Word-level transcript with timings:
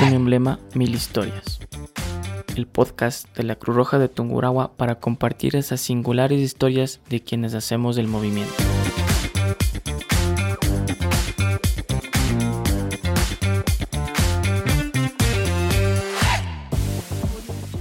Un 0.00 0.14
emblema, 0.14 0.60
mil 0.74 0.94
historias. 0.94 1.58
El 2.56 2.66
podcast 2.66 3.36
de 3.36 3.42
la 3.42 3.56
Cruz 3.56 3.76
Roja 3.76 3.98
de 3.98 4.08
Tungurahua 4.08 4.72
para 4.76 5.00
compartir 5.00 5.56
esas 5.56 5.80
singulares 5.80 6.40
historias 6.40 7.00
de 7.08 7.20
quienes 7.20 7.54
hacemos 7.54 7.98
el 7.98 8.06
movimiento. 8.06 8.54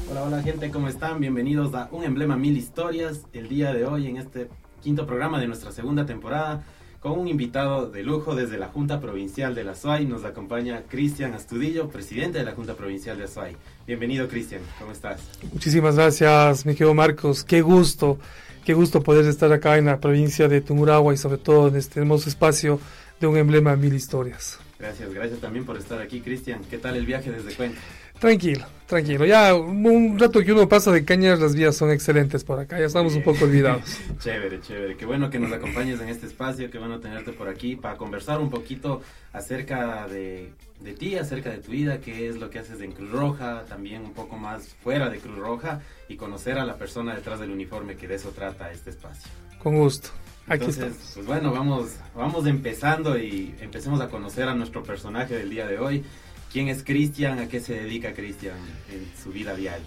Hola, 0.10 0.24
hola 0.24 0.42
gente, 0.42 0.72
¿cómo 0.72 0.88
están? 0.88 1.20
Bienvenidos 1.20 1.74
a 1.76 1.88
Un 1.92 2.04
Emblema 2.04 2.36
Mil 2.36 2.58
Historias. 2.58 3.28
El 3.34 3.50
día 3.50 3.74
de 3.74 3.86
hoy, 3.86 4.08
en 4.08 4.18
este 4.18 4.50
quinto 4.88 5.06
programa 5.06 5.38
de 5.38 5.48
nuestra 5.48 5.74
segunda 5.74 6.06
temporada, 6.06 6.64
con 7.02 7.20
un 7.20 7.28
invitado 7.28 7.92
de 7.92 8.04
lujo 8.04 8.36
desde 8.36 8.58
la 8.58 8.68
Junta 8.68 9.02
Provincial 9.02 9.54
de 9.54 9.66
la 9.66 9.76
SUAY, 9.76 10.06
nos 10.06 10.24
acompaña 10.24 10.84
Cristian 10.88 11.34
Astudillo, 11.34 11.90
presidente 11.90 12.38
de 12.38 12.46
la 12.46 12.54
Junta 12.54 12.74
Provincial 12.74 13.18
de 13.18 13.28
SUAY. 13.28 13.58
Bienvenido, 13.86 14.30
Cristian, 14.30 14.62
¿cómo 14.80 14.94
estás? 14.94 15.20
Muchísimas 15.52 15.98
gracias, 15.98 16.66
mi 16.66 16.72
querido 16.72 16.94
Marcos. 16.94 17.44
Qué 17.44 17.60
gusto, 17.60 18.18
qué 18.64 18.74
gusto 18.74 19.04
poder 19.04 19.26
estar 19.26 19.52
acá 19.52 19.78
en 19.78 19.88
la 19.88 20.00
provincia 20.00 20.48
de 20.48 20.62
Tumuragua 20.62 21.14
y 21.14 21.18
sobre 21.18 21.38
todo 21.38 21.68
en 21.68 21.76
este 21.76 22.00
hermoso 22.00 22.30
espacio 22.30 22.80
de 23.20 23.28
un 23.28 23.36
emblema 23.36 23.76
mil 23.76 23.94
historias. 23.94 24.58
Gracias, 24.80 25.14
gracias 25.14 25.42
también 25.42 25.66
por 25.66 25.76
estar 25.76 26.00
aquí, 26.00 26.22
Cristian. 26.22 26.62
¿Qué 26.70 26.78
tal 26.78 26.96
el 26.96 27.06
viaje 27.06 27.30
desde 27.30 27.54
Cuenca? 27.56 27.80
Tranquilo, 28.20 28.66
tranquilo. 28.88 29.26
Ya 29.26 29.54
un 29.54 30.18
rato 30.18 30.44
que 30.44 30.52
uno 30.52 30.68
pasa 30.68 30.92
de 30.92 31.06
cañas, 31.06 31.40
las 31.40 31.56
vías 31.56 31.76
son 31.76 31.92
excelentes 31.92 32.44
por 32.44 32.60
acá. 32.60 32.80
Ya 32.80 32.86
estamos 32.86 33.14
un 33.16 33.24
poco 33.24 33.46
olvidados. 33.46 33.84
chévere, 34.20 34.60
chévere. 34.62 34.98
Qué 34.98 35.06
bueno 35.06 35.30
que 35.30 35.40
nos 35.40 35.52
acompañes 35.52 36.00
en 36.02 36.10
este 36.10 36.26
espacio. 36.26 36.72
Qué 36.72 36.80
bueno 36.80 37.00
tenerte 37.00 37.32
por 37.32 37.48
aquí 37.48 37.76
para 37.76 37.96
conversar 37.98 38.40
un 38.40 38.50
poquito 38.50 39.02
acerca 39.34 40.08
de, 40.08 40.52
de 40.80 40.94
ti, 40.94 41.16
acerca 41.16 41.50
de 41.52 41.60
tu 41.60 41.72
vida, 41.72 42.00
qué 42.00 42.28
es 42.28 42.38
lo 42.38 42.50
que 42.50 42.60
haces 42.60 42.82
en 42.82 42.92
Cruz 42.92 43.12
Roja, 43.12 43.66
también 43.68 44.04
un 44.04 44.14
poco 44.14 44.38
más 44.38 44.76
fuera 44.84 45.10
de 45.10 45.20
Cruz 45.20 45.38
Roja 45.38 45.82
y 46.08 46.16
conocer 46.16 46.58
a 46.58 46.66
la 46.66 46.76
persona 46.76 47.16
detrás 47.16 47.40
del 47.40 47.52
uniforme, 47.52 47.96
que 47.96 48.08
de 48.08 48.16
eso 48.16 48.30
trata 48.30 48.72
este 48.72 48.92
espacio. 48.92 49.30
Con 49.60 49.76
gusto. 49.76 50.10
Aquí 50.48 50.64
Entonces, 50.64 51.12
pues 51.14 51.26
bueno, 51.26 51.52
vamos, 51.52 51.98
vamos 52.16 52.48
empezando 52.48 53.18
y 53.18 53.54
empecemos 53.60 54.00
a 54.00 54.08
conocer 54.08 54.48
a 54.48 54.56
nuestro 54.56 54.82
personaje 54.82 55.36
del 55.36 55.50
día 55.50 55.68
de 55.68 55.78
hoy. 55.78 56.06
¿Quién 56.52 56.70
es 56.70 56.84
Cristian? 56.84 57.40
¿A 57.40 57.48
qué 57.48 57.60
se 57.60 57.74
dedica 57.74 58.14
Cristian 58.14 58.56
en 58.92 59.06
su 59.22 59.32
vida 59.32 59.56
diaria? 59.56 59.86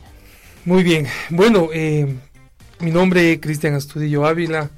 Muy 0.65 0.83
bien. 0.83 1.07
Bueno, 1.31 1.71
eh, 1.73 2.07
mi 2.81 2.91
nombre 2.91 3.33
es 3.33 3.41
Cristian 3.41 3.75
Astudillo 3.75 4.27
Ávila. 4.27 4.71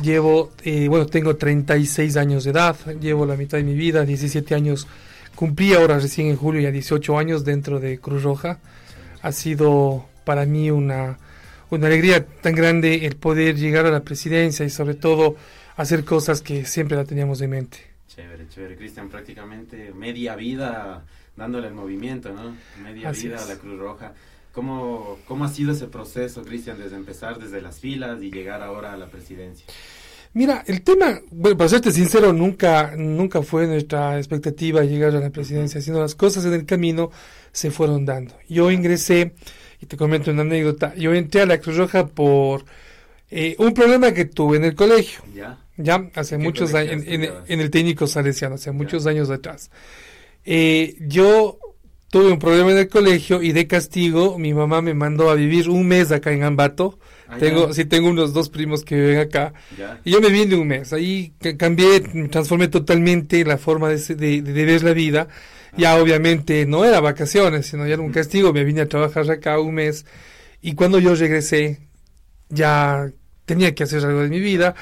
Llevo, 0.00 0.52
eh, 0.64 0.88
bueno, 0.88 1.06
tengo 1.06 1.36
36 1.36 2.16
años 2.16 2.44
de 2.44 2.50
edad. 2.50 2.76
Llevo 3.00 3.26
la 3.26 3.36
mitad 3.36 3.58
de 3.58 3.64
mi 3.64 3.74
vida, 3.74 4.04
17 4.04 4.54
años. 4.54 4.86
Cumplí 5.34 5.74
ahora 5.74 5.98
recién 5.98 6.28
en 6.28 6.36
julio 6.36 6.60
ya 6.60 6.70
18 6.70 7.18
años 7.18 7.44
dentro 7.44 7.80
de 7.80 7.98
Cruz 7.98 8.22
Roja. 8.22 8.58
Ha 9.22 9.32
sido 9.32 10.06
para 10.24 10.46
mí 10.46 10.70
una, 10.70 11.18
una 11.70 11.86
alegría 11.86 12.24
tan 12.24 12.54
grande 12.54 13.06
el 13.06 13.16
poder 13.16 13.56
llegar 13.56 13.84
a 13.86 13.90
la 13.90 14.00
presidencia 14.00 14.64
y 14.64 14.70
sobre 14.70 14.94
todo 14.94 15.36
hacer 15.76 16.04
cosas 16.04 16.40
que 16.40 16.64
siempre 16.64 16.96
la 16.96 17.04
teníamos 17.04 17.40
en 17.40 17.50
mente. 17.50 17.89
Chévere, 18.14 18.48
chévere. 18.48 18.76
Cristian, 18.76 19.08
prácticamente 19.08 19.92
media 19.92 20.34
vida 20.34 21.04
dándole 21.36 21.68
el 21.68 21.74
movimiento, 21.74 22.32
¿no? 22.32 22.56
Media 22.82 23.10
Así 23.10 23.28
vida 23.28 23.36
es. 23.36 23.42
a 23.42 23.46
la 23.46 23.56
Cruz 23.56 23.78
Roja. 23.78 24.12
¿Cómo, 24.52 25.18
¿Cómo 25.28 25.44
ha 25.44 25.48
sido 25.48 25.70
ese 25.70 25.86
proceso, 25.86 26.42
Cristian, 26.42 26.76
desde 26.76 26.96
empezar 26.96 27.38
desde 27.38 27.62
las 27.62 27.78
filas 27.78 28.20
y 28.20 28.32
llegar 28.32 28.62
ahora 28.62 28.92
a 28.92 28.96
la 28.96 29.06
presidencia? 29.06 29.64
Mira, 30.32 30.64
el 30.66 30.82
tema, 30.82 31.20
bueno, 31.30 31.56
para 31.56 31.68
serte 31.68 31.92
sincero, 31.92 32.32
nunca, 32.32 32.94
nunca 32.96 33.42
fue 33.42 33.66
nuestra 33.66 34.16
expectativa 34.18 34.82
llegar 34.82 35.14
a 35.14 35.20
la 35.20 35.30
presidencia, 35.30 35.80
sino 35.80 36.00
las 36.00 36.14
cosas 36.16 36.44
en 36.44 36.54
el 36.54 36.66
camino 36.66 37.10
se 37.52 37.70
fueron 37.70 38.04
dando. 38.04 38.34
Yo 38.48 38.70
ingresé, 38.70 39.34
y 39.80 39.86
te 39.86 39.96
comento 39.96 40.30
una 40.32 40.42
anécdota, 40.42 40.94
yo 40.96 41.14
entré 41.14 41.42
a 41.42 41.46
la 41.46 41.58
Cruz 41.58 41.76
Roja 41.76 42.06
por 42.06 42.64
eh, 43.30 43.54
un 43.58 43.72
problema 43.72 44.12
que 44.12 44.24
tuve 44.24 44.56
en 44.56 44.64
el 44.64 44.74
colegio, 44.74 45.20
¿Ya? 45.34 45.58
Ya 45.82 46.08
hace 46.14 46.34
¿En 46.36 46.40
qué 46.40 46.46
muchos 46.46 46.74
años, 46.74 47.04
en, 47.06 47.24
en- 47.24 47.30
en 47.48 47.60
el 47.60 47.70
técnico 47.70 48.06
salesiano, 48.06 48.54
hace 48.56 48.70
muchos 48.72 49.06
años 49.06 49.30
atrás. 49.30 49.70
Eh, 50.44 50.96
yo 51.00 51.58
tuve 52.10 52.32
un 52.32 52.38
problema 52.38 52.72
en 52.72 52.78
el 52.78 52.88
colegio 52.88 53.42
y 53.42 53.52
de 53.52 53.66
castigo 53.66 54.38
mi 54.38 54.52
mamá 54.54 54.82
me 54.82 54.94
mandó 54.94 55.30
a 55.30 55.34
vivir 55.34 55.68
un 55.68 55.86
mes 55.86 56.10
acá 56.12 56.32
en 56.32 56.42
Ambato. 56.42 56.98
Ah, 57.28 57.36
tengo, 57.38 57.68
ya. 57.68 57.74
sí, 57.74 57.84
tengo 57.84 58.08
unos 58.08 58.32
dos 58.32 58.48
primos 58.48 58.84
que 58.84 58.96
viven 58.96 59.18
acá. 59.18 59.52
¿Ya? 59.78 60.00
Y 60.04 60.10
yo 60.10 60.20
me 60.20 60.30
vine 60.30 60.56
un 60.56 60.66
mes, 60.66 60.92
ahí 60.92 61.32
ca- 61.40 61.56
cambié, 61.56 62.00
transformé 62.30 62.66
totalmente 62.68 63.44
la 63.44 63.56
forma 63.58 63.88
de, 63.90 63.98
de- 64.16 64.42
de 64.42 64.64
ver 64.64 64.82
la 64.82 64.92
vida. 64.92 65.28
Ya 65.76 65.94
obviamente 66.02 66.66
no 66.66 66.84
era 66.84 66.98
vacaciones, 66.98 67.66
sino 67.66 67.86
ya 67.86 67.92
era 67.94 68.02
un 68.02 68.10
castigo, 68.10 68.52
me 68.52 68.64
vine 68.64 68.80
a 68.80 68.88
trabajar 68.88 69.30
acá 69.30 69.60
un 69.60 69.74
mes. 69.76 70.04
Y 70.60 70.74
cuando 70.74 70.98
yo 70.98 71.14
regresé, 71.14 71.78
ya 72.48 73.08
tenía 73.44 73.72
que 73.74 73.84
hacer 73.84 74.04
algo 74.04 74.20
de 74.22 74.28
mi 74.28 74.40
vida. 74.40 74.74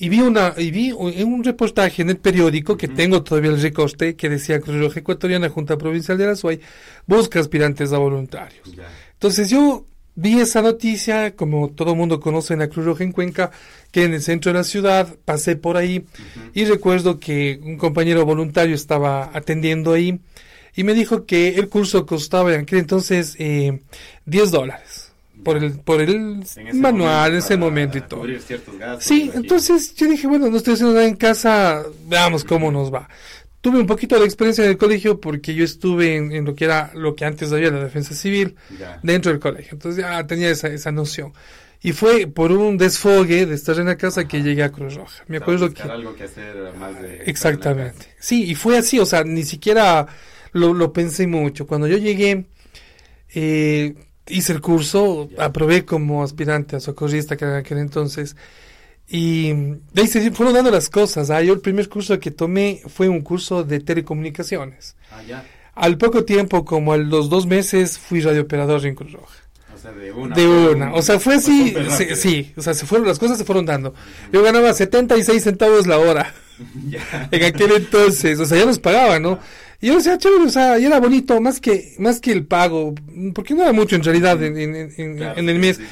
Y 0.00 0.08
vi 0.08 0.20
una, 0.20 0.54
y 0.56 0.70
vi 0.70 0.92
un- 0.92 1.12
en 1.12 1.26
un 1.32 1.42
reportaje 1.42 2.02
en 2.02 2.10
el 2.10 2.18
periódico 2.18 2.76
que 2.76 2.86
tengo 2.88 3.22
todavía 3.22 3.50
el 3.50 3.60
recorte 3.60 4.14
que 4.14 4.28
decía 4.28 4.60
Cruz 4.60 4.78
Roja 4.78 5.00
Ecuatoriana, 5.00 5.48
Junta 5.48 5.76
Provincial 5.76 6.16
de 6.16 6.26
la 6.26 6.36
SUAY, 6.36 6.60
busca 7.06 7.40
aspirantes 7.40 7.92
a 7.92 7.98
voluntarios. 7.98 8.68
Entonces 9.14 9.50
yo 9.50 9.84
vi 10.14 10.38
esa 10.40 10.62
noticia, 10.62 11.34
como 11.34 11.70
todo 11.70 11.94
mundo 11.96 12.20
conoce 12.20 12.52
en 12.54 12.60
la 12.60 12.68
Cruz 12.68 12.86
Roja 12.86 13.02
en 13.04 13.10
Cuenca, 13.12 13.50
que 13.90 14.04
en 14.04 14.14
el 14.14 14.22
centro 14.22 14.52
de 14.52 14.58
la 14.58 14.64
ciudad, 14.64 15.16
pasé 15.24 15.56
por 15.56 15.76
ahí 15.76 16.04
y 16.54 16.64
recuerdo 16.64 17.18
que 17.18 17.58
un 17.62 17.76
compañero 17.76 18.24
voluntario 18.24 18.74
estaba 18.76 19.30
atendiendo 19.34 19.92
ahí 19.92 20.20
y 20.76 20.84
me 20.84 20.94
dijo 20.94 21.26
que 21.26 21.56
el 21.56 21.68
curso 21.68 22.06
costaba 22.06 22.54
en 22.54 22.60
aquel 22.60 22.78
entonces 22.78 23.34
eh, 23.40 23.80
10 24.26 24.50
dólares 24.52 25.07
por 25.44 25.56
el, 25.56 25.78
por 25.80 26.00
el 26.00 26.42
En 26.56 26.80
manual 26.80 27.32
en 27.32 27.38
ese 27.38 27.56
momento 27.56 27.98
y 27.98 28.02
todo. 28.02 28.22
Gastos. 28.78 29.04
Sí, 29.04 29.30
entonces 29.34 29.94
yo 29.94 30.06
dije, 30.08 30.26
bueno, 30.26 30.48
no 30.48 30.56
estoy 30.56 30.74
haciendo 30.74 30.94
nada 30.94 31.06
en 31.06 31.16
casa, 31.16 31.82
veamos 32.06 32.44
cómo 32.44 32.70
nos 32.70 32.92
va. 32.92 33.08
Tuve 33.60 33.78
un 33.80 33.86
poquito 33.86 34.18
de 34.18 34.24
experiencia 34.24 34.64
en 34.64 34.70
el 34.70 34.78
colegio 34.78 35.20
porque 35.20 35.54
yo 35.54 35.64
estuve 35.64 36.16
en, 36.16 36.30
en 36.32 36.44
lo 36.44 36.54
que 36.54 36.64
era 36.66 36.90
lo 36.94 37.16
que 37.16 37.24
antes 37.24 37.52
había 37.52 37.70
la 37.70 37.82
defensa 37.82 38.14
civil 38.14 38.54
Ya. 38.78 39.00
dentro 39.02 39.32
del 39.32 39.40
colegio. 39.40 39.70
Entonces 39.72 40.02
ya 40.04 40.26
tenía 40.26 40.50
esa, 40.50 40.68
esa 40.68 40.92
noción. 40.92 41.32
Y 41.80 41.92
fue 41.92 42.26
por 42.26 42.50
un 42.52 42.76
desfogue 42.76 43.46
de 43.46 43.54
estar 43.54 43.78
en 43.78 43.86
la 43.86 43.96
casa 43.96 44.26
que 44.26 44.42
llegué 44.42 44.62
a 44.64 44.70
Cruz 44.72 44.94
Roja. 44.94 45.22
Me 45.28 45.36
acuerdo 45.36 45.72
que... 45.72 45.82
algo 45.82 46.14
que 46.14 46.24
hacer 46.24 46.56
más 46.78 47.00
de... 47.00 47.22
Exactamente. 47.26 48.06
Sí, 48.18 48.44
y 48.50 48.54
fue 48.56 48.78
así, 48.78 48.98
o 48.98 49.06
sea, 49.06 49.22
ni 49.24 49.44
siquiera 49.44 50.06
lo, 50.52 50.74
lo 50.74 50.92
pensé 50.92 51.26
mucho. 51.28 51.66
Cuando 51.68 51.86
yo 51.86 51.96
llegué, 51.96 52.46
eh, 53.34 53.94
hice 54.28 54.52
el 54.52 54.60
curso, 54.60 55.28
aprobé 55.38 55.84
como 55.84 56.22
aspirante 56.22 56.76
a 56.76 56.80
socorrista 56.80 57.36
que 57.36 57.44
era 57.44 57.54
en 57.54 57.60
aquel 57.60 57.78
entonces. 57.78 58.36
Y 59.10 59.52
de 59.52 60.02
ahí 60.02 60.06
se 60.06 60.30
fueron 60.32 60.54
dando 60.54 60.70
las 60.70 60.90
cosas. 60.90 61.30
Ah, 61.30 61.40
Yo 61.42 61.54
el 61.54 61.60
primer 61.60 61.88
curso 61.88 62.18
que 62.20 62.30
tomé 62.30 62.82
fue 62.86 63.08
un 63.08 63.22
curso 63.22 63.64
de 63.64 63.80
telecomunicaciones. 63.80 64.96
Ah, 65.10 65.22
ya. 65.26 65.44
Al 65.74 65.96
poco 65.96 66.24
tiempo, 66.24 66.64
como 66.64 66.92
a 66.92 66.96
los 66.98 67.30
dos 67.30 67.46
meses, 67.46 67.98
fui 67.98 68.20
radiooperador 68.20 68.84
en 68.84 68.94
Cruz 68.94 69.12
Roja. 69.12 69.34
O 69.74 69.78
sea, 69.80 69.92
de 69.92 70.10
una. 70.12 70.34
De 70.34 70.46
una. 70.46 70.88
un- 70.88 70.98
O 70.98 71.02
sea, 71.02 71.20
fue 71.20 71.36
así. 71.36 71.74
Sí, 71.96 72.16
sí, 72.16 72.52
o 72.56 72.60
sea, 72.62 72.74
se 72.74 72.84
fueron, 72.84 73.06
las 73.06 73.18
cosas 73.18 73.38
se 73.38 73.44
fueron 73.44 73.64
dando. 73.64 73.94
Yo 74.32 74.42
ganaba 74.42 74.74
76 74.74 75.42
centavos 75.42 75.86
la 75.86 75.98
hora 75.98 76.34
en 77.30 77.44
aquel 77.44 77.72
entonces, 77.72 78.38
o 78.40 78.44
sea, 78.44 78.58
ya 78.58 78.66
nos 78.66 78.78
pagaban, 78.80 79.22
¿no? 79.22 79.38
Y 79.80 79.86
yo 79.86 79.96
decía, 79.96 80.18
chévere, 80.18 80.44
o 80.44 80.48
sea, 80.50 80.76
y 80.78 80.86
era 80.86 80.98
bonito, 80.98 81.40
más 81.40 81.60
que, 81.60 81.94
más 82.00 82.20
que 82.20 82.32
el 82.32 82.44
pago, 82.44 82.94
porque 83.32 83.54
no 83.54 83.62
era 83.62 83.72
mucho 83.72 83.94
en 83.94 84.02
realidad 84.02 84.42
en, 84.42 84.56
en- 84.58 84.92
en- 84.96 85.16
Claro, 85.16 85.38
en 85.38 85.48
el 85.48 85.58
mes, 85.60 85.76
sí, 85.76 85.84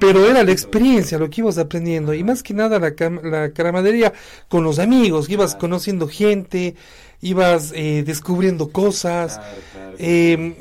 pero 0.00 0.26
era 0.28 0.42
la 0.42 0.50
experiencia, 0.52 1.18
lo 1.18 1.28
que 1.28 1.42
ibas 1.42 1.58
aprendiendo, 1.58 2.14
y 2.14 2.24
más 2.24 2.42
que 2.42 2.54
nada 2.54 2.78
la, 2.78 2.94
la 3.22 3.50
caramadería 3.52 4.14
con 4.48 4.64
los 4.64 4.78
amigos, 4.78 5.28
ibas 5.28 5.50
Claro. 5.50 5.60
conociendo 5.60 6.08
gente, 6.08 6.74
ibas 7.20 7.72
eh, 7.76 8.02
descubriendo 8.06 8.70
cosas, 8.70 9.38
claro. 9.72 9.96
eh, 9.98 10.54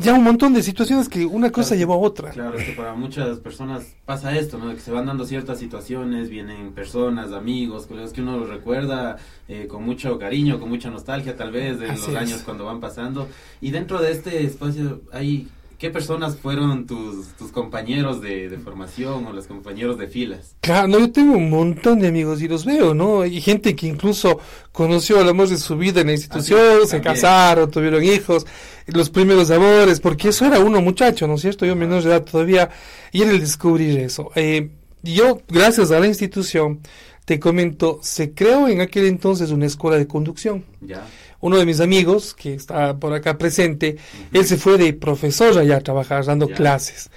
ya 0.00 0.14
un 0.14 0.22
montón 0.24 0.54
de 0.54 0.62
situaciones 0.62 1.08
que 1.08 1.24
una 1.26 1.50
cosa 1.50 1.70
Claro. 1.70 1.78
llevó 1.80 1.94
a 1.94 1.96
otra. 1.98 2.30
Claro, 2.30 2.58
es 2.58 2.64
que 2.66 2.72
para 2.72 2.94
muchas 2.94 3.38
personas 3.38 3.94
pasa 4.04 4.36
esto, 4.36 4.58
¿no? 4.58 4.72
Que 4.74 4.80
se 4.80 4.90
van 4.90 5.06
dando 5.06 5.24
ciertas 5.24 5.58
situaciones, 5.58 6.28
vienen 6.30 6.72
personas, 6.72 7.32
amigos, 7.32 7.86
colegas 7.86 8.12
que 8.12 8.22
uno 8.22 8.36
los 8.38 8.48
recuerda 8.48 9.16
eh, 9.48 9.66
con 9.68 9.84
mucho 9.84 10.18
cariño, 10.18 10.58
con 10.60 10.68
mucha 10.68 10.90
nostalgia 10.90 11.36
tal 11.36 11.50
vez 11.52 11.78
de 11.80 11.90
Así 11.90 12.00
los 12.00 12.08
es. 12.10 12.16
años 12.16 12.42
cuando 12.42 12.64
van 12.64 12.80
pasando. 12.80 13.28
Y 13.60 13.70
dentro 13.70 14.00
de 14.00 14.12
este 14.12 14.44
espacio 14.44 15.02
hay... 15.12 15.48
¿Qué 15.82 15.90
personas 15.90 16.36
fueron 16.36 16.86
tus, 16.86 17.30
tus 17.36 17.50
compañeros 17.50 18.20
de, 18.20 18.48
de 18.48 18.56
formación 18.58 19.26
o 19.26 19.32
los 19.32 19.48
compañeros 19.48 19.98
de 19.98 20.06
filas? 20.06 20.54
Claro, 20.60 20.86
no, 20.86 21.00
yo 21.00 21.10
tengo 21.10 21.36
un 21.36 21.50
montón 21.50 21.98
de 21.98 22.06
amigos 22.06 22.40
y 22.40 22.46
los 22.46 22.64
veo, 22.64 22.94
¿no? 22.94 23.22
Hay 23.22 23.40
gente 23.40 23.74
que 23.74 23.88
incluso 23.88 24.38
conoció 24.70 25.20
el 25.20 25.28
amor 25.28 25.48
de 25.48 25.56
su 25.56 25.76
vida 25.76 26.02
en 26.02 26.06
la 26.06 26.12
institución, 26.12 26.82
Así 26.82 26.90
se 26.90 27.00
casaron, 27.00 27.68
tuvieron 27.68 28.04
hijos, 28.04 28.46
los 28.86 29.10
primeros 29.10 29.50
amores, 29.50 29.98
porque 29.98 30.28
eso 30.28 30.46
era 30.46 30.60
uno 30.60 30.80
muchacho, 30.80 31.26
¿no 31.26 31.34
es 31.34 31.40
cierto? 31.40 31.66
Yo 31.66 31.74
menor 31.74 32.04
de 32.04 32.10
edad 32.10 32.22
todavía, 32.22 32.70
y 33.10 33.22
era 33.22 33.32
el 33.32 33.40
descubrir 33.40 33.98
eso. 33.98 34.30
Eh, 34.36 34.70
yo, 35.02 35.40
gracias 35.48 35.90
a 35.90 35.98
la 35.98 36.06
institución, 36.06 36.78
te 37.24 37.40
comento, 37.40 37.98
se 38.02 38.34
creó 38.34 38.68
en 38.68 38.82
aquel 38.82 39.06
entonces 39.06 39.50
una 39.50 39.66
escuela 39.66 39.98
de 39.98 40.06
conducción. 40.06 40.64
Ya. 40.80 41.04
Uno 41.42 41.58
de 41.58 41.66
mis 41.66 41.80
amigos, 41.80 42.32
que 42.34 42.54
está 42.54 42.96
por 42.98 43.12
acá 43.12 43.36
presente, 43.36 43.96
él 44.32 44.44
se 44.46 44.56
fue 44.56 44.78
de 44.78 44.94
profesor 44.94 45.58
allá 45.58 45.76
a 45.76 45.80
trabajar, 45.80 46.24
dando 46.24 46.46
clases. 46.48 47.10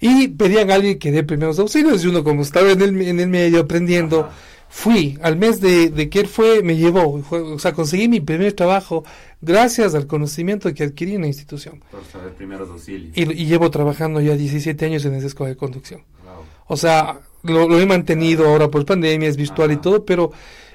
Y 0.00 0.28
pedían 0.28 0.70
a 0.70 0.76
alguien 0.76 0.98
que 0.98 1.12
dé 1.12 1.22
primeros 1.22 1.58
auxilios, 1.58 2.02
y 2.02 2.08
uno 2.08 2.24
como 2.24 2.42
estaba 2.42 2.70
en 2.72 2.80
el, 2.80 3.00
en 3.02 3.20
el 3.20 3.28
medio 3.28 3.60
aprendiendo, 3.60 4.28
fui, 4.68 5.18
al 5.22 5.36
mes 5.36 5.60
de, 5.60 5.90
de 5.90 6.08
que 6.08 6.20
él 6.20 6.26
fue, 6.28 6.62
me 6.62 6.76
llevó, 6.76 7.20
fue- 7.22 7.42
o 7.42 7.58
sea, 7.58 7.72
conseguí 7.72 8.08
mi 8.08 8.20
primer 8.20 8.54
trabajo 8.54 9.04
gracias 9.40 9.94
al 9.94 10.06
conocimiento 10.06 10.72
que 10.72 10.84
adquirí 10.84 11.14
en 11.16 11.20
la 11.22 11.26
institución. 11.26 11.82
Por 11.90 12.04
saber 12.04 12.32
primeros 12.34 12.70
auxilios. 12.70 13.12
Y, 13.16 13.22
y 13.42 13.46
llevo 13.46 13.70
trabajando 13.70 14.20
ya 14.20 14.34
17 14.34 14.86
años 14.86 15.04
en 15.04 15.14
esa 15.14 15.26
escuela 15.26 15.50
de 15.50 15.56
conducción. 15.56 16.00
Wow. 16.24 16.44
O 16.68 16.76
sea, 16.76 17.20
lo, 17.42 17.68
lo 17.68 17.78
he 17.80 17.84
mantenido 17.86 18.48
ahora 18.48 18.68
por 18.68 18.86
pandemia, 18.86 19.28
es 19.28 19.36
virtual 19.36 19.72
y 19.72 19.76
todo, 19.76 20.04
pero 20.06 20.32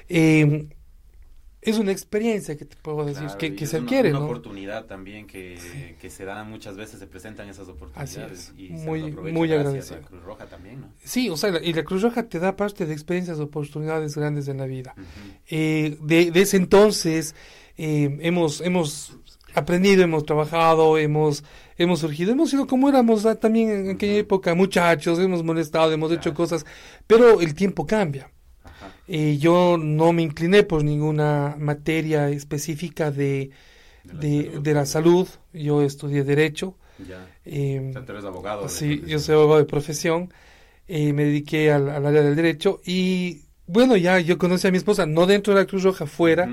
eh, 0.08 0.66
es 1.60 1.76
una 1.78 1.90
experiencia 1.92 2.56
que 2.56 2.64
te 2.64 2.76
puedo 2.76 3.04
decir, 3.04 3.24
Claro, 3.26 3.38
que, 3.56 3.66
se 3.66 3.76
una- 3.78 3.84
adquiere, 3.84 4.10
una 4.10 4.20
¿no? 4.20 4.24
oportunidad 4.26 4.86
también 4.86 5.26
que, 5.26 5.96
que 6.00 6.08
se 6.08 6.24
da 6.24 6.44
muchas 6.44 6.76
veces, 6.76 7.00
se 7.00 7.06
presentan 7.06 7.48
esas 7.48 7.68
oportunidades. 7.68 8.30
es, 8.32 8.52
y 8.56 8.68
muy- 8.70 9.10
muy 9.12 9.52
agradecido. 9.52 9.96
a 9.96 10.00
Cruz 10.02 10.22
Roja 10.22 10.46
también, 10.46 10.80
¿no? 10.82 10.92
Sí, 11.02 11.28
o 11.30 11.36
sea, 11.36 11.50
la- 11.50 11.62
y 11.62 11.72
la 11.72 11.82
Cruz 11.84 12.02
Roja 12.02 12.28
te 12.28 12.38
da 12.38 12.54
parte 12.56 12.86
de 12.86 12.92
experiencias, 12.92 13.40
oportunidades 13.40 14.16
grandes 14.16 14.46
en 14.48 14.58
la 14.58 14.66
vida. 14.66 14.94
Ujú. 14.96 15.06
Eh, 15.48 15.96
de, 16.00 16.30
de 16.30 16.40
ese 16.40 16.56
entonces 16.56 17.34
eh, 17.76 18.16
hemos, 18.20 18.60
hemos 18.60 19.12
aprendido, 19.54 20.02
hemos 20.04 20.24
trabajado, 20.24 20.98
hemos, 20.98 21.42
hemos 21.76 22.00
surgido, 22.00 22.32
hemos 22.32 22.50
sido 22.50 22.66
como 22.66 22.88
éramos 22.88 23.26
ah, 23.26 23.34
también 23.34 23.70
en 23.70 23.90
aquella 23.90 24.18
época, 24.18 24.54
muchachos, 24.54 25.18
hemos 25.18 25.42
molestado, 25.42 25.90
hemos 25.92 26.12
hecho 26.12 26.34
cosas, 26.34 26.64
pero 27.06 27.40
el 27.40 27.54
tiempo 27.54 27.84
cambia. 27.86 28.30
Eh, 29.08 29.38
yo 29.38 29.76
no 29.78 30.12
me 30.12 30.22
incliné 30.22 30.62
por 30.62 30.84
ninguna 30.84 31.56
materia 31.58 32.28
específica 32.30 33.10
de, 33.10 33.50
de, 34.04 34.60
de 34.62 34.74
la 34.74 34.86
salud. 34.86 35.28
Yo 35.52 35.82
estudié 35.82 36.24
Derecho. 36.24 36.76
Ya. 37.08 37.26
eh, 37.44 37.86
O 37.90 37.92
sea, 37.92 38.04
tú 38.04 38.12
eres 38.12 38.24
abogado. 38.24 38.68
sí, 38.68 39.02
yo 39.06 39.18
soy 39.18 39.34
abogado 39.36 39.60
de 39.60 39.66
profesión. 39.66 40.32
eh, 40.88 41.12
me 41.12 41.24
dediqué 41.24 41.70
al, 41.70 41.88
al 41.90 42.04
área 42.06 42.22
del 42.22 42.34
derecho. 42.34 42.80
Y 42.84 43.42
bueno, 43.66 43.96
ya 43.96 44.18
yo 44.20 44.38
conocí 44.38 44.66
a 44.66 44.70
mi 44.70 44.78
esposa, 44.78 45.06
no 45.06 45.26
dentro 45.26 45.54
de 45.54 45.60
la 45.60 45.66
Cruz 45.66 45.82
Roja, 45.84 46.06
fuera, 46.06 46.48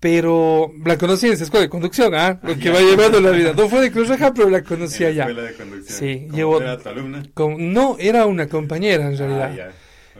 pero 0.00 0.70
la 0.84 0.96
conocí 0.96 1.26
en 1.26 1.32
esa 1.32 1.44
escuela 1.44 1.62
de 1.62 1.68
conducción, 1.70 2.14
¿ah? 2.14 2.38
Lo 2.42 2.52
Ah, 2.52 2.56
que 2.56 2.70
va 2.70 2.80
llevando 2.80 3.20
la 3.20 3.30
vida. 3.30 3.52
No 3.52 3.68
fue 3.68 3.80
de 3.80 3.90
Cruz 3.90 4.08
Roja, 4.08 4.32
pero 4.32 4.48
la 4.48 4.62
conocí 4.62 5.02
En 5.04 5.16
la 5.16 5.24
allá. 5.24 5.30
escuela 5.32 5.48
de 5.50 5.56
conducción. 5.56 5.98
Sí, 5.98 6.18
¿Cómo 6.26 6.36
llevo- 6.36 6.60
era 6.60 6.78
tu 6.78 6.88
alumna? 6.88 7.22
Con- 7.34 7.72
no, 7.72 7.96
era 7.98 8.26
una 8.26 8.46
compañera 8.48 9.06
en 9.10 9.18
realidad. 9.18 9.50
Ah, 9.52 9.56
ya. 9.56 9.72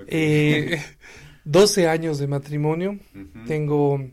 Ok. 0.03 0.09
Eh, 0.09 0.83
12 1.45 1.89
años 1.89 2.19
de 2.19 2.27
matrimonio. 2.27 2.99
Tengo, 3.47 4.05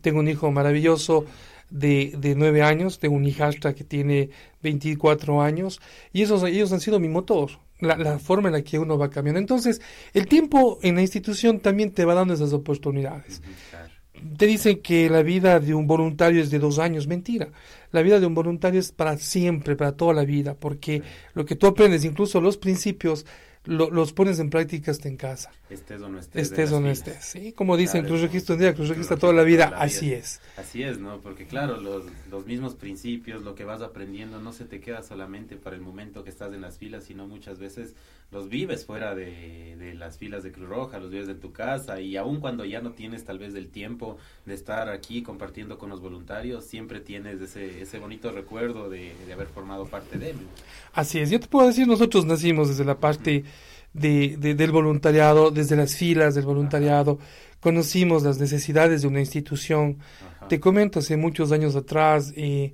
tengo 0.00 0.18
un 0.18 0.28
hijo 0.28 0.50
maravilloso 0.50 1.24
de, 1.70 2.14
de 2.18 2.34
9 2.34 2.62
años, 2.62 2.98
tengo 2.98 3.14
un 3.14 3.24
hijastra 3.24 3.74
que 3.74 3.84
tiene 3.84 4.30
24 4.62 5.40
años, 5.40 5.80
y 6.12 6.22
esos, 6.22 6.42
ellos 6.44 6.72
han 6.72 6.80
sido 6.80 6.98
mi 6.98 7.08
motor, 7.08 7.50
la, 7.80 7.96
la 7.96 8.18
forma 8.18 8.48
en 8.48 8.54
la 8.54 8.62
que 8.62 8.78
uno 8.78 8.98
va 8.98 9.10
cambiando. 9.10 9.38
Entonces, 9.38 9.80
el 10.12 10.26
tiempo 10.26 10.78
en 10.82 10.96
la 10.96 11.02
institución 11.02 11.60
también 11.60 11.92
te 11.92 12.04
va 12.04 12.14
dando 12.14 12.34
esas 12.34 12.52
oportunidades. 12.52 13.40
Te 14.36 14.46
dicen 14.46 14.80
que 14.82 15.08
la 15.08 15.22
vida 15.22 15.60
de 15.60 15.74
un 15.74 15.86
voluntario 15.86 16.42
es 16.42 16.50
de 16.50 16.58
dos 16.58 16.80
años, 16.80 17.06
mentira. 17.06 17.50
La 17.92 18.02
vida 18.02 18.18
de 18.18 18.26
un 18.26 18.34
voluntario 18.34 18.80
es 18.80 18.90
para 18.90 19.16
siempre, 19.16 19.76
para 19.76 19.92
toda 19.92 20.12
la 20.12 20.24
vida, 20.24 20.54
porque 20.54 21.02
lo 21.34 21.44
que 21.44 21.54
tú 21.54 21.68
aprendes, 21.68 22.04
incluso 22.04 22.40
los 22.40 22.56
principios, 22.56 23.24
lo- 23.68 23.90
los 23.90 24.12
pones 24.12 24.38
en 24.40 24.50
práctica 24.50 24.90
hasta 24.90 25.08
en 25.08 25.16
casa. 25.16 25.50
Estés 25.70 26.00
o 26.00 26.08
no 26.08 26.18
estés. 26.18 26.42
Estés 26.42 26.72
o 26.72 26.80
no 26.80 26.90
estés. 26.90 27.24
¿sí? 27.24 27.52
Como 27.52 27.76
dicen, 27.76 28.00
Claro, 28.00 28.08
Cruz 28.16 28.22
Rojista 28.22 28.52
un 28.54 28.58
día, 28.58 28.74
Cruz 28.74 28.88
toda 28.88 28.98
la 28.98 29.04
vida. 29.04 29.16
toda 29.18 29.32
la 29.34 29.42
vida. 29.44 29.64
Así 29.78 30.12
es. 30.12 30.40
Así 30.56 30.82
es, 30.82 30.98
¿no? 30.98 31.20
Porque 31.20 31.46
claro, 31.46 31.78
los, 31.80 32.04
los 32.30 32.46
mismos 32.46 32.74
principios, 32.74 33.42
lo 33.42 33.54
que 33.54 33.64
vas 33.64 33.82
aprendiendo 33.82 34.40
no 34.40 34.52
se 34.52 34.64
te 34.64 34.80
queda 34.80 35.02
solamente 35.02 35.56
para 35.56 35.76
el 35.76 35.82
momento 35.82 36.24
que 36.24 36.30
estás 36.30 36.52
en 36.54 36.62
las 36.62 36.78
filas, 36.78 37.04
sino 37.04 37.26
muchas 37.28 37.58
veces 37.58 37.94
los 38.30 38.48
vives 38.50 38.84
fuera 38.84 39.14
de, 39.14 39.74
de 39.78 39.94
las 39.94 40.18
filas 40.18 40.42
de 40.42 40.52
Cruz 40.52 40.68
Roja, 40.68 40.98
los 40.98 41.10
vives 41.10 41.28
en 41.30 41.40
tu 41.40 41.50
casa 41.52 42.00
y 42.00 42.16
aun 42.18 42.40
cuando 42.40 42.64
ya 42.66 42.80
no 42.82 42.92
tienes 42.92 43.24
tal 43.24 43.38
vez 43.38 43.54
el 43.54 43.68
tiempo 43.68 44.18
de 44.44 44.52
estar 44.54 44.90
aquí 44.90 45.22
compartiendo 45.22 45.78
con 45.78 45.88
los 45.88 46.00
voluntarios, 46.00 46.64
siempre 46.66 47.00
tienes 47.00 47.40
ese, 47.40 47.80
ese 47.80 47.98
bonito 47.98 48.30
recuerdo 48.30 48.90
de, 48.90 49.12
de 49.26 49.32
haber 49.32 49.46
formado 49.46 49.86
parte 49.86 50.18
de 50.18 50.30
él. 50.30 50.36
Así 50.92 51.18
es. 51.20 51.30
Yo 51.30 51.40
te 51.40 51.46
puedo 51.46 51.66
decir, 51.68 51.86
nosotros 51.86 52.26
nacimos 52.26 52.68
desde 52.68 52.84
la 52.84 52.98
parte 52.98 53.44
de, 53.94 54.36
de- 54.36 54.54
del 54.54 54.72
voluntariado, 54.72 55.50
desde 55.50 55.76
las 55.76 55.96
filas 55.96 56.34
del 56.34 56.44
voluntariado. 56.44 57.18
Conocimos 57.60 58.22
las 58.24 58.38
necesidades 58.38 59.02
de 59.02 59.08
una 59.08 59.20
institución. 59.20 59.98
Ajá. 60.36 60.48
Te 60.48 60.60
comento, 60.60 60.98
hace 60.98 61.16
muchos 61.16 61.50
años 61.50 61.74
atrás, 61.76 62.32
eh, 62.36 62.72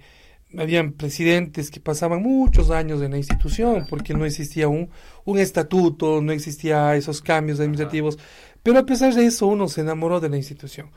habían 0.58 0.92
presidentes 0.92 1.70
que 1.70 1.80
pasaban 1.80 2.22
muchos 2.22 2.70
años 2.70 3.02
en 3.02 3.12
la 3.12 3.18
institución 3.18 3.86
porque 3.88 4.14
no 4.14 4.24
existía 4.24 4.68
un, 4.68 4.90
un 5.24 5.38
estatuto, 5.38 6.20
no 6.20 6.32
existía 6.32 6.94
esos 6.96 7.20
cambios 7.20 7.60
administrativos. 7.60 8.18
Pero 8.62 8.78
a 8.78 8.86
pesar 8.86 9.14
de 9.14 9.26
eso, 9.26 9.46
uno 9.46 9.68
se 9.68 9.82
enamoró 9.82 10.20
de 10.20 10.28
la 10.28 10.36
institución. 10.36 10.90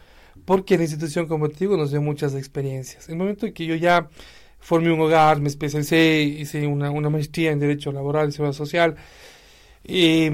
Porque 0.45 0.77
la 0.77 0.83
institución, 0.83 1.27
como 1.27 1.49
te 1.49 1.57
digo, 1.59 1.77
nos 1.77 1.91
dio 1.91 2.01
muchas 2.01 2.33
experiencias. 2.35 3.09
El 3.09 3.17
momento 3.17 3.45
en 3.45 3.53
que 3.53 3.65
yo 3.65 3.75
ya 3.75 4.09
formé 4.59 4.91
un 4.91 5.01
hogar, 5.01 5.41
me 5.41 5.49
especialicé, 5.49 6.21
hice 6.21 6.67
una, 6.67 6.91
una 6.91 7.09
maestría 7.09 7.51
en 7.51 7.59
Derecho 7.59 7.91
Laboral 7.91 8.29
y 8.29 8.31
Seguridad 8.31 8.53
Social. 8.53 8.95
Y, 9.83 10.29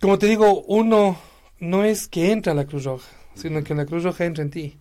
como 0.00 0.18
te 0.18 0.26
digo, 0.26 0.62
uno 0.64 1.18
no 1.58 1.84
es 1.84 2.08
que 2.08 2.32
entra 2.32 2.52
a 2.52 2.56
la 2.56 2.66
Cruz 2.66 2.84
Roja, 2.84 3.08
sino 3.34 3.62
que 3.62 3.74
la 3.74 3.86
Cruz 3.86 4.04
Roja 4.04 4.24
entra 4.24 4.42
en 4.44 4.50
ti. 4.50 4.78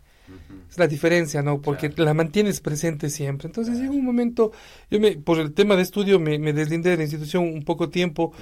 Es 0.76 0.80
la 0.80 0.88
diferencia, 0.88 1.42
¿no? 1.42 1.62
Porque 1.62 1.90
Claro. 1.90 2.04
la 2.06 2.14
mantienes 2.14 2.60
presente 2.60 3.10
siempre. 3.10 3.48
Entonces 3.48 3.76
Claro. 3.76 3.90
llega 3.92 3.98
un 4.00 4.06
momento, 4.06 4.52
yo 4.92 5.00
me, 5.00 5.14
por 5.14 5.40
el 5.40 5.54
tema 5.54 5.78
de 5.78 5.84
estudio 5.84 6.20
me, 6.20 6.38
me 6.38 6.52
deslindé 6.52 6.90
de 6.90 6.98
la 6.98 7.04
institución 7.04 7.46
un 7.46 7.64
poco 7.64 7.88
tiempo, 7.90 8.34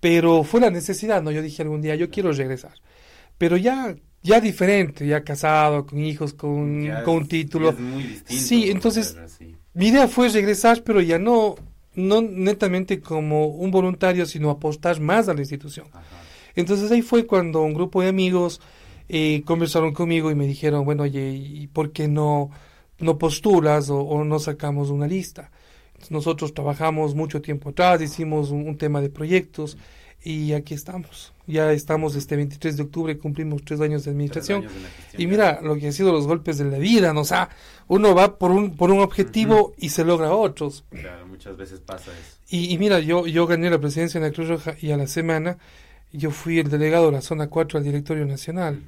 pero 0.00 0.44
fue 0.44 0.60
la 0.60 0.70
necesidad, 0.70 1.22
¿no? 1.22 1.30
Yo 1.30 1.40
dije 1.40 1.62
algún 1.62 1.80
día, 1.80 1.94
yo 1.94 2.10
quiero 2.10 2.30
regresar. 2.32 2.72
Pero 3.38 3.56
ya, 3.56 3.96
ya 4.22 4.38
diferente, 4.40 5.06
ya 5.06 5.24
casado, 5.24 5.86
con 5.86 5.98
hijos, 5.98 6.34
con, 6.34 6.82
Ya 6.84 7.02
con 7.04 7.14
es- 7.16 7.22
un 7.22 7.28
título. 7.28 7.70
es 7.70 7.78
muy 7.80 8.02
distinto 8.02 8.42
Sí, 8.44 8.70
entonces-. 8.70 9.16
Mi 9.72 9.86
idea 9.88 10.08
fue 10.08 10.28
regresar, 10.28 10.82
pero 10.84 11.00
ya 11.00 11.18
no, 11.18 11.54
no 11.94 12.20
netamente 12.20 13.00
como 13.00 13.46
un 13.46 13.70
voluntario, 13.70 14.26
sino 14.26 14.50
apostar 14.50 15.00
más 15.00 15.26
a 15.28 15.34
la 15.34 15.40
institución. 15.40 15.86
Ajá. 15.92 16.02
Entonces 16.54 16.90
ahí 16.90 17.00
fue 17.00 17.26
cuando 17.26 17.62
un 17.62 17.72
grupo 17.72 18.02
de 18.02 18.08
amigos 18.08 18.60
eh, 19.08 19.42
conversaron 19.44 19.92
conmigo 19.92 20.30
y 20.30 20.34
me 20.34 20.46
dijeron, 20.46 20.84
bueno, 20.84 21.04
oye, 21.04 21.30
¿y 21.30 21.66
por 21.68 21.92
qué 21.92 22.08
no, 22.08 22.50
no 22.98 23.18
postulas 23.18 23.90
o, 23.90 24.00
o 24.00 24.24
no 24.24 24.38
sacamos 24.38 24.90
una 24.90 25.06
lista? 25.06 25.50
Entonces, 25.88 26.10
nosotros 26.10 26.54
trabajamos 26.54 27.14
mucho 27.14 27.40
tiempo 27.40 27.70
atrás, 27.70 28.00
hicimos 28.02 28.50
un, 28.50 28.68
un 28.68 28.76
tema 28.76 29.00
de 29.00 29.10
proyectos 29.10 29.76
y 30.22 30.52
aquí 30.52 30.74
estamos. 30.74 31.32
Ya 31.46 31.72
estamos 31.72 32.14
este 32.14 32.36
23 32.36 32.76
de 32.76 32.82
octubre, 32.82 33.18
cumplimos 33.18 33.64
tres 33.64 33.80
años 33.80 34.04
de 34.04 34.10
administración. 34.10 34.62
años 34.62 34.72
Y 35.16 35.26
mira 35.26 35.60
lo 35.62 35.76
que 35.76 35.86
han 35.86 35.92
sido 35.92 36.12
los 36.12 36.26
golpes 36.26 36.58
de 36.58 36.64
la 36.64 36.78
vida, 36.78 37.12
¿no? 37.12 37.20
O 37.20 37.24
sea, 37.24 37.48
uno 37.86 38.14
va 38.14 38.36
por 38.36 38.50
un, 38.50 38.76
por 38.76 38.90
un 38.90 39.00
objetivo 39.00 39.74
y 39.78 39.88
se 39.88 40.04
logra 40.04 40.32
otros. 40.32 40.84
Claro, 40.90 41.26
muchas 41.26 41.56
veces 41.56 41.80
pasa 41.80 42.10
eso. 42.12 42.36
Y, 42.48 42.72
y 42.72 42.78
mira, 42.78 42.98
yo, 43.00 43.26
yo 43.26 43.46
gané 43.46 43.70
la 43.70 43.78
presidencia 43.78 44.18
en 44.18 44.24
la 44.24 44.32
Cruz 44.32 44.48
Roja 44.48 44.74
y 44.80 44.90
a 44.90 44.96
la 44.96 45.06
semana 45.06 45.58
yo 46.12 46.30
fui 46.30 46.58
el 46.58 46.70
delegado 46.70 47.06
de 47.06 47.12
la 47.12 47.20
zona 47.20 47.48
4 47.48 47.78
al 47.78 47.84
directorio 47.84 48.24
nacional. 48.26 48.82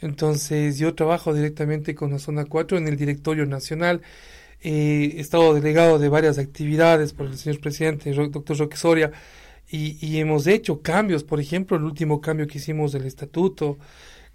Entonces 0.00 0.78
yo 0.78 0.94
trabajo 0.94 1.32
directamente 1.32 1.94
con 1.94 2.10
la 2.10 2.18
zona 2.18 2.44
4 2.44 2.78
en 2.78 2.88
el 2.88 2.96
directorio 2.96 3.46
nacional. 3.46 4.02
Eh, 4.60 5.14
he 5.16 5.20
estado 5.20 5.54
delegado 5.54 5.98
de 5.98 6.08
varias 6.08 6.38
actividades 6.38 7.12
por 7.12 7.26
el 7.26 7.36
señor 7.38 7.60
presidente, 7.60 8.10
el 8.10 8.30
doctor 8.30 8.56
Roque 8.58 8.76
Soria, 8.76 9.12
y, 9.70 9.96
y 10.04 10.18
hemos 10.18 10.46
hecho 10.46 10.82
cambios. 10.82 11.24
Por 11.24 11.40
ejemplo, 11.40 11.76
el 11.76 11.84
último 11.84 12.20
cambio 12.20 12.46
que 12.46 12.58
hicimos 12.58 12.92
del 12.92 13.04
estatuto, 13.06 13.78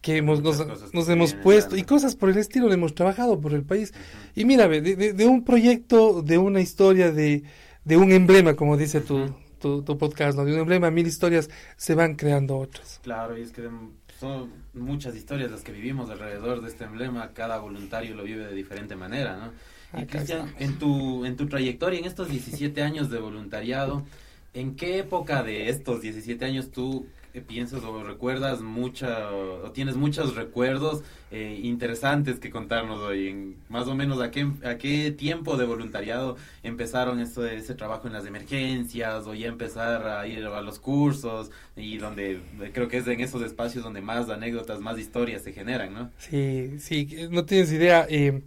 que 0.02 0.18
hemos, 0.18 0.42
nos, 0.42 0.66
nos 0.94 1.10
hemos 1.10 1.34
puesto, 1.34 1.76
y 1.78 1.84
cosas 1.84 2.16
por 2.16 2.30
el 2.30 2.38
estilo, 2.38 2.72
hemos 2.72 2.94
trabajado 2.96 3.40
por 3.40 3.54
el 3.54 3.64
país. 3.64 3.94
Y 4.36 4.46
mira, 4.46 4.68
ve, 4.68 4.82
de, 4.82 4.96
de- 4.96 5.14
de 5.14 5.26
un 5.26 5.44
proyecto, 5.44 6.22
de 6.22 6.38
una 6.38 6.62
historia, 6.62 7.12
de, 7.12 7.44
de 7.84 7.98
un 7.98 8.12
emblema, 8.12 8.56
como 8.56 8.78
dice 8.78 9.00
Ujú. 9.00 9.34
Tu, 9.68 9.84
tu 9.84 9.98
podcast, 9.98 10.38
¿no? 10.38 10.46
de 10.46 10.54
un 10.54 10.60
emblema, 10.60 10.92
mil 10.92 11.08
historias, 11.08 11.50
se 11.76 11.96
van 11.96 12.16
creando 12.16 12.58
otras. 12.58 13.00
Claro, 13.04 13.38
y 13.38 13.42
es 13.42 13.52
que 13.52 13.70
son 14.20 14.52
muchas 14.74 15.16
historias 15.16 15.52
las 15.52 15.62
que 15.62 15.72
vivimos 15.72 16.10
alrededor 16.10 16.62
de 16.62 16.70
este 16.70 16.86
emblema, 16.86 17.32
cada 17.34 17.60
voluntario 17.60 18.16
lo 18.16 18.24
vive 18.24 18.46
de 18.46 18.54
diferente 18.54 18.96
manera, 18.96 19.38
¿no? 19.38 19.52
Y 20.00 20.04
Acá 20.04 20.18
Cristian, 20.18 20.54
en 20.60 20.80
tu, 20.80 21.26
en 21.26 21.38
tu 21.38 21.48
trayectoria, 21.48 22.00
en 22.00 22.06
estos 22.06 22.30
17 22.30 22.82
años 22.82 23.10
de 23.10 23.20
voluntariado, 23.20 24.04
¿En 24.58 24.76
qué 24.76 24.98
época 24.98 25.44
de 25.44 25.70
estos 25.70 26.02
17 26.02 26.44
años 26.44 26.72
tú 26.72 27.06
piensas 27.48 27.84
o 27.84 28.04
recuerdas 28.04 28.62
mucha, 28.62 29.32
o 29.32 29.72
tienes 29.72 29.96
muchos 29.96 30.36
recuerdos 30.36 31.04
eh, 31.32 31.60
interesantes 31.64 32.40
que 32.40 32.50
contarnos 32.50 33.00
hoy? 33.00 33.28
En, 33.28 33.56
más 33.70 33.88
o 33.88 33.96
menos, 33.96 34.22
¿a 34.22 34.32
qué, 34.32 34.48
¿a 34.64 34.78
qué 34.78 35.12
tiempo 35.12 35.58
de 35.58 35.66
voluntariado 35.66 36.38
empezaron 36.64 37.20
esto, 37.20 37.46
ese 37.46 37.76
trabajo 37.76 38.08
en 38.08 38.14
las 38.14 38.26
emergencias 38.26 39.28
o 39.28 39.34
ya 39.34 39.48
empezar 39.48 40.08
a 40.08 40.28
ir 40.28 40.46
a 40.46 40.62
los 40.62 40.80
cursos 40.80 41.52
y 41.76 41.98
donde 41.98 42.42
creo 42.74 42.88
que 42.88 42.98
es 42.98 43.08
en 43.08 43.22
esos 43.22 43.42
espacios 43.42 43.84
donde 43.84 44.02
más 44.02 44.30
anécdotas, 44.30 44.80
más 44.80 44.98
historias 44.98 45.44
se 45.44 45.54
generan, 45.54 45.94
¿no? 45.94 46.12
Sí, 46.18 46.80
sí, 46.80 47.28
no 47.30 47.46
tienes 47.46 47.72
idea. 47.72 48.06
Eh, 48.10 48.44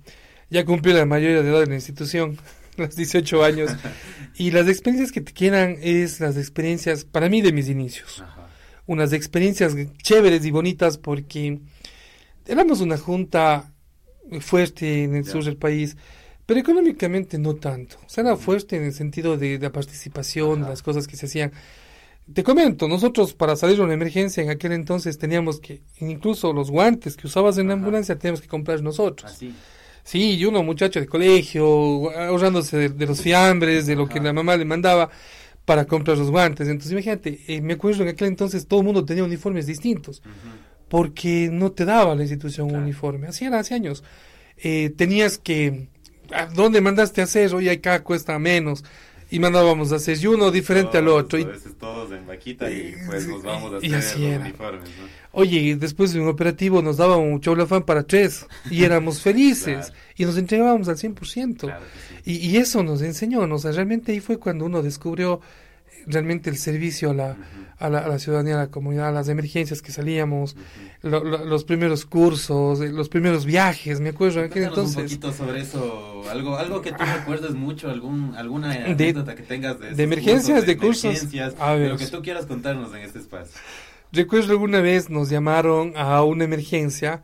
ya 0.50 0.64
cumplí 0.64 0.92
la 0.92 1.06
mayoría 1.06 1.42
de 1.42 1.48
edad 1.48 1.62
en 1.62 1.70
la 1.70 1.74
institución 1.76 2.36
los 2.76 2.96
18 2.96 3.44
años. 3.44 3.70
y 4.36 4.50
las 4.50 4.68
experiencias 4.68 5.12
que 5.12 5.20
te 5.20 5.32
quedan 5.32 5.76
es 5.80 6.20
las 6.20 6.36
experiencias, 6.36 7.04
para 7.04 7.28
mí, 7.28 7.40
de 7.40 7.52
mis 7.52 7.68
inicios. 7.68 8.22
Unas 8.90 9.12
experiencias 9.12 9.76
chéveres 10.02 10.44
y 10.44 10.50
bonitas 10.50 10.98
porque 10.98 11.60
éramos 12.44 12.80
una 12.80 12.98
junta 12.98 13.72
fuerte 14.40 15.04
en 15.04 15.14
el 15.14 15.24
sur 15.24 15.44
del 15.44 15.56
país, 15.56 15.96
pero 16.44 16.58
económicamente 16.58 17.38
no 17.38 17.54
tanto. 17.54 17.98
O 18.04 18.08
sea, 18.08 18.24
era 18.24 18.36
fuerte 18.36 18.74
en 18.74 18.82
el 18.82 18.92
sentido 18.92 19.36
de, 19.36 19.60
la 19.60 19.70
participación, 19.70 20.62
las 20.62 20.82
cosas 20.82 21.06
que 21.06 21.16
se 21.16 21.26
hacían. 21.26 21.52
Te 22.34 22.42
comento, 22.42 22.88
nosotros 22.88 23.32
para 23.32 23.54
salir 23.54 23.76
de 23.76 23.82
una 23.82 23.94
emergencia 23.94 24.42
en 24.42 24.50
aquel 24.50 24.72
entonces 24.72 25.18
teníamos 25.18 25.60
que, 25.60 25.82
incluso 26.00 26.52
los 26.52 26.68
guantes 26.68 27.16
que 27.16 27.28
usabas 27.28 27.58
en 27.58 27.68
la 27.68 27.74
ambulancia, 27.74 28.18
teníamos 28.18 28.40
que 28.40 28.48
comprar 28.48 28.82
nosotros. 28.82 29.30
Así. 29.30 29.54
Sí, 30.02 30.36
y 30.36 30.44
uno 30.44 30.64
muchacho 30.64 30.98
de 30.98 31.06
colegio, 31.06 32.10
ahorrándose 32.18 32.88
de, 32.88 33.06
los 33.06 33.20
fiambres, 33.20 33.86
de 33.86 33.94
lo 33.94 34.08
que 34.08 34.18
la 34.18 34.32
mamá 34.32 34.56
le 34.56 34.64
mandaba 34.64 35.10
para 35.70 35.84
comprar 35.84 36.18
los 36.18 36.32
guantes. 36.32 36.66
Entonces, 36.66 36.90
imagínate, 36.90 37.38
eh, 37.46 37.60
me 37.60 37.74
acuerdo 37.74 38.02
en 38.02 38.08
aquel 38.08 38.26
entonces 38.26 38.66
todo 38.66 38.80
el 38.80 38.86
mundo 38.86 39.04
tenía 39.04 39.22
uniformes 39.22 39.68
distintos, 39.68 40.20
porque 40.88 41.48
no 41.48 41.70
te 41.70 41.84
daba 41.84 42.16
la 42.16 42.22
institución 42.22 42.74
un 42.74 42.82
uniforme. 42.82 43.28
Así 43.28 43.44
era 43.44 43.60
hace 43.60 43.74
años. 43.74 44.02
Eh, 44.56 44.92
tenías 44.96 45.38
que, 45.38 45.86
¿a 46.32 46.46
dónde 46.46 46.80
mandaste 46.80 47.20
a 47.20 47.24
hacer? 47.24 47.54
Oye, 47.54 47.70
acá 47.70 48.02
cuesta 48.02 48.36
menos 48.40 48.82
y 49.30 49.38
mandábamos 49.38 49.92
a 49.92 49.96
hacer 49.96 50.26
uno 50.28 50.50
diferente 50.50 50.98
al 50.98 51.08
otro. 51.08 51.38
Y, 51.38 51.46
todos 51.78 52.12
en 52.12 52.26
vaquita 52.26 52.70
y 52.70 52.94
pues 53.06 53.26
nos 53.26 53.42
vamos 53.42 53.74
a 53.74 53.76
hacer 53.78 53.94
así 53.94 54.28
los 54.28 54.40
uniformes, 54.40 54.82
¿no? 54.82 55.20
Oye, 55.32 55.76
después 55.76 56.12
de 56.12 56.20
un 56.20 56.28
operativo 56.28 56.82
nos 56.82 56.96
daban 56.96 57.20
un 57.20 57.40
chaulafán 57.40 57.84
para 57.84 58.02
tres 58.02 58.46
y 58.70 58.84
éramos 58.84 59.20
felices 59.22 59.92
y 60.16 60.24
nos 60.24 60.36
entregábamos 60.36 60.88
al 60.88 60.96
100%. 60.96 61.74
y, 62.24 62.36
y, 62.36 62.56
eso 62.56 62.82
nos 62.82 63.00
enseñó, 63.02 63.46
¿no? 63.46 63.54
o 63.54 63.58
sea, 63.58 63.72
realmente 63.72 64.12
ahí 64.12 64.20
fue 64.20 64.38
cuando 64.38 64.64
uno 64.64 64.82
descubrió 64.82 65.40
realmente 66.06 66.50
el 66.50 66.56
servicio 66.56 67.10
a 67.10 67.14
la, 67.14 67.36
a, 67.80 67.88
la, 67.88 68.18
ciudadanía, 68.18 68.56
a 68.56 68.58
la 68.58 68.70
comunidad, 68.70 69.08
a 69.08 69.12
las 69.12 69.28
emergencias 69.28 69.80
que 69.80 69.90
salíamos, 69.90 70.54
los 71.02 71.64
primeros 71.64 72.04
cursos, 72.04 72.80
eh, 72.80 72.88
los 72.90 73.08
primeros 73.08 73.46
viajes, 73.46 74.00
me 74.00 74.10
acuerdo 74.10 74.42
aquel 74.42 74.64
entonces. 74.64 74.96
un 74.96 75.02
poquito 75.04 75.32
sobre 75.32 75.62
eso, 75.62 76.22
algo, 76.30 76.56
algo 76.56 76.82
que 76.82 76.90
tú 76.90 76.98
ah. 77.00 77.16
recuerdes 77.18 77.54
mucho, 77.54 77.90
algún, 77.90 78.34
alguna 78.36 78.72
anécdota 78.72 79.34
que 79.34 79.42
tengas 79.42 79.80
de, 79.80 79.94
de 79.94 80.02
emergencias, 80.02 80.66
de, 80.66 80.76
cursos, 80.76 81.26
a 81.58 81.74
ver. 81.74 81.90
lo 81.90 81.96
que 81.96 82.06
tú 82.06 82.20
quieras 82.22 82.46
contarnos 82.46 82.94
en 82.94 83.00
este 83.02 83.18
espacio. 83.18 83.58
Recuerdo 84.12 84.52
alguna 84.52 84.80
vez 84.80 85.08
nos 85.08 85.30
llamaron 85.30 85.94
a 85.96 86.22
una 86.22 86.44
emergencia 86.44 87.22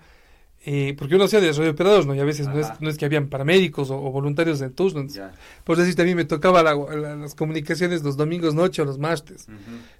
eh, 0.68 0.96
porque 0.98 1.14
uno 1.14 1.26
hacía 1.26 1.40
de 1.40 1.52
radiooperados, 1.52 2.06
¿no? 2.06 2.14
Y 2.16 2.18
a 2.18 2.24
veces 2.24 2.48
no 2.48 2.58
es, 2.58 2.66
no 2.80 2.90
es, 2.90 2.98
que 2.98 3.04
habían 3.04 3.28
paramédicos 3.28 3.88
o, 3.88 3.98
voluntarios 3.98 4.58
de 4.58 4.68
turnos. 4.68 5.12
Por 5.62 5.76
decir, 5.76 5.94
también 5.94 6.16
me 6.16 6.24
tocaba 6.24 6.60
las 6.60 7.36
comunicaciones 7.36 8.02
los 8.02 8.16
domingos 8.16 8.52
noche 8.52 8.82
o 8.82 8.84
los 8.84 8.98
martes. 8.98 9.46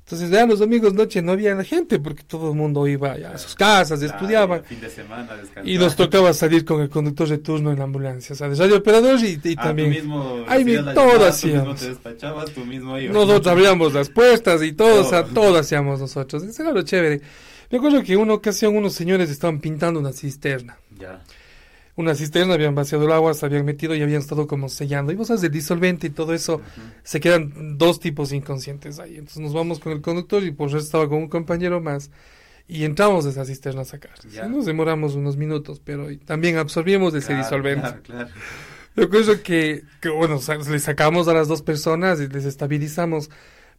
Entonces, 0.00 0.28
ya 0.28 0.44
los 0.44 0.58
domingos 0.58 0.92
noche 0.92 1.22
no 1.22 1.30
había 1.30 1.54
la 1.54 1.62
gente 1.62 2.00
porque 2.00 2.24
todo 2.24 2.50
el 2.50 2.56
mundo 2.56 2.88
iba 2.88 3.12
a 3.12 3.38
sus 3.38 3.54
casas, 3.54 4.02
estudiaban. 4.02 4.64
Fin 4.64 4.80
de 4.80 4.90
semana, 4.90 5.36
y 5.62 5.78
nos 5.78 5.94
tocaba 5.94 6.32
salir 6.32 6.64
con 6.64 6.80
el 6.80 6.88
conductor 6.88 7.28
de 7.28 7.38
turno 7.38 7.70
en 7.70 7.78
la 7.78 7.84
ambulancia, 7.84 8.32
o 8.32 8.36
sea, 8.36 8.48
de 8.48 8.56
radiooperador 8.56 9.20
y, 9.20 9.40
y 9.44 9.54
ah, 9.56 9.62
también. 9.62 9.90
Tú 9.90 9.94
mismo 9.94 10.44
Ahí 10.48 10.64
todo 10.92 11.26
hacíamos. 11.26 11.62
Tú 11.62 11.68
mismo 11.68 11.74
te 11.76 11.88
despachabas, 11.90 12.50
tú 12.50 12.64
mismo 12.64 12.98
ibas. 12.98 13.14
Nosotros 13.14 13.46
abríamos 13.46 13.94
las 13.94 14.08
puertas 14.08 14.60
y 14.64 14.72
todo, 14.72 15.02
o 15.02 15.08
sea, 15.08 15.26
todo 15.26 15.58
hacíamos 15.58 16.00
nosotros. 16.00 16.42
Eso 16.42 16.62
era 16.64 16.72
lo 16.72 16.82
chévere. 16.82 17.22
Me 17.70 17.78
acuerdo 17.78 18.02
que 18.02 18.12
en 18.12 18.20
una 18.20 18.34
ocasión 18.34 18.76
unos 18.76 18.94
señores 18.94 19.30
estaban 19.30 19.60
pintando 19.60 20.00
una 20.00 20.12
cisterna. 20.12 20.78
Ya. 20.98 21.22
Una 21.96 22.14
cisterna, 22.14 22.54
habían 22.54 22.74
vaciado 22.74 23.06
el 23.06 23.12
agua, 23.12 23.32
se 23.32 23.46
habían 23.46 23.64
metido 23.64 23.94
y 23.94 24.02
habían 24.02 24.20
estado 24.20 24.46
como 24.46 24.68
sellando. 24.68 25.12
Y 25.12 25.14
vos 25.14 25.28
sabes, 25.28 25.42
el 25.44 25.50
disolvente 25.50 26.08
y 26.08 26.10
todo 26.10 26.34
eso, 26.34 26.60
se 27.02 27.20
quedan 27.20 27.78
dos 27.78 28.00
tipos 28.00 28.32
inconscientes 28.32 28.98
ahí. 28.98 29.16
Entonces 29.16 29.38
nos 29.38 29.54
vamos 29.54 29.78
con 29.80 29.92
el 29.92 30.02
conductor 30.02 30.42
y 30.44 30.50
por 30.50 30.68
eso 30.68 30.78
estaba 30.78 31.08
con 31.08 31.18
un 31.18 31.28
compañero 31.28 31.80
más. 31.80 32.10
Y 32.68 32.84
entramos 32.84 33.24
de 33.24 33.30
esa 33.30 33.44
cisterna 33.44 33.82
a 33.82 33.84
sacar. 33.84 34.12
nos 34.48 34.66
demoramos 34.66 35.14
unos 35.14 35.36
minutos, 35.36 35.80
pero 35.82 36.08
también 36.24 36.58
absorbimos 36.58 37.14
ese 37.14 37.34
disolvente. 37.34 37.80
Claro, 37.80 38.02
claro. 38.02 38.28
Me 38.94 39.04
acuerdo 39.04 39.42
que, 39.42 39.84
que, 40.00 40.08
bueno, 40.08 40.40
le 40.70 40.78
sacamos 40.80 41.28
a 41.28 41.34
las 41.34 41.48
dos 41.48 41.62
personas 41.62 42.20
y 42.20 42.28
les 42.28 42.44
estabilizamos 42.44 43.30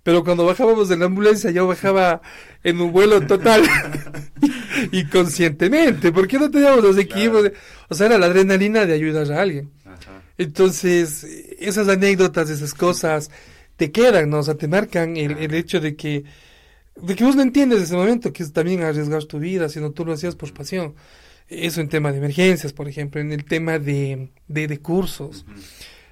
pero 0.07 0.23
cuando 0.23 0.45
bajábamos 0.45 0.87
de 0.87 0.95
la 0.95 1.07
ambulancia 1.07 1.51
yo 1.51 1.67
bajaba 1.67 2.21
en 2.63 2.79
un 2.79 2.93
vuelo 2.93 3.27
total 3.27 3.61
y 4.93 5.03
conscientemente, 5.03 6.13
porque 6.13 6.39
no 6.39 6.49
teníamos 6.49 6.81
los 6.81 6.97
equipos, 6.97 7.51
o 7.89 7.93
sea, 7.93 8.05
era 8.05 8.17
la 8.17 8.27
adrenalina 8.27 8.85
de 8.85 8.93
ayudar 8.93 9.29
a 9.33 9.41
alguien. 9.41 9.69
Entonces, 10.37 11.25
esas 11.59 11.89
anécdotas, 11.89 12.49
esas 12.49 12.73
cosas, 12.73 13.29
te 13.75 13.91
quedan, 13.91 14.29
¿no? 14.29 14.39
O 14.39 14.43
sea, 14.43 14.55
te 14.55 14.69
marcan 14.69 15.17
el, 15.17 15.39
el 15.39 15.53
hecho 15.53 15.81
de 15.81 15.97
que, 15.97 16.23
de 16.95 17.13
que 17.13 17.25
vos 17.25 17.35
no 17.35 17.41
entiendes 17.41 17.81
ese 17.81 17.97
momento, 17.97 18.31
que 18.31 18.43
es 18.43 18.53
también 18.53 18.83
arriesgar 18.83 19.25
tu 19.25 19.39
vida, 19.39 19.67
sino 19.67 19.91
tú 19.91 20.05
lo 20.05 20.13
hacías 20.13 20.37
por 20.37 20.53
pasión. 20.53 20.95
Eso 21.49 21.81
en 21.81 21.89
tema 21.89 22.13
de 22.13 22.19
emergencias, 22.19 22.71
por 22.71 22.87
ejemplo, 22.87 23.19
en 23.19 23.33
el 23.33 23.43
tema 23.43 23.77
de, 23.77 24.29
de, 24.47 24.79
cursos. 24.79 25.45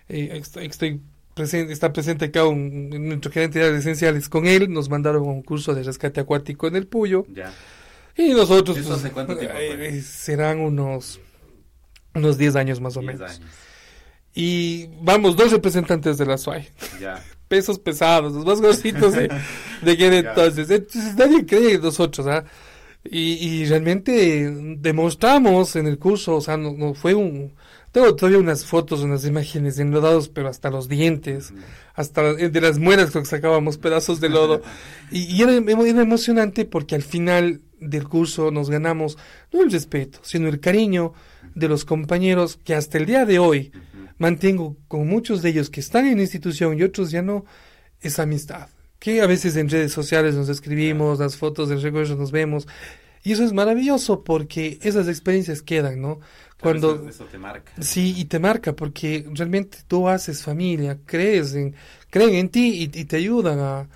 Eh, 0.09 0.41
estoy 0.59 0.99
está 1.44 1.92
presente 1.92 2.25
acá 2.25 2.46
un, 2.46 2.89
nuestro 2.89 3.32
gerente 3.32 3.60
de 3.60 3.77
esenciales 3.77 4.30
con 4.30 4.48
él, 4.48 4.72
nos 4.72 4.89
mandaron 4.89 5.24
un 5.24 5.42
curso 5.42 5.74
de 5.74 5.84
rescate 5.84 6.22
acuático 6.22 6.68
en 6.68 6.75
el 6.75 6.88
Puyo. 6.88 7.25
Ya. 7.34 7.51
Y 8.15 8.30
nosotros... 8.30 8.77
¿Eso 8.77 8.94
hace 8.94 9.12
cuánto 9.12 9.36
tiempo 9.38 9.58
eh, 9.60 10.01
serán 10.01 10.60
unos, 10.60 11.20
unos 12.13 12.38
10 12.38 12.56
años 12.56 12.80
más 12.80 12.96
o 12.96 13.01
menos. 13.01 13.42
Y 14.34 14.88
vamos, 15.01 15.36
dos 15.36 15.51
representantes 15.51 16.18
de 16.18 16.25
la 16.25 16.38
SUAI. 16.38 16.70
Ya. 17.00 17.24
Pesos 17.48 17.77
pesados, 17.80 18.34
los 18.34 18.46
más 18.46 18.60
gorditos 18.60 19.13
de, 19.13 19.30
de 19.82 19.98
que 19.98 20.18
entonces. 20.18 20.70
Entonces 20.70 21.15
nadie 21.15 21.46
cree 21.46 21.75
en 21.75 21.82
nosotros, 21.82 22.25
¿ah? 22.25 22.44
Y, 23.04 23.34
y 23.34 23.65
realmente 23.65 24.51
demostramos 24.77 25.75
en 25.75 25.86
el 25.86 26.00
curso, 26.00 26.38
o 26.38 26.42
sea, 26.42 26.58
no, 26.58 26.74
no 26.74 26.96
fue 26.96 27.13
un, 27.13 27.54
tengo 27.95 28.13
todavía 28.13 28.39
unas 28.39 28.65
fotos, 28.65 28.99
unas 29.03 29.25
imágenes 29.25 29.79
enlodados, 29.79 30.27
pero 30.27 30.49
hasta 30.49 30.69
los 30.69 30.89
dientes, 30.89 31.53
hasta 31.93 32.33
de 32.33 32.59
las 32.59 32.77
muelas 32.77 33.11
que 33.11 33.23
sacábamos 33.23 33.77
pedazos 33.77 34.19
de 34.19 34.27
lodo. 34.27 34.61
Y, 35.11 35.41
era, 35.41 35.53
emocionante 35.53 36.65
porque 36.65 36.95
al 36.95 37.03
final 37.03 37.61
del 37.79 38.05
curso 38.09 38.51
nos 38.51 38.69
ganamos 38.69 39.17
no 39.53 39.61
el 39.61 39.71
respeto, 39.71 40.19
sino 40.23 40.49
el 40.49 40.59
cariño 40.59 41.13
de 41.53 41.69
los 41.69 41.85
compañeros 41.85 42.59
que 42.61 42.75
hasta 42.75 42.97
el 42.97 43.05
día 43.05 43.25
de 43.25 43.39
hoy 43.39 43.71
mantengo 44.17 44.75
con 44.89 45.07
muchos 45.07 45.41
de 45.41 45.51
ellos 45.51 45.69
que 45.69 45.79
están 45.79 46.05
en 46.05 46.17
la 46.17 46.23
institución 46.23 46.77
y 46.77 46.83
otros 46.83 47.11
ya 47.11 47.21
no, 47.21 47.45
esa 48.01 48.23
amistad. 48.23 48.67
Que 48.99 49.21
a 49.21 49.25
veces 49.25 49.55
en 49.55 49.69
redes 49.69 49.93
sociales 49.93 50.35
nos 50.35 50.49
escribimos, 50.49 51.19
las 51.19 51.37
fotos 51.37 51.69
del 51.69 51.81
recuerdo 51.81 52.17
nos 52.17 52.33
vemos. 52.33 52.67
Y 53.23 53.31
eso 53.31 53.45
es 53.45 53.53
maravilloso 53.53 54.25
porque 54.25 54.79
esas 54.81 55.07
experiencias 55.07 55.61
quedan, 55.61 56.01
¿no? 56.01 56.19
Cuando 56.59 57.07
eso, 57.07 57.25
te 57.25 57.38
marca. 57.38 57.71
Sí, 57.79 58.13
y 58.17 58.25
te 58.25 58.39
marca 58.39 58.74
porque 58.74 59.25
realmente 59.33 59.79
tú 59.88 60.07
haces 60.07 60.41
familia, 60.41 60.97
crees 61.05 61.53
en, 61.53 61.75
creen 62.09 62.35
en 62.35 62.50
ti 62.50 62.89
y, 62.93 63.05
te 63.05 63.17
ayudan 63.17 63.59
a, 63.59 63.88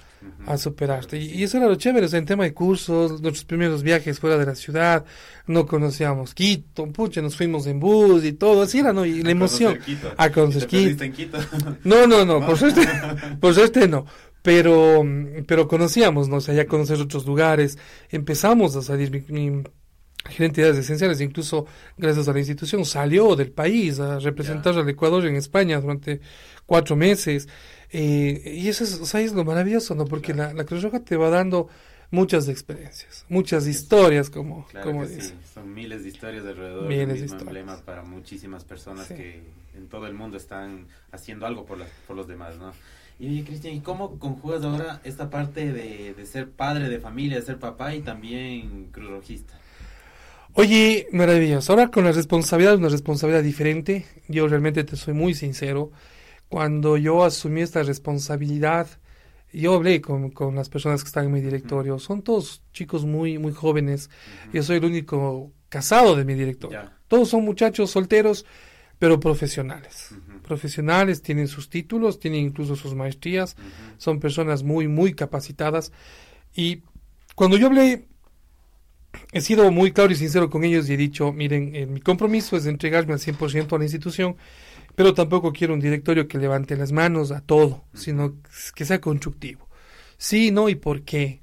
a 0.46 0.58
superarte. 0.58 1.18
Y, 1.18 1.44
eso 1.44 1.58
era 1.58 1.68
lo 1.68 1.76
chévere, 1.76 2.06
o 2.06 2.10
sea, 2.10 2.20
en 2.20 2.26
tema 2.26 2.44
de 2.44 2.54
cursos, 2.54 3.22
nuestros 3.22 3.46
primeros 3.46 3.84
viajes 3.84 4.20
fuera 4.20 4.38
de 4.38 4.46
la 4.46 4.56
ciudad, 4.56 5.06
no 5.48 5.66
conocíamos 5.66 6.34
Quito, 6.34 6.86
pucha, 6.88 7.22
nos 7.22 7.36
fuimos 7.36 7.66
en 7.68 7.80
bus 7.80 8.24
y 8.26 8.34
todo, 8.34 8.64
así 8.64 8.80
era, 8.80 8.94
¿no? 8.94 9.06
Y 9.06 9.24
la 9.24 9.32
emoción. 9.32 9.80
A 10.18 10.30
conocer 10.30 10.68
Quito. 10.68 11.04
En 11.04 11.14
Quito? 11.14 11.38
No, 11.84 12.08
no, 12.08 12.26
no, 12.26 12.40
por 12.46 12.58
suerte, 12.58 12.88
por 13.40 13.54
suerte 13.54 13.88
no. 13.88 14.06
Pero, 14.42 15.04
pero 15.48 15.68
conocíamos, 15.68 16.30
¿no? 16.30 16.38
O 16.38 16.42
sea, 16.42 16.54
ya 16.54 16.66
conocer 16.66 17.00
otros 17.00 17.26
lugares, 17.26 17.78
empezamos 18.10 18.76
a 18.78 18.82
salir, 18.82 19.26
mi 19.30 19.64
entidades 20.38 20.78
esenciales, 20.78 21.22
incluso 21.22 21.66
gracias 21.98 22.28
a 22.28 22.34
la 22.34 22.40
institución, 22.40 22.86
salió 22.86 23.36
del 23.36 23.52
país 23.52 24.00
a 24.00 24.20
representar 24.20 24.78
al 24.78 24.88
Ecuador 24.90 25.26
en 25.26 25.36
España 25.36 25.80
durante 25.80 26.22
cuatro 26.66 26.96
meses. 26.96 27.48
Eh, 27.92 28.42
y 28.58 28.68
eso 28.68 28.84
es, 28.84 29.16
es 29.16 29.34
lo 29.34 29.44
maravilloso, 29.44 29.96
¿no? 29.96 30.06
Porque 30.06 30.34
la, 30.34 30.54
la, 30.54 30.64
Cruz 30.64 30.84
Roja 30.84 31.00
te 31.00 31.18
va 31.18 31.30
dando 31.30 31.70
muchas 32.12 32.48
experiencias, 32.48 33.26
muchas 33.30 33.68
historias, 33.68 34.30
como, 34.30 34.68
como 34.84 35.06
Sí. 35.06 35.34
Son 35.54 35.74
miles 35.74 36.04
de 36.04 36.10
historias 36.10 36.46
alrededor 36.46 36.88
del 36.88 37.08
mismo 37.08 37.40
emblema 37.40 37.78
para 37.78 38.04
muchísimas 38.04 38.64
personas 38.64 39.08
que 39.08 39.42
en 39.76 39.88
todo 39.88 40.08
el 40.08 40.14
mundo 40.14 40.38
están 40.38 40.86
haciendo 41.12 41.46
algo 41.46 41.66
por, 41.66 41.80
por 42.08 42.16
los 42.16 42.28
demás, 42.28 42.58
¿no? 42.58 42.72
Y 43.20 43.28
oye, 43.28 43.44
Cristian, 43.44 43.76
¿y 43.76 43.82
cómo 43.82 44.18
conjugas 44.18 44.64
ahora 44.64 45.02
esta 45.04 45.30
parte 45.30 45.74
de, 45.74 46.14
de, 46.14 46.26
ser 46.26 46.50
padre 46.50 46.88
de 46.88 47.00
familia, 47.00 47.38
de 47.38 47.46
ser 47.46 47.60
papá 47.60 47.94
y 47.94 48.02
también 48.02 48.88
cruz 48.92 49.10
rojista? 49.10 49.60
Oye, 50.54 51.08
maravilloso. 51.12 51.72
Ahora 51.72 51.90
con 51.90 52.04
la 52.04 52.12
responsabilidad, 52.12 52.76
una 52.76 52.90
responsabilidad 52.90 53.44
diferente. 53.44 54.06
Yo 54.28 54.48
realmente 54.48 54.84
te 54.84 54.96
soy 54.96 55.14
muy 55.14 55.34
sincero. 55.34 55.92
Cuando 56.50 56.98
yo 56.98 57.24
asumí 57.24 57.62
esta 57.62 57.84
responsabilidad, 57.84 58.88
yo 59.54 59.76
hablé 59.76 60.02
con, 60.02 60.32
con 60.32 60.56
las 60.56 60.70
personas 60.70 61.04
que 61.04 61.08
están 61.08 61.26
en 61.26 61.32
mi 61.32 61.42
directorio. 61.42 62.00
Son 62.00 62.24
todos 62.24 62.64
chicos 62.74 63.06
muy, 63.06 63.38
muy 63.38 63.54
jóvenes. 63.54 64.10
Yo 64.52 64.64
soy 64.64 64.78
el 64.78 64.86
único 64.86 65.52
casado 65.70 66.16
de 66.16 66.26
mi 66.26 66.34
directorio. 66.34 66.92
Todos 67.08 67.30
son 67.30 67.46
muchachos 67.46 67.92
solteros, 67.92 68.46
pero 68.98 69.20
profesionales. 69.20 70.16
Profesionales, 70.44 71.22
tienen 71.22 71.48
sus 71.48 71.70
títulos, 71.70 72.20
tienen 72.20 72.42
incluso 72.46 72.76
sus 72.76 72.96
maestrías. 72.96 73.56
Son 73.98 74.20
personas 74.20 74.64
muy, 74.64 74.88
muy 74.88 75.14
capacitadas. 75.14 75.92
Y 76.56 76.82
cuando 77.36 77.56
yo 77.58 77.68
hablé 77.68 78.09
he 79.32 79.42
sido 79.42 79.72
muy 79.72 79.92
claro 79.92 80.12
y 80.12 80.16
sincero 80.16 80.50
con 80.50 80.64
ellos 80.64 80.90
y 80.90 80.94
he 80.94 80.98
dicho, 80.98 81.32
miren, 81.32 81.76
eh, 81.76 81.86
mi 81.86 82.02
compromiso 82.02 82.58
es 82.58 82.66
entregarme 82.66 83.14
al 83.14 83.20
100% 83.20 83.76
a 83.76 83.78
la 83.78 83.86
institución, 83.86 84.36
pero 84.96 85.14
tampoco 85.14 85.54
quiero 85.54 85.74
un 85.74 85.80
directorio 85.80 86.28
que 86.28 86.38
levante 86.38 86.76
las 86.76 86.92
manos 86.92 87.32
a 87.32 87.42
todo, 87.42 87.86
sino 87.94 88.36
que 88.76 88.86
sea 88.86 89.00
constructivo. 89.00 89.68
Sí, 90.18 90.52
no 90.52 90.70
y 90.70 90.76
por 90.76 91.04
qué. 91.04 91.42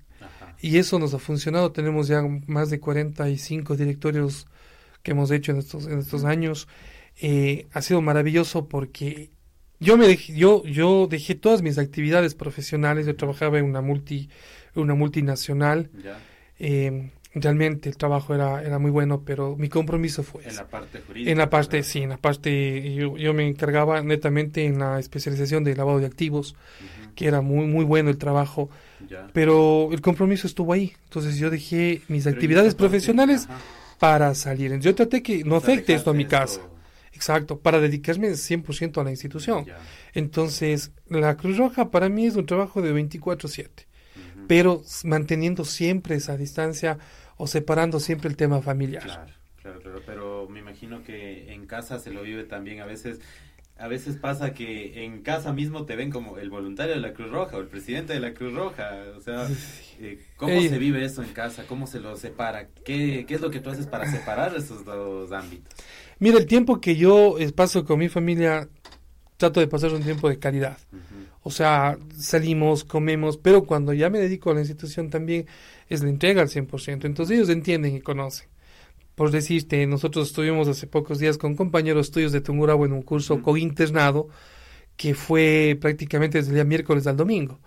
Y 0.60 0.78
eso 0.78 0.98
nos 0.98 1.14
ha 1.14 1.18
funcionado. 1.18 1.72
Tenemos 1.72 2.08
ya 2.08 2.22
más 2.46 2.70
de 2.70 2.80
45 2.80 3.76
directorios 3.76 4.46
que 5.02 5.12
hemos 5.12 5.30
hecho 5.30 5.52
en 5.52 5.58
estos, 5.58 5.86
en 5.86 5.98
estos 5.98 6.24
años. 6.24 6.68
Eh, 7.20 7.66
ha 7.72 7.80
sido 7.80 8.02
maravilloso 8.02 8.68
porque 8.68 9.30
yo 9.80 9.96
me 9.96 10.06
dejé, 10.06 10.34
yo, 10.34 10.62
yo 10.64 11.06
dejé 11.06 11.34
todas 11.34 11.62
mis 11.62 11.78
actividades 11.78 12.34
profesionales. 12.34 13.06
Yo 13.06 13.16
trabajaba 13.16 13.58
en 13.58 13.64
una 13.64 13.80
multi, 13.80 14.28
una 14.74 14.94
multinacional. 14.94 15.90
Eh, 16.58 17.10
realmente 17.38 17.88
el 17.88 17.96
trabajo 17.96 18.34
era, 18.34 18.62
era 18.62 18.78
muy 18.78 18.90
bueno, 18.90 19.22
pero 19.24 19.56
mi 19.56 19.68
compromiso 19.68 20.22
fue 20.22 20.42
En 20.44 20.56
la 20.56 20.66
parte 20.66 21.00
jurídica. 21.00 21.30
En 21.30 21.38
la 21.38 21.50
parte, 21.50 21.82
sí, 21.82 22.02
en 22.02 22.10
la 22.10 22.16
parte, 22.16 22.94
yo, 22.94 23.16
yo, 23.16 23.34
me 23.34 23.46
encargaba 23.46 24.00
netamente 24.02 24.64
en 24.64 24.78
la 24.78 24.98
especialización 24.98 25.62
de 25.62 25.76
lavado 25.76 25.98
de 26.00 26.06
activos, 26.06 26.56
que 27.14 27.26
era 27.26 27.42
muy, 27.42 27.66
muy 27.66 27.84
bueno 27.84 28.10
el 28.10 28.18
trabajo, 28.18 28.70
pero 29.32 29.90
el 29.92 30.00
compromiso 30.00 30.46
estuvo 30.46 30.72
ahí. 30.72 30.94
Entonces 31.04 31.36
yo 31.36 31.50
dejé 31.50 32.02
mis 32.08 32.26
actividades 32.26 32.74
profesionales 32.74 33.48
para 33.98 34.34
salir. 34.34 34.78
Yo 34.80 34.94
traté 34.94 35.22
que 35.22 35.44
no 35.44 35.56
afecte 35.56 35.94
esto 35.94 36.10
a 36.10 36.14
mi 36.14 36.24
casa. 36.24 36.60
Exacto, 37.12 37.58
para 37.58 37.80
dedicarme 37.80 38.28
100% 38.28 39.00
a 39.00 39.04
la 39.04 39.10
institución. 39.10 39.66
Entonces, 40.12 40.90
la 41.08 41.36
Cruz 41.36 41.56
Roja 41.56 41.90
para 41.90 42.08
mí 42.10 42.26
es 42.26 42.36
un 42.36 42.44
trabajo 42.44 42.82
de 42.82 42.92
24/7, 42.92 43.86
pero 44.46 44.82
manteniendo 45.04 45.64
siempre 45.64 46.16
esa 46.16 46.36
distancia 46.36 46.98
o 47.36 47.46
separando 47.46 48.00
siempre 48.00 48.28
el 48.28 48.36
tema 48.36 48.60
familiar. 48.62 49.02
Claro, 49.02 49.32
claro, 49.62 49.80
claro, 49.80 50.02
pero 50.06 50.48
me 50.48 50.60
imagino 50.60 51.02
que 51.02 51.52
en 51.52 51.66
casa 51.66 51.98
se 51.98 52.10
lo 52.10 52.22
vive 52.22 52.44
también 52.44 52.80
a 52.80 52.86
veces. 52.86 53.20
A 53.78 53.88
veces 53.88 54.16
pasa 54.16 54.54
que 54.54 55.04
en 55.04 55.20
casa 55.20 55.52
mismo 55.52 55.84
te 55.84 55.96
ven 55.96 56.10
como 56.10 56.38
el 56.38 56.48
voluntario 56.48 56.94
de 56.94 57.00
la 57.00 57.12
Cruz 57.12 57.30
Roja 57.30 57.58
o 57.58 57.60
el 57.60 57.66
presidente 57.66 58.14
de 58.14 58.20
la 58.20 58.32
Cruz 58.32 58.54
Roja. 58.54 59.02
O 59.14 59.20
sea, 59.20 59.46
eh, 60.00 60.18
¿cómo 60.36 60.58
se 60.62 60.78
vive 60.78 61.04
eso 61.04 61.22
en 61.22 61.28
casa? 61.34 61.64
¿Cómo 61.68 61.86
se 61.86 62.00
lo 62.00 62.16
separa? 62.16 62.68
¿Qué, 62.86 63.26
¿Qué 63.28 63.34
es 63.34 63.42
lo 63.42 63.50
que 63.50 63.60
tú 63.60 63.68
haces 63.68 63.86
para 63.86 64.10
separar 64.10 64.56
esos 64.56 64.82
dos 64.86 65.30
ámbitos? 65.30 65.74
Mira, 66.18 66.38
el 66.38 66.46
tiempo 66.46 66.80
que 66.80 66.96
yo 66.96 67.38
eh, 67.38 67.52
paso 67.52 67.84
con 67.84 67.98
mi 67.98 68.08
familia, 68.08 68.66
trato 69.36 69.60
de 69.60 69.68
pasar 69.68 69.92
un 69.92 70.02
tiempo 70.02 70.30
de 70.30 70.38
calidad. 70.38 70.78
O 71.46 71.50
sea, 71.52 71.96
salimos, 72.18 72.82
comemos, 72.82 73.36
pero 73.36 73.66
cuando 73.66 73.92
ya 73.92 74.10
me 74.10 74.18
dedico 74.18 74.50
a 74.50 74.54
la 74.54 74.62
institución 74.62 75.10
también 75.10 75.46
es 75.88 76.02
la 76.02 76.08
entrega 76.08 76.42
al 76.42 76.48
100%. 76.48 77.04
Entonces 77.04 77.36
ellos 77.36 77.50
entienden 77.50 77.94
y 77.94 78.00
conocen. 78.00 78.48
Por 79.14 79.30
decirte, 79.30 79.86
nosotros 79.86 80.26
estuvimos 80.26 80.66
hace 80.66 80.88
pocos 80.88 81.20
días 81.20 81.38
con 81.38 81.54
compañeros 81.54 82.10
tuyos 82.10 82.32
de 82.32 82.40
Tungurahua 82.40 82.86
en 82.86 82.94
un 82.94 83.02
curso 83.02 83.42
co-internado 83.42 84.26
que 84.96 85.14
fue 85.14 85.78
prácticamente 85.80 86.38
desde 86.38 86.50
el 86.50 86.56
día 86.56 86.64
miércoles 86.64 87.06
al 87.06 87.16
domingo. 87.16 87.60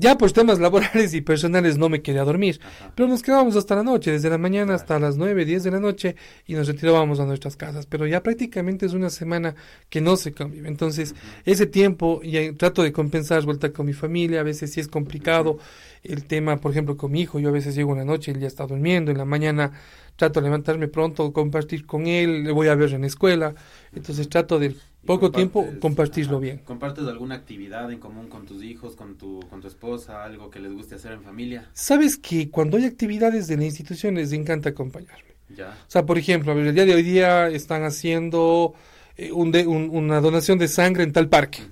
Ya 0.00 0.18
por 0.18 0.32
temas 0.32 0.58
laborales 0.58 1.14
y 1.14 1.20
personales 1.20 1.78
no 1.78 1.88
me 1.88 2.02
quedé 2.02 2.18
a 2.18 2.24
dormir, 2.24 2.60
pero 2.96 3.08
nos 3.08 3.22
quedábamos 3.22 3.54
hasta 3.54 3.76
la 3.76 3.84
noche, 3.84 4.10
desde 4.10 4.28
la 4.28 4.38
mañana 4.38 4.74
hasta 4.74 4.98
las 4.98 5.16
9, 5.16 5.44
10 5.44 5.62
de 5.62 5.70
la 5.70 5.78
noche 5.78 6.16
y 6.46 6.54
nos 6.54 6.66
retirábamos 6.66 7.20
a 7.20 7.26
nuestras 7.26 7.56
casas, 7.56 7.86
pero 7.86 8.06
ya 8.06 8.22
prácticamente 8.22 8.86
es 8.86 8.92
una 8.92 9.08
semana 9.08 9.54
que 9.88 10.00
no 10.00 10.16
se 10.16 10.32
convive. 10.32 10.68
Entonces, 10.68 11.14
ese 11.44 11.66
tiempo 11.66 12.20
ya 12.22 12.52
trato 12.54 12.82
de 12.82 12.92
compensar 12.92 13.44
vuelta 13.44 13.72
con 13.72 13.86
mi 13.86 13.92
familia, 13.92 14.40
a 14.40 14.42
veces 14.42 14.72
sí 14.72 14.80
es 14.80 14.88
complicado 14.88 15.58
el 16.02 16.24
tema, 16.24 16.56
por 16.56 16.72
ejemplo, 16.72 16.96
con 16.96 17.12
mi 17.12 17.20
hijo, 17.20 17.38
yo 17.38 17.50
a 17.50 17.52
veces 17.52 17.74
llego 17.74 17.92
una 17.92 18.04
noche 18.04 18.32
y 18.32 18.34
él 18.34 18.40
ya 18.40 18.48
está 18.48 18.66
durmiendo, 18.66 19.10
en 19.10 19.18
la 19.18 19.24
mañana 19.24 19.72
trato 20.16 20.40
de 20.40 20.44
levantarme 20.44 20.88
pronto, 20.88 21.32
compartir 21.32 21.86
con 21.86 22.06
él, 22.06 22.44
le 22.44 22.52
voy 22.52 22.68
a 22.68 22.74
ver 22.74 22.92
en 22.92 23.02
la 23.02 23.06
escuela, 23.06 23.54
entonces 23.92 24.28
trato 24.28 24.58
de 24.58 24.74
poco 25.04 25.30
tiempo 25.30 25.66
compartirlo 25.80 26.40
bien. 26.40 26.58
¿Compartes 26.64 27.06
alguna 27.06 27.34
actividad 27.36 27.90
en 27.90 27.98
común 27.98 28.28
con 28.28 28.46
tus 28.46 28.62
hijos, 28.62 28.96
con 28.96 29.16
tu, 29.16 29.40
con 29.50 29.60
tu 29.60 29.68
esposa, 29.68 30.24
algo 30.24 30.50
que 30.50 30.60
les 30.60 30.72
guste 30.72 30.96
hacer 30.96 31.12
en 31.12 31.22
familia? 31.22 31.68
Sabes 31.72 32.16
que 32.16 32.50
cuando 32.50 32.76
hay 32.76 32.84
actividades 32.84 33.46
de 33.46 33.56
la 33.56 33.64
institución 33.64 34.14
les 34.14 34.32
encanta 34.32 34.70
acompañarme. 34.70 35.34
Ya. 35.54 35.70
O 35.86 35.90
sea, 35.90 36.04
por 36.04 36.18
ejemplo, 36.18 36.52
el 36.52 36.74
día 36.74 36.84
de 36.84 36.94
hoy 36.94 37.02
día 37.02 37.48
están 37.48 37.84
haciendo 37.84 38.74
eh, 39.16 39.30
un 39.32 39.52
de, 39.52 39.66
una 39.66 40.20
donación 40.20 40.58
de 40.58 40.68
sangre 40.68 41.04
en 41.04 41.12
tal 41.12 41.28
parque. 41.28 41.62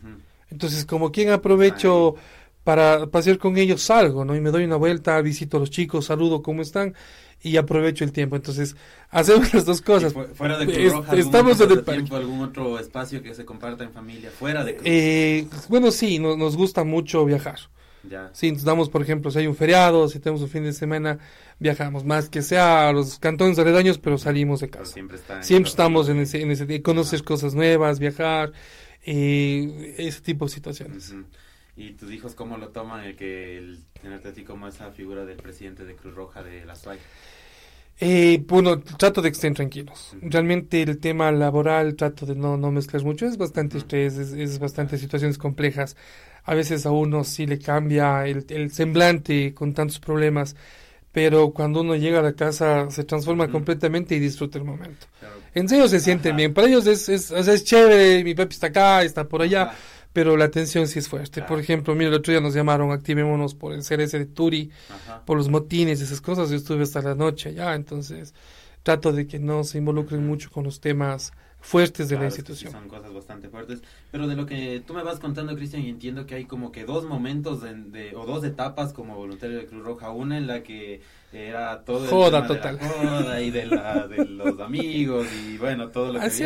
Entonces, 0.51 0.85
como 0.85 1.11
quien 1.11 1.31
aprovecho 1.31 2.15
para 2.63 3.07
pasear 3.07 3.39
con 3.39 3.57
ellos, 3.57 3.83
salgo, 3.83 4.25
¿no? 4.25 4.37
Y 4.37 4.41
me 4.41 4.51
doy 4.51 4.65
una 4.65 4.77
vuelta, 4.77 5.21
visito 5.21 5.57
a 5.57 5.61
los 5.61 5.71
chicos, 5.71 6.07
saludo, 6.07 6.43
¿cómo 6.43 6.63
están? 6.63 6.95
Y 7.43 7.57
aprovecho 7.57 8.05
el 8.05 8.13
tiempo. 8.13 8.37
Entonces, 8.37 8.77
hacemos 9.11 9.53
las 9.53 9.65
dos 9.65 9.83
cosas. 9.83 10.15
fuera 10.35 10.59
de 10.59 10.67
Cruz 10.67 10.93
Roja, 10.93 11.17
estamos 11.17 11.61
en 11.61 11.71
el 11.71 11.85
tiempo, 11.85 12.17
algún 12.17 12.41
otro 12.41 12.79
espacio 12.79 13.23
que 13.23 13.35
se 13.35 13.45
comparta 13.45 13.85
en 13.85 13.93
familia 13.93 14.31
fuera 14.31 14.65
de 14.65 14.77
Cruz 14.77 14.87
eh, 14.87 15.47
Bueno, 15.69 15.91
sí, 15.91 16.19
nos 16.19 16.57
gusta 16.57 16.85
mucho 16.85 17.25
viajar. 17.25 17.59
Ya. 18.09 18.31
Sí, 18.33 18.51
nos 18.51 18.65
damos, 18.65 18.89
por 18.89 19.03
ejemplo, 19.03 19.31
si 19.31 19.39
hay 19.39 19.47
un 19.47 19.55
feriado, 19.55 20.09
si 20.09 20.19
tenemos 20.19 20.43
un 20.43 20.49
fin 20.49 20.65
de 20.65 20.73
semana, 20.73 21.19
viajamos 21.61 22.05
más 22.05 22.29
que 22.29 22.43
sea 22.43 22.89
a 22.89 22.93
los 22.93 23.19
cantones 23.21 23.59
aledaños, 23.59 23.99
pero 23.99 24.19
salimos 24.19 24.61
de 24.61 24.71
casa. 24.71 24.93
siempre, 24.93 25.19
siempre 25.41 25.71
estamos 25.71 26.09
en 26.09 26.19
ese, 26.19 26.43
en 26.43 26.51
ese, 26.51 26.83
conocer 26.83 27.23
cosas 27.23 27.55
nuevas, 27.55 28.01
viajar, 28.01 28.53
eh, 29.05 29.95
ese 29.99 30.21
tipo 30.21 30.47
de 30.47 30.51
situaciones. 30.51 31.15
¿Y 31.77 31.93
tus 31.93 32.13
hijos 32.13 32.35
cómo 32.35 32.59
lo 32.59 32.69
toman 32.69 33.05
el 33.05 33.17
que 33.17 33.57
el 33.57 33.85
tenerte 34.01 34.29
a 34.29 34.33
ti 34.33 34.45
como 34.45 34.69
esa 34.69 34.91
figura 34.91 35.25
del 35.25 35.39
presidente 35.39 35.85
de 35.85 35.95
Cruz 35.97 36.15
Roja 36.15 36.43
de 36.43 36.65
la 36.67 36.77
SUAY? 36.77 36.99
Eh, 37.99 38.43
bueno, 38.47 38.81
trato 38.81 39.23
de 39.23 39.31
que 39.31 39.35
estén 39.35 39.55
tranquilos. 39.55 40.15
Realmente 40.21 40.83
el 40.83 40.99
tema 40.99 41.31
laboral 41.31 41.95
trato 41.95 42.27
de 42.27 42.35
no, 42.35 42.57
no 42.57 42.71
mezclar 42.71 43.03
mucho. 43.05 43.27
Es 43.27 43.37
bastante 43.37 43.79
estrés, 43.79 44.17
es, 44.17 44.33
es, 44.33 44.59
bastante 44.59 44.99
situaciones 44.99 45.39
complejas. 45.39 45.97
A 46.45 46.55
veces 46.55 46.85
a 46.85 46.91
uno 46.91 47.25
sí 47.25 47.47
le 47.47 47.59
cambia 47.59 48.27
el, 48.27 48.45
el 48.49 48.73
semblante 48.73 49.55
con 49.55 49.73
tantos 49.73 50.01
problemas, 50.01 50.57
pero 51.13 51.53
cuando 51.53 51.83
uno 51.83 51.95
llega 51.95 52.19
a 52.19 52.23
la 52.23 52.33
casa 52.33 52.91
se 52.91 53.05
transforma 53.05 53.49
completamente 53.51 54.17
y 54.17 54.19
disfruta 54.19 54.59
el 54.59 54.65
momento. 54.65 55.07
En 55.55 55.69
serio 55.69 55.87
se 55.87 56.01
sienten 56.01 56.35
bien. 56.37 56.53
Para 56.53 56.67
ellos 56.67 56.87
es, 56.87 57.09
es, 57.09 57.31
es, 57.31 57.65
chévere, 57.65 58.25
mi 58.25 58.35
papi 58.35 58.55
está 58.55 58.69
acá, 58.69 59.03
está 59.05 59.29
por 59.29 59.43
allá 59.43 59.73
pero 60.13 60.37
la 60.37 60.45
atención 60.47 60.87
sí 60.87 60.99
es 60.99 61.09
fuerte. 61.09 61.43
Por 61.43 61.59
ejemplo, 61.59 61.95
mira, 61.95 62.09
el 62.09 62.17
otro 62.17 62.33
día 62.33 62.41
nos 62.41 62.55
llamaron, 62.55 62.93
activémonos 62.93 63.55
por 63.55 63.73
el 63.73 63.81
CRS 63.81 64.13
de 64.13 64.27
Turi, 64.27 64.71
por 65.25 65.37
los 65.37 65.49
motines, 65.49 66.01
esas 66.01 66.21
cosas, 66.21 66.51
yo 66.51 66.57
estuve 66.57 66.83
hasta 66.83 67.03
la 67.03 67.15
noche 67.15 67.55
ya, 67.55 67.75
entonces 67.75 68.35
trato 68.83 69.13
de 69.13 69.27
que 69.27 69.39
no 69.39 69.65
se 69.65 69.79
involucren 69.79 70.27
mucho 70.27 70.51
con 70.51 70.65
los 70.65 70.81
temas 70.81 71.33
fuertes 71.61 72.09
de 72.09 72.19
la 72.19 72.25
institución. 72.25 72.73
son 72.73 72.89
cosas 72.89 73.15
bastante 73.15 73.49
fuertes. 73.49 73.83
Pero 74.11 74.27
de 74.27 74.35
lo 74.35 74.47
que 74.47 74.83
tú 74.85 74.95
me 74.95 75.03
vas 75.03 75.21
contando, 75.21 75.55
Cristian, 75.55 75.83
y 75.83 75.89
entiendo 75.89 76.27
que 76.27 76.35
hay 76.35 76.45
como 76.45 76.73
que 76.73 76.85
dos 76.85 77.05
momentos 77.05 77.63
de, 77.63 78.15
o 78.17 78.27
dos 78.27 78.45
etapas 78.45 78.93
como 78.93 79.17
voluntario 79.17 79.59
de 79.59 79.67
Cruz 79.67 79.85
Roja. 79.85 80.11
Una 80.11 80.37
en 80.37 80.49
la 80.49 80.63
que 80.65 81.01
era 81.33 81.83
todo 81.85 82.07
joda 82.07 82.47
total. 82.47 82.79
De 82.79 82.87
joda 82.87 83.41
y 83.41 83.51
de, 83.51 83.67
la, 83.67 84.07
de 84.07 84.25
los 84.27 84.61
amigos 84.61 85.27
y 85.47 85.57
bueno, 85.57 85.89
todo 85.89 86.13
lo 86.13 86.21
que 86.21 86.27
Así 86.27 86.45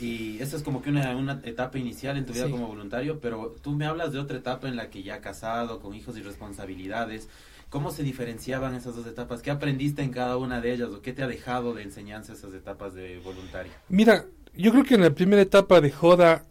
Y 0.00 0.38
eso 0.40 0.56
es 0.56 0.62
como 0.62 0.82
que 0.82 0.90
una, 0.90 1.16
una 1.16 1.40
etapa 1.44 1.78
inicial 1.78 2.16
en 2.16 2.26
tu 2.26 2.32
vida 2.32 2.50
como 2.50 2.66
voluntario, 2.66 3.20
pero 3.20 3.56
tú 3.62 3.72
me 3.72 3.86
hablas 3.86 4.12
de 4.12 4.18
otra 4.18 4.36
etapa 4.36 4.68
en 4.68 4.76
la 4.76 4.90
que 4.90 5.02
ya 5.02 5.20
casado, 5.20 5.80
con 5.80 5.94
hijos 5.94 6.16
y 6.18 6.22
responsabilidades. 6.22 7.28
¿Cómo 7.70 7.90
se 7.90 8.02
diferenciaban 8.02 8.74
esas 8.74 8.96
dos 8.96 9.06
etapas? 9.06 9.42
¿Qué 9.42 9.50
aprendiste 9.50 10.02
en 10.02 10.10
cada 10.10 10.36
una 10.38 10.60
de 10.60 10.72
ellas 10.72 10.88
o 10.90 11.02
qué 11.02 11.12
te 11.12 11.22
ha 11.22 11.26
dejado 11.26 11.74
de 11.74 11.82
enseñanza 11.82 12.32
esas 12.32 12.54
etapas 12.54 12.94
de 12.94 13.18
voluntario? 13.18 13.72
Mira, 13.88 14.24
yo 14.54 14.72
creo 14.72 14.84
que 14.84 14.94
en 14.94 15.02
la 15.02 15.10
primera 15.10 15.42
etapa 15.42 15.80
de 15.80 15.90
Joda 15.90 16.44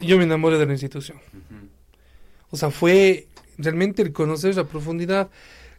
yo 0.00 0.18
me 0.18 0.24
enamoré 0.24 0.58
de 0.58 0.66
la 0.66 0.72
institución. 0.72 1.18
O 2.50 2.56
sea, 2.56 2.70
fue 2.70 3.28
realmente 3.58 4.02
el 4.02 4.12
conocer 4.12 4.54
la 4.56 4.64
profundidad 4.64 5.28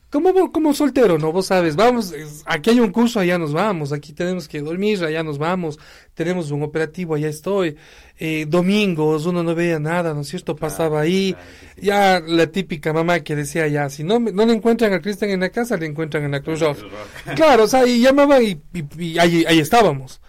como, 0.09 0.51
como 0.53 0.73
soltero, 0.73 1.17
¿no? 1.17 1.33
Vos 1.33 1.47
sabes, 1.47 1.75
vamos, 1.75 2.13
aquí 2.45 2.69
hay 2.69 2.79
un 2.79 2.91
curso, 2.91 3.19
allá 3.19 3.37
nos 3.37 3.51
vamos, 3.51 3.91
aquí 3.91 4.13
tenemos 4.13 4.47
que 4.47 4.61
dormir, 4.61 5.03
allá 5.03 5.21
nos 5.21 5.37
vamos, 5.37 5.77
tenemos 6.13 6.49
un 6.51 6.63
operativo, 6.63 7.15
allá 7.15 7.27
estoy. 7.27 7.75
Eh, 8.17 8.45
domingos, 8.47 9.25
uno 9.25 9.43
no 9.43 9.53
veía 9.53 9.79
nada, 9.79 10.13
¿no 10.13 10.21
es 10.21 10.29
cierto? 10.29 10.55
Pasaba 10.55 11.01
ahí, 11.01 11.35
ya 11.75 12.21
la 12.25 12.47
típica 12.47 12.93
mamá 12.93 13.19
que 13.19 13.35
decía 13.35 13.67
ya, 13.67 13.89
si 13.89 14.03
no, 14.03 14.19
no 14.19 14.45
le 14.45 14.53
encuentran 14.53 14.93
a 14.93 15.01
Cristian 15.01 15.31
en 15.31 15.41
la 15.41 15.49
casa, 15.49 15.75
le 15.75 15.85
encuentran 15.85 16.23
en 16.23 16.31
la 16.31 16.41
Cruz 16.41 16.61
Roja. 16.61 16.85
claro, 17.35 17.65
o 17.65 17.67
sea, 17.67 17.85
y 17.85 17.99
llamaban 17.99 18.41
y, 18.43 18.61
y, 18.97 19.19
ahí, 19.19 19.43
ahí 19.45 19.59
estábamos. 19.59 20.21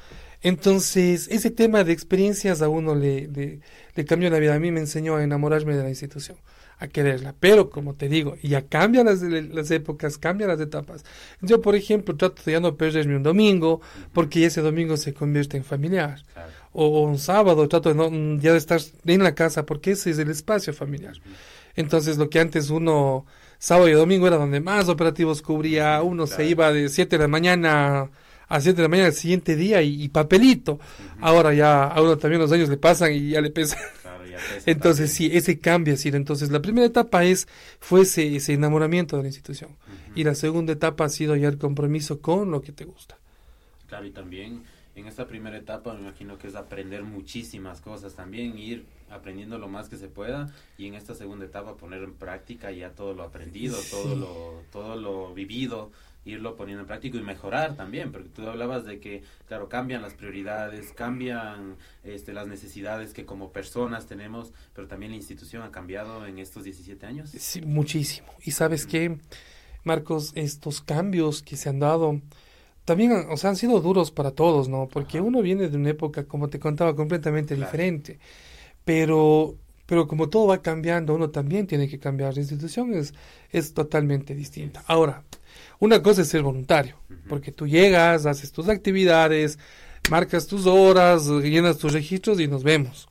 Entonces, 0.42 1.28
ese 1.30 1.50
tema 1.50 1.84
de 1.84 1.92
experiencias 1.92 2.62
a 2.62 2.68
uno 2.68 2.94
le, 2.96 3.28
le, 3.28 3.60
le 3.94 4.04
cambió 4.04 4.28
la 4.28 4.38
vida. 4.38 4.54
A 4.54 4.60
mí 4.60 4.70
me 4.70 4.80
enseñó 4.80 5.16
a 5.16 5.24
enamorarme 5.24 5.76
de 5.76 5.82
la 5.82 5.88
institución 5.88 6.36
a 6.78 6.88
quererla. 6.88 7.34
Pero, 7.38 7.70
como 7.70 7.94
te 7.94 8.08
digo, 8.08 8.36
ya 8.42 8.62
cambian 8.62 9.06
las, 9.06 9.22
las 9.22 9.70
épocas, 9.70 10.18
cambian 10.18 10.48
las 10.48 10.60
etapas. 10.60 11.04
Yo, 11.40 11.60
por 11.60 11.74
ejemplo, 11.74 12.16
trato 12.16 12.42
de 12.44 12.52
ya 12.52 12.60
no 12.60 12.76
perderme 12.76 13.16
un 13.16 13.22
domingo, 13.22 13.80
porque 14.12 14.44
ese 14.44 14.60
domingo 14.60 14.96
se 14.96 15.14
convierte 15.14 15.56
en 15.56 15.64
familiar. 15.64 16.22
O, 16.72 17.02
un 17.02 17.18
sábado, 17.18 17.66
trato 17.68 17.88
de 17.88 17.94
no, 17.94 18.40
ya 18.40 18.52
de 18.52 18.58
estar 18.58 18.80
en 19.04 19.22
la 19.22 19.34
casa, 19.34 19.66
porque 19.66 19.92
ese 19.92 20.10
es 20.10 20.18
el 20.18 20.30
espacio 20.30 20.72
familiar. 20.72 21.14
Entonces, 21.74 22.18
lo 22.18 22.30
que 22.30 22.40
antes 22.40 22.70
uno, 22.70 23.26
sábado 23.58 23.88
y 23.88 23.92
domingo 23.92 24.26
era 24.26 24.36
donde 24.36 24.60
más 24.60 24.88
operativos 24.88 25.42
cubría, 25.42 26.02
uno 26.02 26.26
se 26.26 26.44
iba 26.44 26.72
de 26.72 26.88
7 26.88 27.16
de 27.16 27.22
la 27.22 27.28
mañana 27.28 28.10
a 28.48 28.60
7 28.60 28.76
de 28.76 28.82
la 28.82 28.88
mañana 28.88 29.08
el 29.08 29.14
siguiente 29.14 29.56
día 29.56 29.82
y, 29.82 30.08
papelito. 30.08 30.78
Ahora 31.20 31.52
ya 31.52 31.84
a 31.84 32.00
uno 32.00 32.16
también 32.16 32.40
los 32.40 32.50
años 32.50 32.68
le 32.68 32.78
pasan 32.78 33.12
y 33.12 33.30
ya 33.30 33.40
le 33.40 33.50
pesa. 33.50 33.76
Entonces, 34.66 35.12
sí, 35.12 35.31
ese 35.33 35.59
cambio 35.59 35.94
ha 35.94 35.96
sido. 35.96 36.16
Entonces, 36.16 36.51
la 36.51 36.61
primera 36.61 36.87
etapa 36.87 37.24
es, 37.24 37.48
fue 37.81 38.03
ese, 38.03 38.37
ese 38.37 38.55
enamoramiento 38.55 39.16
de 39.16 39.22
la 39.22 39.29
institución. 39.29 39.70
Y 40.14 40.24
la 40.24 40.35
segunda 40.35 40.72
etapa 40.72 41.05
ha 41.05 41.09
sido 41.09 41.37
ya 41.37 41.48
el 41.48 41.59
compromiso 41.59 42.20
con 42.20 42.51
lo 42.51 42.62
que 42.62 42.72
te 42.72 42.85
gusta. 42.85 43.18
Claro, 43.88 44.07
y 44.07 44.11
también 44.11 44.62
en 44.98 45.07
esta 45.07 45.27
primera 45.27 45.57
etapa 45.57 45.94
me 45.94 46.01
imagino 46.01 46.38
que 46.38 46.48
es 46.48 46.55
aprender 46.55 47.05
muchísimas 47.05 47.81
cosas 47.81 48.14
también, 48.14 48.59
ir 48.59 48.85
aprendiendo 49.11 49.59
lo 49.59 49.68
más 49.68 49.88
que 49.88 49.96
se 49.96 50.09
pueda 50.09 50.53
y 50.77 50.87
en 50.87 50.94
esta 50.94 51.14
segunda 51.14 51.46
etapa 51.46 51.77
poner 51.77 52.03
en 52.03 52.14
práctica 52.14 52.70
ya 52.72 52.90
todo 52.90 53.14
lo 53.14 53.22
aprendido, 53.22 53.77
todo 53.90 54.16
lo 54.16 54.62
todo 54.72 54.96
lo 54.96 55.33
vivido 55.35 55.90
irlo 56.28 56.56
poniendo 56.56 56.82
en 56.82 56.86
práctica 56.86 57.18
y 57.18 57.22
mejorar 57.22 57.76
también, 57.76 58.12
porque 58.12 58.28
tú 58.28 58.46
hablabas 58.46 58.84
de 58.84 59.00
que, 59.00 59.22
claro, 59.46 59.68
cambian 59.68 60.02
las 60.02 60.14
prioridades, 60.14 60.92
cambian 60.92 61.76
este, 62.04 62.32
las 62.32 62.46
necesidades 62.46 63.12
que 63.12 63.24
como 63.24 63.50
personas 63.52 64.06
tenemos, 64.06 64.52
pero 64.74 64.86
también 64.86 65.12
la 65.12 65.16
institución 65.16 65.62
ha 65.62 65.70
cambiado 65.70 66.26
en 66.26 66.38
estos 66.38 66.64
17 66.64 67.06
años. 67.06 67.30
Sí, 67.30 67.62
muchísimo. 67.62 68.28
Y 68.42 68.52
sabes 68.52 68.86
qué, 68.86 69.18
Marcos, 69.84 70.32
estos 70.34 70.80
cambios 70.80 71.42
que 71.42 71.56
se 71.56 71.68
han 71.68 71.78
dado 71.78 72.20
también, 72.84 73.12
o 73.28 73.36
sea, 73.36 73.50
han 73.50 73.56
sido 73.56 73.80
duros 73.80 74.10
para 74.10 74.30
todos, 74.30 74.68
¿no? 74.68 74.88
Porque 74.88 75.20
uno 75.20 75.42
viene 75.42 75.68
de 75.68 75.76
una 75.76 75.90
época, 75.90 76.24
como 76.24 76.48
te 76.48 76.58
contaba, 76.58 76.96
completamente 76.96 77.54
diferente. 77.54 78.18
Pero 78.84 79.58
pero 79.88 80.06
como 80.06 80.28
todo 80.28 80.48
va 80.48 80.60
cambiando, 80.60 81.14
uno 81.14 81.30
también 81.30 81.66
tiene 81.66 81.88
que 81.88 81.98
cambiar. 81.98 82.34
La 82.34 82.40
institución 82.40 82.92
es, 82.92 83.14
es 83.50 83.72
totalmente 83.72 84.34
distinta. 84.34 84.84
Ahora, 84.86 85.24
una 85.78 86.02
cosa 86.02 86.22
es 86.22 86.28
ser 86.28 86.42
voluntario, 86.42 86.96
porque 87.28 87.52
tú 87.52 87.66
llegas, 87.66 88.26
haces 88.26 88.52
tus 88.52 88.68
actividades, 88.68 89.58
marcas 90.11 90.46
tus 90.46 90.66
horas, 90.66 91.28
llenas 91.28 91.78
tus 91.78 91.92
registros 91.92 92.40
y 92.40 92.48
nos 92.48 92.64
vemos. 92.64 93.08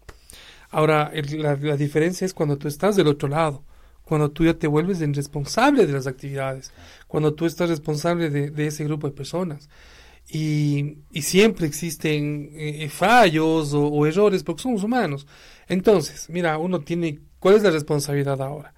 Ahora, 0.69 1.11
la, 1.13 1.55
diferencia 1.77 2.25
es 2.25 2.33
cuando 2.33 2.57
tú 2.57 2.67
estás 2.67 2.95
del 2.95 3.07
otro 3.07 3.29
lado, 3.29 3.63
cuando 4.03 4.31
tú 4.31 4.43
ya 4.45 4.53
te 4.53 4.67
vuelves 4.67 5.01
el 5.01 5.13
responsable 5.13 5.85
de 5.85 5.93
las 5.93 6.07
actividades, 6.07 6.71
cuando 7.07 7.33
tú 7.33 7.45
estás 7.45 7.69
responsable 7.69 8.29
de, 8.29 8.67
ese 8.67 8.83
grupo 8.83 9.07
de 9.07 9.13
personas. 9.13 9.69
Y, 10.29 10.97
siempre 11.21 11.67
existen 11.67 12.51
eh, 12.53 12.89
fallos 12.89 13.73
o, 13.73 13.87
o, 13.87 14.05
errores 14.05 14.43
porque 14.43 14.63
somos 14.63 14.83
humanos. 14.83 15.25
Entonces, 15.69 16.29
mira, 16.29 16.57
uno 16.57 16.81
tiene, 16.81 17.19
¿cuál 17.39 17.55
es 17.55 17.63
la 17.63 17.71
responsabilidad 17.71 18.41
ahora? 18.41 18.73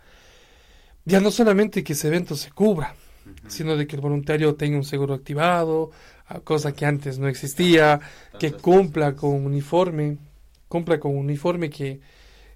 Ya 1.05 1.19
no 1.19 1.31
solamente 1.31 1.83
que 1.83 1.93
ese 1.93 2.07
evento 2.07 2.35
se 2.35 2.51
cubra, 2.51 2.95
sino 3.47 3.75
de 3.75 3.87
que 3.87 3.95
el 3.95 4.01
voluntario 4.01 4.55
tenga 4.55 4.77
un 4.77 4.83
seguro 4.83 5.13
activado, 5.13 5.91
cosa 6.43 6.73
que 6.73 6.85
antes 6.85 7.19
no 7.19 7.27
existía, 7.27 7.99
que 8.39 8.53
cumpla 8.53 9.15
con 9.15 9.45
uniforme, 9.45 10.17
cumpla 10.67 10.99
con 10.99 11.15
uniforme 11.15 11.69
que, 11.69 11.99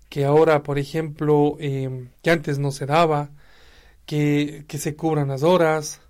que 0.10 0.26
ahora, 0.26 0.62
por 0.64 0.78
ejemplo, 0.78 1.58
eh, 1.60 2.08
que 2.22 2.30
antes 2.30 2.60
no 2.60 2.72
se 2.72 2.86
daba, 2.86 3.32
que, 4.06 4.66
que 4.68 4.78
se 4.78 4.96
cubran 4.96 5.30
las 5.30 5.44
horas, 5.44 6.02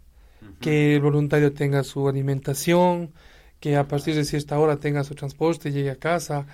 que 0.59 0.95
el 0.95 1.01
voluntario 1.01 1.53
tenga 1.53 1.83
su 1.83 2.07
alimentación, 2.07 3.13
que 3.63 3.77
a 3.77 3.87
partir 3.87 4.13
de 4.13 4.25
cierta 4.25 4.59
hora 4.59 4.75
tenga 4.75 5.05
su 5.05 5.15
transporte, 5.15 5.71
llegue 5.71 5.89
a 5.89 5.95
casa. 5.95 6.45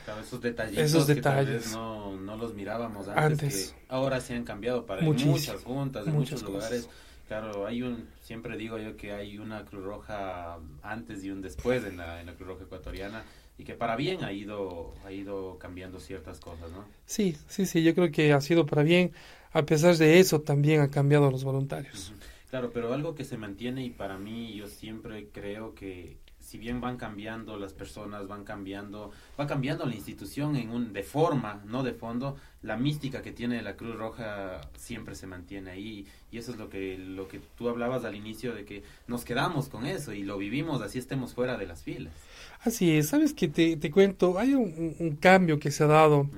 esos 0.75 1.07
detalles. 1.07 1.71
no, 1.71 2.15
no, 2.15 2.37
los 2.37 2.53
mirábamos 2.53 3.07
antes, 3.07 3.75
ahora 3.87 4.21
se 4.21 4.35
han 4.35 4.43
cambiado 4.43 4.85
para 4.85 5.01
muchas 5.01 5.63
juntas, 5.63 6.05
en 6.05 6.13
muchos 6.13 6.43
lugares. 6.43 6.87
Claro, 7.29 7.67
hay 7.67 7.83
un, 7.83 8.09
siempre 8.21 8.57
digo 8.57 8.79
yo 8.79 8.97
que 8.97 9.11
hay 9.11 9.37
una 9.37 9.63
Cruz 9.63 9.83
Roja 9.83 10.57
antes 10.81 11.23
y 11.23 11.29
un 11.29 11.43
después 11.43 11.85
en 11.85 11.97
la, 11.97 12.19
en 12.19 12.25
la 12.25 12.33
Cruz 12.33 12.47
Roja 12.47 12.63
ecuatoriana 12.63 13.23
y 13.55 13.65
que 13.65 13.75
para 13.75 13.95
bien 13.95 14.23
ha 14.23 14.33
ido, 14.33 14.95
ha 15.05 15.11
ido 15.11 15.59
cambiando 15.59 15.99
ciertas 15.99 16.39
cosas, 16.39 16.71
¿no? 16.71 16.85
Sí, 17.05 17.37
sí, 17.47 17.67
sí, 17.67 17.83
yo 17.83 17.93
creo 17.93 18.11
que 18.11 18.33
ha 18.33 18.41
sido 18.41 18.65
para 18.65 18.81
bien. 18.81 19.11
A 19.51 19.61
pesar 19.61 19.95
de 19.95 20.19
eso, 20.19 20.41
también 20.41 20.81
ha 20.81 20.89
cambiado 20.89 21.29
los 21.29 21.43
voluntarios. 21.43 22.13
Claro, 22.49 22.71
pero 22.73 22.95
algo 22.95 23.13
que 23.13 23.23
se 23.23 23.37
mantiene 23.37 23.85
y 23.85 23.91
para 23.91 24.17
mí 24.17 24.55
yo 24.55 24.65
siempre 24.65 25.27
creo 25.31 25.75
que 25.75 26.17
si 26.39 26.57
bien 26.57 26.81
van 26.81 26.97
cambiando 26.97 27.57
las 27.57 27.73
personas, 27.73 28.27
van 28.27 28.43
cambiando, 28.43 29.11
va 29.39 29.45
cambiando 29.45 29.85
la 29.85 29.93
institución 29.93 30.55
en 30.55 30.69
un, 30.69 30.93
de 30.93 31.03
forma, 31.03 31.61
no 31.65 31.83
de 31.83 31.93
fondo, 31.93 32.37
la 32.63 32.75
mística 32.75 33.21
que 33.21 33.31
tiene 33.31 33.61
la 33.61 33.75
Cruz 33.75 33.95
Roja 33.95 34.61
siempre 34.75 35.15
se 35.15 35.27
mantiene 35.27 35.71
ahí. 35.71 36.07
Y 36.31 36.37
eso 36.37 36.51
es 36.51 36.57
lo 36.57 36.69
que, 36.69 36.97
lo 36.97 37.27
que 37.27 37.39
tú 37.57 37.69
hablabas 37.69 38.03
al 38.03 38.15
inicio 38.15 38.53
de 38.53 38.65
que 38.65 38.83
nos 39.07 39.25
quedamos 39.25 39.69
con 39.69 39.85
eso 39.85 40.13
y 40.13 40.23
lo 40.23 40.37
vivimos 40.37 40.81
así 40.81 40.97
estemos 40.97 41.33
fuera 41.33 41.57
de 41.57 41.67
las 41.67 41.83
filas. 41.83 42.13
Así 42.61 42.97
es, 42.97 43.09
sabes 43.09 43.33
que 43.33 43.47
te, 43.47 43.77
te 43.77 43.91
cuento, 43.91 44.39
hay 44.39 44.53
un, 44.53 45.17
cambio 45.19 45.59
que 45.59 45.71
se 45.71 45.83
ha 45.83 45.87
dado 45.87 46.29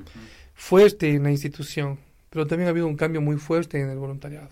fuerte 0.54 1.10
en 1.10 1.24
la 1.24 1.32
institución, 1.32 1.98
pero 2.30 2.46
también 2.46 2.68
ha 2.68 2.72
habido 2.72 2.88
un 2.88 2.96
cambio 2.96 3.22
muy 3.22 3.38
fuerte 3.38 3.80
en 3.80 3.90
el 3.90 3.98
voluntariado, 3.98 4.50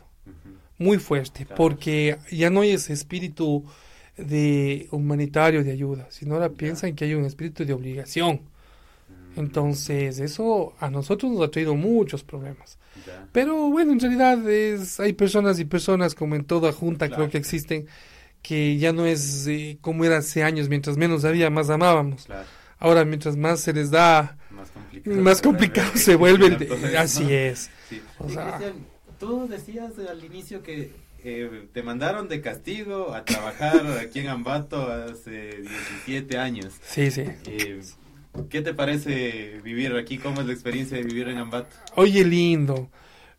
muy 0.77 0.97
fuerte, 0.97 1.45
porque 1.45 2.17
ya 2.31 2.49
no 2.49 2.61
hay 2.61 2.71
ese 2.71 2.93
espíritu 2.93 3.65
de 4.25 4.87
humanitario 4.91 5.63
de 5.63 5.71
ayuda, 5.71 6.07
sino 6.09 6.35
ahora 6.35 6.49
piensan 6.49 6.95
que 6.95 7.05
hay 7.05 7.13
un 7.13 7.25
espíritu 7.25 7.65
de 7.65 7.73
obligación. 7.73 8.41
Entonces, 9.35 10.19
eso 10.19 10.73
a 10.79 10.89
nosotros 10.89 11.31
nos 11.31 11.47
ha 11.47 11.51
traído 11.51 11.75
muchos 11.75 12.23
problemas. 12.23 12.77
Pero 13.31 13.69
bueno, 13.69 13.93
en 13.93 13.99
realidad 13.99 14.49
es, 14.49 14.99
hay 14.99 15.13
personas 15.13 15.59
y 15.59 15.65
personas, 15.65 16.15
como 16.15 16.35
en 16.35 16.43
toda 16.43 16.71
junta 16.71 17.09
creo 17.09 17.29
que 17.29 17.37
existen, 17.37 17.87
que 18.41 18.77
ya 18.77 18.91
no 18.91 19.05
es 19.05 19.47
eh, 19.47 19.77
como 19.81 20.05
era 20.05 20.17
hace 20.17 20.43
años, 20.43 20.69
mientras 20.69 20.97
menos 20.97 21.25
había, 21.25 21.49
más 21.49 21.69
amábamos. 21.69 22.27
Ahora, 22.79 23.05
mientras 23.05 23.35
más 23.35 23.59
se 23.59 23.73
les 23.73 23.91
da, 23.91 24.37
más 25.05 25.41
complicado, 25.41 25.91
se 25.95 26.15
vuelve. 26.15 26.67
así 26.97 27.31
es. 27.33 27.69
tú 29.19 29.47
decías 29.47 29.93
al 30.09 30.23
inicio 30.23 30.63
que 30.63 30.91
eh, 31.23 31.67
te 31.73 31.83
mandaron 31.83 32.27
de 32.27 32.41
castigo 32.41 33.13
a 33.13 33.25
trabajar 33.25 33.81
aquí 33.99 34.19
en 34.19 34.27
Ambato 34.27 34.91
hace 34.91 35.61
17 36.05 36.37
años. 36.37 36.73
Sí, 36.81 37.11
sí. 37.11 37.23
Eh, 37.45 37.81
¿Qué 38.49 38.61
te 38.61 38.73
parece 38.73 39.59
vivir 39.63 39.95
aquí? 39.95 40.17
¿Cómo 40.17 40.41
es 40.41 40.47
la 40.47 40.53
experiencia 40.53 40.97
de 40.97 41.03
vivir 41.03 41.27
en 41.27 41.37
Ambato? 41.37 41.75
Oye, 41.95 42.23
lindo. 42.23 42.89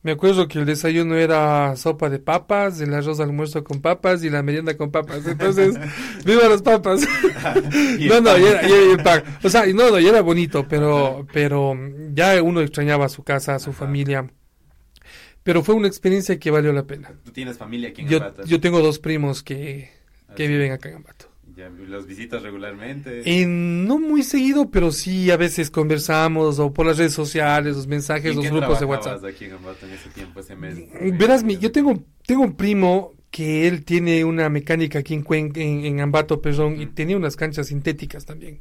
Me 0.02 0.12
acuerdo 0.12 0.48
que 0.48 0.58
el 0.58 0.64
desayuno 0.64 1.14
era 1.16 1.76
sopa 1.76 2.08
de 2.08 2.18
papas, 2.18 2.80
el 2.80 2.94
arroz 2.94 3.20
almuerzo 3.20 3.62
con 3.62 3.82
papas 3.82 4.24
y 4.24 4.30
la 4.30 4.42
merienda 4.42 4.74
con 4.76 4.90
papas. 4.90 5.26
Entonces, 5.26 5.78
viva 6.24 6.48
las 6.48 6.62
papas. 6.62 7.02
no, 8.00 8.20
no, 8.22 8.38
ya 8.38 8.60
era, 8.60 9.24
O 9.42 9.50
sea, 9.50 9.66
no, 9.66 9.90
no, 9.90 10.00
ya 10.00 10.08
era 10.08 10.22
bonito, 10.22 10.66
pero, 10.66 11.26
pero 11.32 11.76
ya 12.14 12.42
uno 12.42 12.62
extrañaba 12.62 13.10
su 13.10 13.22
casa, 13.22 13.58
su 13.58 13.74
familia. 13.74 14.26
Pero 15.42 15.62
fue 15.62 15.74
una 15.74 15.88
experiencia 15.88 16.38
que 16.38 16.50
valió 16.50 16.72
la 16.72 16.84
pena. 16.84 17.12
¿Tú 17.24 17.32
tienes 17.32 17.56
familia 17.56 17.90
aquí 17.90 18.02
en 18.02 18.08
yo, 18.08 18.18
Ambato? 18.18 18.44
Yo 18.44 18.60
tengo 18.60 18.80
dos 18.80 18.98
primos 18.98 19.42
que, 19.42 19.90
que 20.36 20.48
viven 20.48 20.72
acá 20.72 20.90
en 20.90 20.96
Ambato. 20.96 21.30
¿Los 21.68 22.06
visitas 22.06 22.42
regularmente? 22.42 23.22
Y 23.24 23.44
no 23.46 23.98
muy 23.98 24.22
seguido, 24.22 24.70
pero 24.70 24.92
sí 24.92 25.30
a 25.30 25.36
veces 25.36 25.70
conversamos 25.70 26.58
o 26.58 26.72
por 26.72 26.86
las 26.86 26.96
redes 26.96 27.12
sociales, 27.12 27.76
los 27.76 27.86
mensajes, 27.86 28.34
los 28.34 28.48
grupos 28.50 28.80
de 28.80 28.86
WhatsApp. 28.86 29.24
aquí 29.24 29.46
en 29.46 29.52
Ambato 29.52 29.86
en 29.86 29.92
ese 29.92 30.08
tiempo, 30.10 30.40
ese 30.40 30.56
mes? 30.56 30.78
Verás, 31.18 31.44
mi, 31.44 31.58
yo 31.58 31.70
tengo, 31.70 32.02
tengo 32.26 32.42
un 32.42 32.54
primo 32.54 33.12
que 33.30 33.68
él 33.68 33.84
tiene 33.84 34.24
una 34.24 34.48
mecánica 34.48 35.00
aquí 35.00 35.14
en, 35.14 35.52
en, 35.54 36.00
Ambato, 36.00 36.40
perdón, 36.40 36.80
y 36.80 36.86
tenía 36.86 37.16
unas 37.16 37.36
canchas 37.36 37.68
sintéticas 37.68 38.24
también. 38.24 38.60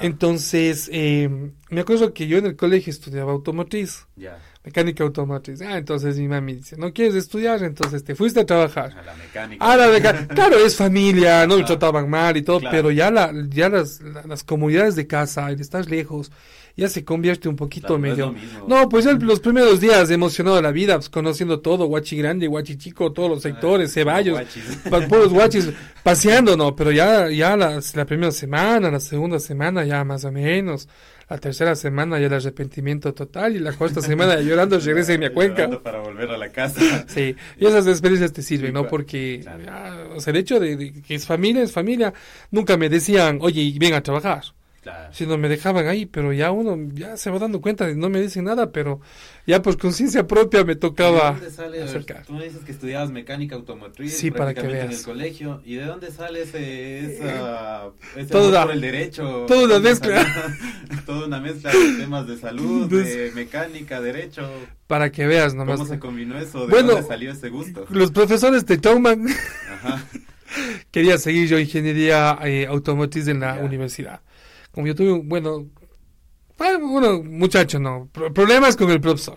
Entonces, 0.00 0.88
eh, 0.92 1.28
me 1.70 1.80
acuerdo 1.80 2.12
que 2.12 2.26
yo 2.26 2.38
en 2.38 2.46
el 2.46 2.56
colegio 2.56 2.90
estudiaba 2.90 3.32
automotriz. 3.32 4.06
mecánica 4.64 5.04
automotriz. 5.04 5.60
Ah, 5.62 5.76
entonces 5.76 6.18
mi 6.18 6.26
mami 6.26 6.54
dice, 6.54 6.76
no 6.78 6.92
quieres 6.92 7.14
estudiar, 7.14 7.62
entonces 7.62 8.02
te 8.02 8.14
fuiste 8.14 8.40
a 8.40 8.46
trabajar. 8.46 8.96
A 8.96 9.02
la 9.02 9.14
mecánica. 9.14 9.64
Ah, 9.64 9.76
la 9.76 9.88
mecánica. 9.88 10.34
Claro, 10.34 10.56
es 10.56 10.74
familia, 10.76 11.46
no 11.46 11.58
me 11.58 11.64
trataban 11.64 12.08
mal 12.08 12.36
y 12.36 12.42
todo, 12.42 12.60
claro. 12.60 12.74
pero 12.74 12.90
ya, 12.90 13.10
la, 13.10 13.30
ya 13.50 13.68
las, 13.68 14.00
la- 14.00 14.22
las 14.22 14.42
comunidades 14.42 14.96
de 14.96 15.06
casa, 15.06 15.46
de 15.54 15.60
estar 15.62 15.86
lejos, 15.88 16.32
ya 16.76 16.88
se 16.88 17.04
convierte 17.04 17.48
un 17.48 17.56
poquito 17.56 17.86
Claro, 17.98 17.98
no 17.98 18.02
medio... 18.08 18.32
mismo. 18.32 18.66
No, 18.68 18.88
pues 18.88 19.04
ya 19.04 19.12
los 19.12 19.40
primeros 19.40 19.80
días 19.80 20.10
emocionado 20.10 20.56
de 20.56 20.62
la 20.62 20.72
vida, 20.72 20.96
pues, 20.96 21.08
conociendo 21.08 21.60
todo, 21.60 21.86
guachi 21.86 22.16
grande, 22.16 22.46
guachi 22.48 22.76
chico, 22.76 23.12
todos 23.12 23.30
los 23.30 23.42
sectores, 23.42 23.90
Ah, 23.90 23.94
ceballos, 23.94 24.34
guachis. 24.34 24.64
puros 25.08 25.32
guachis, 25.32 25.68
paseando, 26.02 26.56
no, 26.56 26.74
pero 26.74 26.90
ya, 26.92 27.30
ya 27.30 27.56
las- 27.56 27.94
la 27.94 28.04
primera 28.04 28.32
semana, 28.32 28.90
la 28.90 29.00
segunda 29.00 29.38
semana 29.38 29.84
ya 29.84 30.02
más 30.04 30.24
o 30.24 30.32
menos, 30.32 30.88
la 31.30 31.38
tercera 31.38 31.74
semana 31.74 32.18
ya 32.18 32.26
el 32.26 32.34
arrepentimiento 32.34 33.14
total 33.14 33.56
y 33.56 33.58
la 33.58 33.72
cuarta 33.72 34.00
semana 34.02 34.40
llorando 34.40 34.78
regresa 34.80 35.14
en 35.14 35.20
mi 35.20 35.30
cuenca. 35.30 35.70
Para 35.82 36.00
volver 36.00 36.28
a 36.30 36.36
la 36.36 36.50
casa. 36.52 37.06
Sí, 37.08 37.34
y 37.58 37.66
esas 37.66 37.86
experiencias 37.86 38.32
te 38.32 38.42
sirven, 38.42 38.70
Sí, 38.70 38.74
¿no? 38.74 38.86
Porque, 38.88 39.40
Claro. 39.42 39.64
ya, 39.64 40.04
o 40.16 40.20
sea, 40.20 40.32
el 40.32 40.36
hecho 40.38 40.60
de, 40.60 40.76
de 40.76 40.92
que 41.02 41.14
es 41.14 41.24
familia, 41.24 41.62
es 41.62 41.72
familia, 41.72 42.12
nunca 42.50 42.76
me 42.76 42.88
decían, 42.90 43.38
oye, 43.40 43.72
ven 43.78 43.94
a 43.94 44.02
trabajar, 44.02 44.42
Claro. 44.84 45.08
sino 45.14 45.36
me 45.38 45.48
dejaban 45.48 45.86
ahí, 45.88 46.04
pero 46.06 46.32
ya 46.32 46.52
uno 46.52 46.78
ya 46.94 47.16
se 47.16 47.30
va 47.30 47.38
dando 47.38 47.60
cuenta 47.60 47.86
de 47.86 47.96
no 47.96 48.08
me 48.10 48.20
dicen 48.20 48.44
nada, 48.44 48.70
pero 48.70 49.00
ya 49.46 49.62
por 49.62 49.78
conciencia 49.78 50.26
propia 50.26 50.60
me 50.62 50.74
¿De 50.74 50.80
tocaba 50.80 51.32
dónde 51.32 51.50
sale? 51.50 51.82
Acercar. 51.82 52.24
Tú 52.26 52.34
me 52.34 52.44
dices 52.44 52.60
que 52.64 52.72
estudiabas 52.72 53.10
mecánica 53.10 53.56
automotriz 53.56 54.12
Sí, 54.14 54.30
para 54.30 54.52
que 54.52 54.60
prácticamente 54.60 54.82
en 54.82 54.88
veas. 54.90 55.00
el 55.00 55.06
colegio. 55.06 55.62
¿Y 55.64 55.76
de 55.76 55.86
dónde 55.86 56.10
sale 56.12 56.42
ese, 56.42 56.98
esa, 57.16 57.84
ese 58.14 58.26
Toda- 58.30 58.62
amor 58.62 58.74
por 58.74 58.74
el 58.74 58.80
derecho? 58.82 59.44
toda 59.48 59.64
una 59.64 59.74
¿Dónde 59.74 59.88
mezcla. 59.88 60.26
toda 61.06 61.26
una 61.26 61.40
mezcla 61.40 61.72
de 61.72 61.92
temas 61.98 62.26
de 62.28 62.36
salud, 62.36 62.86
de 62.90 63.32
mecánica, 63.34 64.00
derecho. 64.02 64.46
Para 64.86 65.10
que 65.10 65.26
veas 65.26 65.54
nomás. 65.54 65.78
¿Cómo 65.78 65.88
se 65.90 65.98
combinó 65.98 66.38
eso? 66.38 66.66
¿De 66.66 66.70
Bueno, 66.70 66.92
dónde 66.92 67.08
salió 67.08 67.32
ese 67.32 67.48
gusto? 67.48 67.86
Los 67.88 68.10
profesores 68.10 68.66
te 68.66 68.76
toman. 68.76 69.26
Ajá. 69.82 70.04
Quería 70.90 71.18
seguir 71.18 71.48
yo 71.48 71.58
ingeniería 71.58 72.38
eh, 72.44 72.66
automotriz 72.66 73.26
en 73.28 73.40
la 73.40 73.54
universidad. 73.54 74.20
Como 74.74 74.86
yo 74.86 74.94
tuve, 74.94 75.20
bueno, 75.24 75.66
bueno, 76.58 76.88
bueno, 76.88 77.22
muchacho, 77.22 77.78
no, 77.78 78.08
pro- 78.12 78.32
problemas 78.32 78.76
con 78.76 78.90
el 78.90 79.00
profesor. 79.00 79.36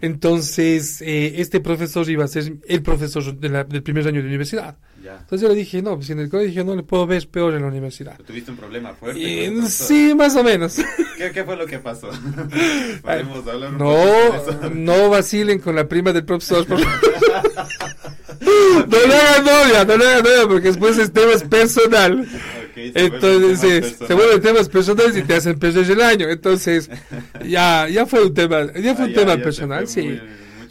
Entonces, 0.00 1.00
eh, 1.02 1.34
este 1.40 1.58
profesor 1.60 2.08
iba 2.08 2.24
a 2.24 2.28
ser 2.28 2.52
el 2.68 2.82
profesor 2.82 3.36
de 3.36 3.48
la- 3.48 3.64
del 3.64 3.82
primer 3.82 4.06
año 4.06 4.20
de 4.22 4.28
universidad. 4.28 4.76
Ya. 5.02 5.18
Entonces 5.20 5.40
yo 5.40 5.48
le 5.48 5.54
dije, 5.56 5.82
no, 5.82 5.96
pues 5.96 6.10
en 6.10 6.20
el 6.20 6.28
colegio 6.28 6.64
no 6.64 6.76
le 6.76 6.82
puedo 6.84 7.04
ver 7.06 7.26
peor 7.28 7.54
en 7.54 7.62
la 7.62 7.68
universidad. 7.68 8.16
¿Tuviste 8.24 8.50
un 8.52 8.56
problema 8.56 8.92
fuerte? 8.94 9.46
El 9.46 9.54
profesor? 9.54 9.86
sí, 9.88 10.14
más 10.14 10.36
o 10.36 10.44
menos. 10.44 10.76
¿Qué, 11.16 11.30
qué 11.32 11.42
fue 11.44 11.56
lo 11.56 11.66
que 11.66 11.78
pasó? 11.80 12.10
Podemos 13.02 13.46
hablar 13.46 13.72
un 13.72 13.78
No, 13.78 13.94
poco 14.36 14.70
no 14.74 15.08
vacilen 15.10 15.58
con 15.58 15.74
la 15.74 15.88
prima 15.88 16.12
del 16.12 16.24
profesor. 16.24 16.64
por 16.66 16.78
no 16.80 16.86
le 19.06 19.16
hagan 19.16 19.44
novia, 19.44 19.84
no 19.84 19.96
le 19.96 20.06
hagan 20.06 20.22
novia, 20.22 20.46
porque 20.48 20.68
después 20.68 20.96
es 20.98 21.12
temas 21.12 21.42
personal. 21.44 22.26
Se 22.92 23.08
vuelve 23.08 23.16
Entonces, 23.50 23.96
se 24.06 24.14
vuelven 24.14 24.40
temas 24.42 24.68
personales 24.68 25.16
y 25.16 25.22
te 25.22 25.34
hacen 25.34 25.58
perder 25.58 25.90
el 25.90 26.00
año. 26.00 26.28
Entonces, 26.28 26.88
ya, 27.46 27.88
ya 27.88 28.06
fue 28.06 28.24
un 28.24 28.34
tema, 28.34 28.72
ya 28.74 28.94
fue 28.94 29.04
Ah, 29.04 29.08
un 29.08 29.12
ya, 29.14 29.20
tema 29.20 29.36
ya 29.36 29.42
personal, 29.42 29.86
sí. 29.88 30.02
muy- 30.02 30.20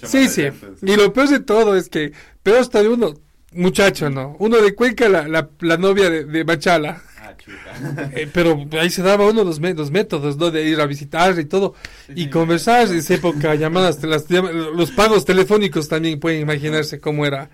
Sí, 0.03 0.27
sí. 0.29 0.43
Y 0.83 0.95
lo 0.95 1.11
peor 1.11 1.27
de 1.29 1.39
todo 1.39 1.75
es 1.75 1.89
que, 1.89 2.11
peor 2.43 2.59
está 2.59 2.83
de 2.83 2.89
uno, 2.89 3.15
muchacho, 3.53 4.09
¿no? 4.11 4.35
Uno 4.39 4.57
de 4.57 4.75
Cuenca, 4.75 5.09
la, 5.09 5.27
la, 5.27 5.49
la 5.61 5.77
novia 5.77 6.09
de, 6.09 6.23
de 6.25 6.43
Machala. 6.45 7.01
Ah. 7.19 7.33
Eh, 8.15 8.27
pero 8.33 8.65
ahí 8.79 8.89
se 8.89 9.01
daba 9.03 9.27
uno 9.27 9.43
los, 9.43 9.59
me- 9.59 9.73
los 9.73 9.91
métodos, 9.91 10.37
¿no? 10.37 10.49
De 10.51 10.67
ir 10.67 10.79
a 10.81 10.85
visitar 10.85 11.37
y 11.39 11.45
todo. 11.45 11.75
Sí, 12.07 12.13
y 12.15 12.23
sí, 12.23 12.29
conversar 12.29 12.87
en 12.87 12.97
esa 12.97 13.13
época, 13.15 13.53
llamadas, 13.55 14.01
las, 14.03 14.25
los 14.29 14.91
pagos 14.91 15.25
telefónicos 15.25 15.87
también 15.87 16.19
pueden 16.19 16.41
imaginarse 16.41 16.99
cómo 16.99 17.25
era. 17.25 17.49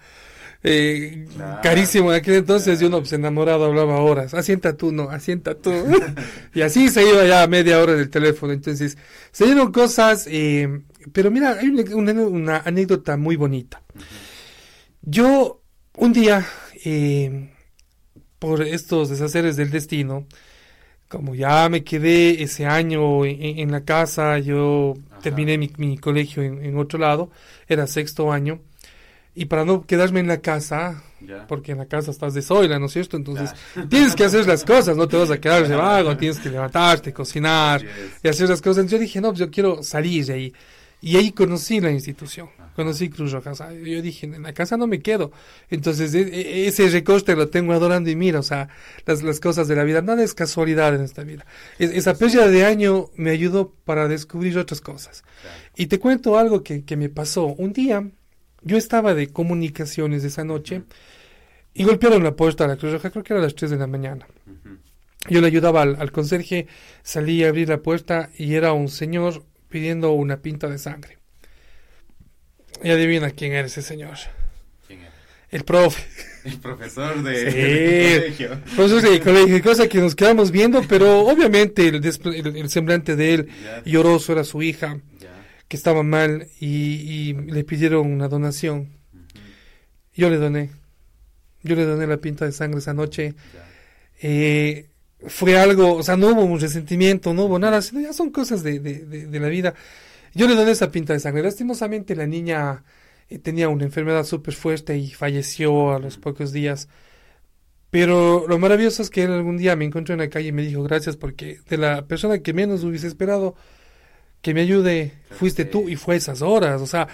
Eh, 0.65 1.25
Claro. 1.35 1.59
carísimo 1.61 2.11
en 2.13 2.19
aquel 2.19 2.35
entonces 2.35 2.81
y 2.81 2.85
uno 2.85 2.99
pues 2.99 3.11
enamorado 3.11 3.65
hablaba 3.65 3.99
horas, 3.99 4.33
asienta 4.33 4.77
tú, 4.77 4.91
no, 4.93 5.09
asienta 5.09 5.55
tú. 5.55 5.71
y 6.53 6.61
así 6.61 6.89
se 6.89 7.03
iba 7.07 7.25
ya 7.25 7.45
media 7.47 7.79
hora 7.81 7.93
en 7.93 7.99
el 7.99 8.09
teléfono. 8.09 8.53
Entonces, 8.53 8.97
se 9.31 9.45
dieron 9.45 9.71
cosas, 9.73 10.25
eh, 10.29 10.69
pero 11.11 11.31
mira, 11.31 11.57
hay 11.59 11.67
una, 11.67 12.57
anécdota 12.59 13.17
muy 13.17 13.35
bonita. 13.35 13.81
Yo, 15.01 15.61
un 15.97 16.13
día, 16.13 16.45
eh, 16.85 17.49
por 18.39 18.61
estos 18.61 19.09
deshaceres 19.09 19.57
del 19.57 19.69
destino, 19.69 20.27
como 21.09 21.35
ya 21.35 21.67
me 21.69 21.83
quedé 21.83 22.41
ese 22.41 22.65
año 22.65 23.25
en, 23.25 23.59
en 23.59 23.71
la 23.71 23.83
casa, 23.83 24.39
yo 24.39 24.93
Ajá. 25.11 25.19
terminé 25.19 25.57
mi, 25.57 25.71
mi 25.77 25.97
colegio 25.97 26.41
en, 26.41 26.63
en 26.63 26.77
otro 26.77 26.99
lado, 26.99 27.31
era 27.67 27.85
sexto 27.85 28.31
año, 28.31 28.61
y 29.35 29.45
para 29.45 29.65
no 29.65 29.85
quedarme 29.85 30.19
en 30.19 30.27
la 30.27 30.39
casa, 30.41 31.03
porque 31.47 31.71
en 31.71 31.77
la 31.79 31.85
casa 31.87 32.11
estás 32.11 32.33
de 32.33 32.41
soila, 32.41 32.77
¿no 32.79 32.85
es 32.87 32.93
cierto? 32.93 33.17
Entonces 33.17 33.51
tienes 33.89 34.15
que 34.15 34.25
hacer 34.25 34.45
las 34.47 34.63
cosas, 34.63 34.95
no 34.97 35.07
te 35.07 35.17
vas 35.17 35.31
a 35.31 35.39
quedar 35.39 35.67
de 35.67 35.75
vago, 35.75 36.15
tienes 36.17 36.39
que 36.39 36.49
levantarte, 36.49 37.13
cocinar 37.13 37.81
y 38.23 38.27
hacer 38.27 38.49
las 38.49 38.61
cosas. 38.61 38.85
Yo 38.87 38.99
dije, 38.99 39.21
no, 39.21 39.29
pues 39.29 39.39
yo 39.39 39.49
quiero 39.49 39.81
salir 39.83 40.25
de 40.25 40.33
ahí. 40.33 40.53
Y 41.01 41.17
ahí 41.17 41.33
conocí 41.33 41.81
la 41.81 41.91
institución, 41.91 42.47
conocí 42.77 43.09
Cruz 43.09 43.33
Roja. 43.33 43.51
O 43.51 43.55
sea, 43.55 43.73
yo 43.73 44.01
dije, 44.01 44.25
en 44.25 44.41
la 44.43 44.53
casa 44.53 44.77
no 44.77 44.87
me 44.87 45.01
quedo. 45.01 45.33
Entonces, 45.69 46.13
e- 46.13 46.21
e- 46.21 46.67
ese 46.67 46.87
recorte 46.89 47.35
lo 47.35 47.49
tengo 47.49 47.73
adorando 47.73 48.09
y 48.09 48.15
mira, 48.15 48.39
o 48.39 48.43
sea, 48.43 48.69
las, 49.05 49.21
las 49.21 49.41
cosas 49.41 49.67
de 49.67 49.75
la 49.75 49.83
vida. 49.83 50.01
Nada 50.01 50.23
es 50.23 50.33
casualidad 50.33 50.95
en 50.95 51.01
esta 51.01 51.23
vida. 51.23 51.45
Es- 51.77 51.91
esa 51.91 52.13
pérdida 52.13 52.47
de 52.47 52.65
año 52.65 53.09
me 53.17 53.31
ayudó 53.31 53.73
para 53.83 54.07
descubrir 54.07 54.57
otras 54.57 54.79
cosas. 54.79 55.25
Y 55.75 55.87
te 55.87 55.99
cuento 55.99 56.37
algo 56.37 56.63
que, 56.63 56.85
que 56.85 56.95
me 56.95 57.09
pasó. 57.09 57.47
Un 57.47 57.73
día, 57.73 58.09
yo 58.63 58.77
estaba 58.77 59.13
de 59.13 59.27
comunicaciones 59.27 60.23
esa 60.23 60.43
noche 60.43 60.83
y 61.73 61.83
golpearon 61.83 62.23
la 62.23 62.35
puerta 62.35 62.65
a 62.65 62.67
la 62.67 62.77
Cruz 62.77 62.93
Roja, 62.93 63.09
creo 63.11 63.23
que 63.23 63.33
era 63.33 63.39
a 63.41 63.43
las 63.45 63.55
3 63.55 63.71
de 63.71 63.77
la 63.77 63.87
mañana. 63.87 64.27
Yo 65.29 65.39
le 65.41 65.47
ayudaba 65.47 65.81
al, 65.81 65.95
al 65.99 66.11
conserje, 66.11 66.67
salí 67.01 67.43
a 67.43 67.49
abrir 67.49 67.69
la 67.69 67.77
puerta 67.81 68.29
y 68.37 68.55
era 68.55 68.73
un 68.73 68.89
señor 68.89 69.43
pidiendo 69.69 70.11
una 70.11 70.37
pinta 70.41 70.67
de 70.69 70.77
sangre. 70.77 71.17
Y 72.83 72.89
adivina 72.89 73.31
quién 73.31 73.53
era 73.53 73.67
ese 73.67 73.81
señor. 73.81 74.17
¿Quién 74.87 74.99
era? 75.01 75.11
El 75.49 75.63
profe. 75.63 76.03
El 76.43 76.59
profesor 76.59 77.23
de 77.23 77.35
Sí. 77.51 78.35
colegio. 78.37 78.49
Profesor 78.75 79.01
de 79.09 79.19
colegio, 79.21 79.63
cosa 79.63 79.87
que 79.87 79.99
nos 79.99 80.13
quedamos 80.13 80.51
viendo, 80.51 80.81
pero 80.89 81.21
obviamente 81.21 81.87
el, 81.87 82.01
despre- 82.01 82.35
el- 82.37 82.57
el 82.57 82.69
semblante 82.69 83.15
de 83.15 83.33
él 83.33 83.49
lloroso 83.85 84.33
era 84.33 84.43
su 84.43 84.61
hija. 84.61 84.99
Que 85.73 85.77
estaba 85.77 86.03
mal 86.03 86.49
y, 86.59 86.67
y 87.31 87.33
le 87.33 87.63
pidieron 87.63 88.05
una 88.05 88.27
donación. 88.27 88.89
Yo 90.13 90.29
le 90.29 90.37
doné. 90.37 90.69
Yo 91.63 91.75
le 91.75 91.83
doné 91.83 92.05
la 92.05 92.17
pinta 92.17 92.45
de 92.45 92.51
sangre 92.51 92.77
esa 92.77 92.93
noche. 92.93 93.33
Eh, 94.21 94.85
fue 95.25 95.57
algo, 95.57 95.95
o 95.95 96.03
sea, 96.03 96.15
no 96.15 96.27
hubo 96.27 96.43
un 96.43 96.59
resentimiento, 96.59 97.33
no 97.33 97.45
hubo 97.45 97.57
nada, 97.57 97.81
sino 97.81 98.01
ya 98.01 98.13
son 98.13 98.29
cosas 98.29 98.61
de, 98.61 98.79
de, 98.79 98.99
de, 98.99 99.25
de 99.25 99.39
la 99.39 99.47
vida. 99.47 99.73
Yo 100.35 100.47
le 100.47 100.53
doné 100.53 100.69
esa 100.69 100.91
pinta 100.91 101.13
de 101.13 101.19
sangre. 101.19 101.41
Lastimosamente 101.41 102.15
la 102.15 102.27
niña 102.27 102.83
eh, 103.27 103.39
tenía 103.39 103.67
una 103.67 103.85
enfermedad 103.85 104.25
súper 104.25 104.53
fuerte 104.53 104.95
y 104.95 105.09
falleció 105.09 105.95
a 105.95 105.97
los 105.97 106.19
pocos 106.19 106.53
días. 106.53 106.87
Pero 107.89 108.45
lo 108.47 108.59
maravilloso 108.59 109.01
es 109.01 109.09
que 109.09 109.23
él 109.23 109.31
algún 109.31 109.57
día 109.57 109.75
me 109.75 109.85
encontró 109.85 110.13
en 110.13 110.19
la 110.19 110.29
calle 110.29 110.49
y 110.49 110.51
me 110.51 110.61
dijo 110.61 110.83
gracias 110.83 111.17
porque 111.17 111.61
de 111.67 111.77
la 111.77 112.05
persona 112.05 112.37
que 112.43 112.53
menos 112.53 112.83
hubiese 112.83 113.07
esperado 113.07 113.55
que 114.43 114.53
me 114.53 114.61
ayude 114.61 115.13
fuiste 115.31 115.65
tú 115.65 115.89
y 115.89 115.95
fue 115.95 116.17
esas 116.17 116.43
horas. 116.43 116.81
O 116.81 116.85
sea, 116.85 117.07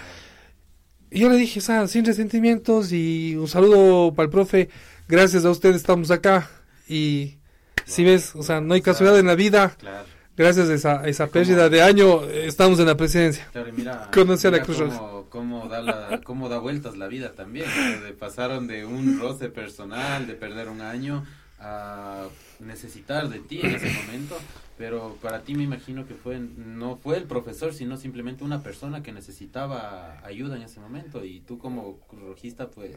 yo 1.10 1.28
le 1.30 1.36
dije, 1.36 1.60
o 1.60 1.62
sea, 1.62 1.86
sin 1.88 2.04
resentimientos 2.04 2.92
y 2.92 3.34
un 3.36 3.48
saludo 3.48 4.12
para 4.14 4.24
el 4.26 4.30
profe. 4.30 4.68
Gracias 5.08 5.44
a 5.44 5.50
usted 5.50 5.74
estamos 5.74 6.10
acá. 6.10 6.50
Y 6.88 7.38
si 7.86 8.04
ves, 8.04 8.34
o 8.34 8.42
sea, 8.42 8.60
no 8.60 8.74
hay 8.74 8.82
casualidad 8.82 9.18
en 9.18 9.26
la 9.26 9.34
vida. 9.36 9.74
Claro. 9.78 10.06
Gracias 10.36 10.68
a 10.70 10.74
esa, 10.74 11.06
esa 11.08 11.26
pérdida 11.28 11.68
de 11.68 11.82
año, 11.82 12.24
estamos 12.24 12.78
en 12.80 12.86
la 12.86 12.96
presidencia. 12.96 13.46
Claro, 13.52 13.68
y 13.68 13.72
mira, 13.72 14.08
Conocí 14.14 14.46
a 14.46 14.50
la 14.50 14.62
Cruz 14.62 14.78
cómo, 14.78 15.26
cómo 15.28 15.68
da 15.68 15.82
la, 15.82 16.20
cómo 16.24 16.48
da 16.48 16.58
vueltas 16.58 16.96
la 16.96 17.08
vida 17.08 17.32
también. 17.32 17.66
de- 18.04 18.12
pasaron 18.12 18.66
de 18.66 18.84
un 18.84 19.20
roce 19.20 19.50
personal, 19.50 20.26
de 20.26 20.34
perder 20.34 20.68
un 20.68 20.80
año, 20.80 21.26
a 21.60 22.24
necesitar 22.58 23.28
de 23.28 23.38
ti 23.40 23.60
en 23.62 23.74
ese 23.74 23.90
momento. 23.92 24.38
Pero 24.80 25.18
para 25.20 25.42
ti 25.42 25.54
me 25.54 25.62
imagino 25.62 26.06
que 26.06 26.14
fue 26.14 26.40
no 26.40 26.96
fue 26.96 27.18
el 27.18 27.24
profesor, 27.24 27.74
sino 27.74 27.98
simplemente 27.98 28.44
una 28.44 28.62
persona 28.62 29.02
que 29.02 29.12
necesitaba 29.12 30.24
ayuda 30.24 30.56
en 30.56 30.62
ese 30.62 30.80
momento. 30.80 31.22
Y 31.22 31.40
tú 31.40 31.58
como 31.58 31.98
cruzrojista, 32.08 32.70
pues, 32.70 32.96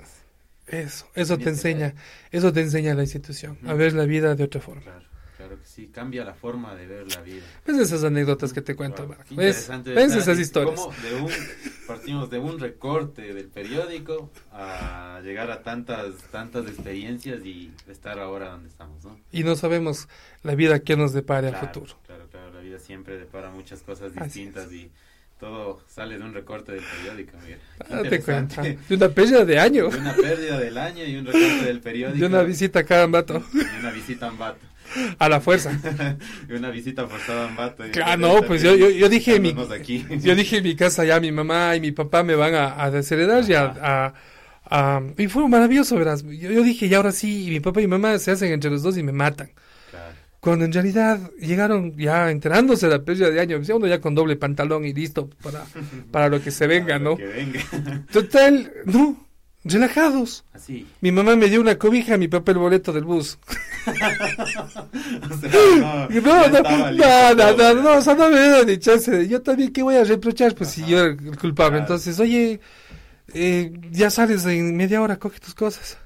Eso, 0.66 1.06
eso 1.14 1.38
te 1.38 1.50
enseña, 1.50 1.94
eso 2.32 2.54
te 2.54 2.62
enseña 2.62 2.94
la 2.94 3.02
institución, 3.02 3.58
a 3.66 3.74
ver 3.74 3.92
la 3.92 4.06
vida 4.06 4.34
de 4.34 4.46
otra 4.46 4.62
forma. 4.62 4.82
claro, 4.82 5.06
claro 5.54 5.62
que 5.62 5.68
sí, 5.68 5.88
cambia 5.88 6.24
la 6.24 6.34
forma 6.34 6.76
de 6.76 6.88
ver 6.88 7.14
la 7.14 7.22
vida. 7.22 7.44
¿Ves 7.66 7.78
esas 7.78 8.04
anécdotas 8.04 8.54
que 8.54 8.62
te 8.62 8.76
cuento, 8.76 9.06
Wow, 9.08 9.16
¿Ves? 9.32 9.70
¿Ves 9.86 10.16
esas 10.16 10.40
historias? 10.40 10.80
cómo 10.80 10.94
de 11.02 11.16
un, 11.22 11.32
partimos 11.88 12.30
de 12.30 12.40
un 12.40 12.60
recorte 12.60 13.34
del 13.34 13.48
periódico 13.48 14.32
a 14.52 15.22
llegar 15.24 15.52
a 15.52 15.62
tantas, 15.64 16.16
tantas 16.32 16.68
experiencias 16.68 17.46
y 17.46 17.72
estar 17.88 18.20
ahora 18.20 18.50
donde 18.50 18.70
estamos, 18.70 19.04
¿no? 19.04 19.20
Y 19.32 19.44
no 19.44 19.56
sabemos 19.56 20.08
la 20.42 20.56
vida 20.56 20.80
que 20.80 20.96
nos 20.96 21.14
depare 21.14 21.48
a 21.48 21.52
Claro, 21.52 21.68
futuro. 21.68 22.00
Claro, 22.06 22.28
claro, 22.30 22.54
la 22.54 22.60
vida 22.62 22.80
siempre 22.80 23.18
depara 23.18 23.50
muchas 23.52 23.82
cosas 23.82 24.14
distintas 24.14 24.72
y 24.72 24.92
todo 25.44 25.82
sale 25.88 26.18
de 26.18 26.24
un 26.24 26.34
recorte 26.34 26.72
del 26.72 26.82
periódico, 26.84 27.38
mira. 27.46 27.58
Qué 27.80 27.94
Ah, 27.94 28.02
te 28.10 28.20
cuento. 28.22 28.62
De 28.90 28.96
una 28.96 29.10
pérdida 29.10 29.44
de 29.44 29.60
año. 29.60 29.90
De 29.90 29.98
una 29.98 30.14
pérdida 30.16 30.58
del 30.58 30.78
año 30.78 31.04
y 31.06 31.18
un 31.18 31.26
recorte 31.26 31.66
del 31.66 31.80
periódico. 31.82 32.20
De 32.20 32.26
una 32.28 32.44
visita 32.44 32.80
acá 32.80 33.02
a 33.02 33.04
Ambato. 33.04 33.44
Y 33.54 33.80
una 33.80 33.92
visita 33.92 34.28
a 34.28 34.30
Ambato. 34.30 34.60
A 35.20 35.28
la 35.28 35.42
fuerza. 35.42 35.78
y 36.50 36.54
una 36.54 36.70
visita 36.70 37.06
forzada 37.08 37.44
a 37.44 37.48
Ambato. 37.50 37.84
Claro, 37.92 38.22
no, 38.22 38.42
pues 38.44 38.62
yo, 38.62 38.74
yo, 38.76 38.90
yo 38.90 39.10
dije 39.10 39.36
en 39.36 39.42
mi, 39.42 39.56
aquí. 39.76 40.06
yo 40.22 40.34
dije 40.34 40.58
en 40.60 40.64
mi 40.64 40.76
casa 40.78 41.04
ya 41.04 41.20
mi 41.20 41.32
mamá 41.34 41.76
y 41.76 41.82
mi 41.82 41.92
papá 41.92 42.24
me 42.24 42.36
van 42.36 42.56
a, 42.56 42.82
a 42.82 42.90
desheredar 42.90 43.44
y 43.50 43.54
a, 43.54 43.66
a- 43.82 44.14
a- 44.70 45.02
y 45.18 45.28
fue 45.28 45.48
maravilloso, 45.50 45.98
verás. 45.98 46.24
Yo, 46.24 46.52
yo 46.52 46.64
dije, 46.64 46.86
y 46.86 46.94
ahora 46.94 47.12
sí, 47.12 47.48
y 47.48 47.50
mi 47.50 47.60
papá 47.60 47.82
y 47.82 47.84
mi 47.84 47.90
mamá 47.92 48.18
se 48.18 48.32
hacen 48.32 48.52
entre 48.54 48.72
los 48.72 48.82
dos 48.82 48.98
y 48.98 49.04
me 49.04 49.12
matan. 49.12 49.50
Cuando 50.44 50.66
en 50.66 50.74
realidad 50.74 51.32
llegaron 51.40 51.96
ya 51.96 52.30
enterándose 52.30 52.88
de 52.88 52.98
la 52.98 53.02
pérdida 53.02 53.30
de 53.30 53.40
año, 53.40 53.62
uno 53.74 53.88
ya 53.88 54.02
con 54.02 54.14
doble 54.14 54.36
pantalón 54.36 54.84
y 54.84 54.94
listo 54.94 55.30
para, 55.42 55.64
para 56.12 56.28
lo 56.28 56.42
que 56.42 56.52
se 56.52 56.68
venga, 56.68 57.00
¿no? 57.00 57.16
Que 57.16 57.28
venga. 57.28 57.62
Total, 58.12 58.74
no, 58.84 59.26
relajados. 59.64 60.44
Así. 60.52 60.86
Mi 61.00 61.14
mamá 61.14 61.38
me 61.38 61.48
dio 61.48 61.62
una 61.62 61.78
cobija, 61.78 62.18
mi 62.18 62.28
papá 62.28 62.52
el 62.52 62.58
boleto 62.58 62.92
del 62.92 63.06
bus. 63.06 63.40
O 63.86 65.38
sea, 65.38 65.50
no, 65.80 66.10
No, 66.10 66.50
no, 66.50 67.34
no, 67.36 67.74
no, 67.74 67.74
no, 67.82 67.98
o 67.98 68.02
sea, 68.02 68.14
no 68.14 68.30
me 68.30 68.42
dieron 68.42 68.68
ni 68.68 68.78
chance. 68.80 69.26
Yo 69.30 69.42
también, 69.42 69.72
¿qué 69.72 69.82
voy 69.82 69.96
a 69.96 70.04
reprochar? 70.04 70.56
Pues 70.56 70.72
si 70.72 70.86
yo 70.86 71.00
era 71.00 71.08
el 71.08 71.38
culpable. 71.38 71.54
Claro. 71.54 71.78
Entonces, 71.78 72.20
oye, 72.20 72.60
eh, 73.34 73.72
ya 73.92 74.10
sales 74.10 74.46
en 74.46 74.76
media 74.76 75.02
hora, 75.02 75.16
coge 75.18 75.40
tus 75.40 75.54
cosas. 75.54 75.98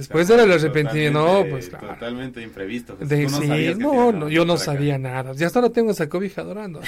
Después 0.00 0.30
era 0.30 0.44
el 0.44 0.52
arrepentimiento, 0.52 1.18
no, 1.18 1.46
pues 1.50 1.68
claro. 1.68 1.88
Totalmente 1.88 2.40
imprevisto. 2.40 2.96
De- 2.96 3.24
no 3.26 3.38
sí, 3.38 3.74
no, 3.76 4.28
yo 4.30 4.46
no 4.46 4.54
acá. 4.54 4.64
sabía 4.64 4.96
nada. 4.96 5.34
Ya 5.34 5.46
hasta 5.46 5.58
ahora 5.58 5.70
tengo 5.70 5.90
esa 5.90 6.08
cobija 6.08 6.40
adorando. 6.40 6.80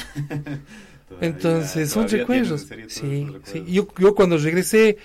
Entonces, 1.21 1.91
son 1.91 2.09
recuerdos. 2.09 2.71
en 2.71 2.89
Sí, 2.89 3.27
sí. 3.45 3.65
Yo, 3.69 3.87
yo 3.99 4.15
cuando 4.15 4.39
regresé 4.39 4.97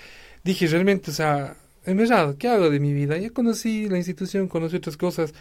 dije 0.42 0.68
realmente, 0.68 1.12
o 1.12 1.14
sea, 1.14 1.58
en 1.86 1.98
verdad, 1.98 2.36
¿qué 2.40 2.48
hago 2.48 2.70
de 2.70 2.80
mi 2.80 2.94
vida? 2.94 3.18
Ya 3.18 3.30
conocí 3.32 3.90
la 3.90 3.98
institución, 3.98 4.48
conocí 4.48 4.78
otras 4.78 4.96
cosas 4.96 5.34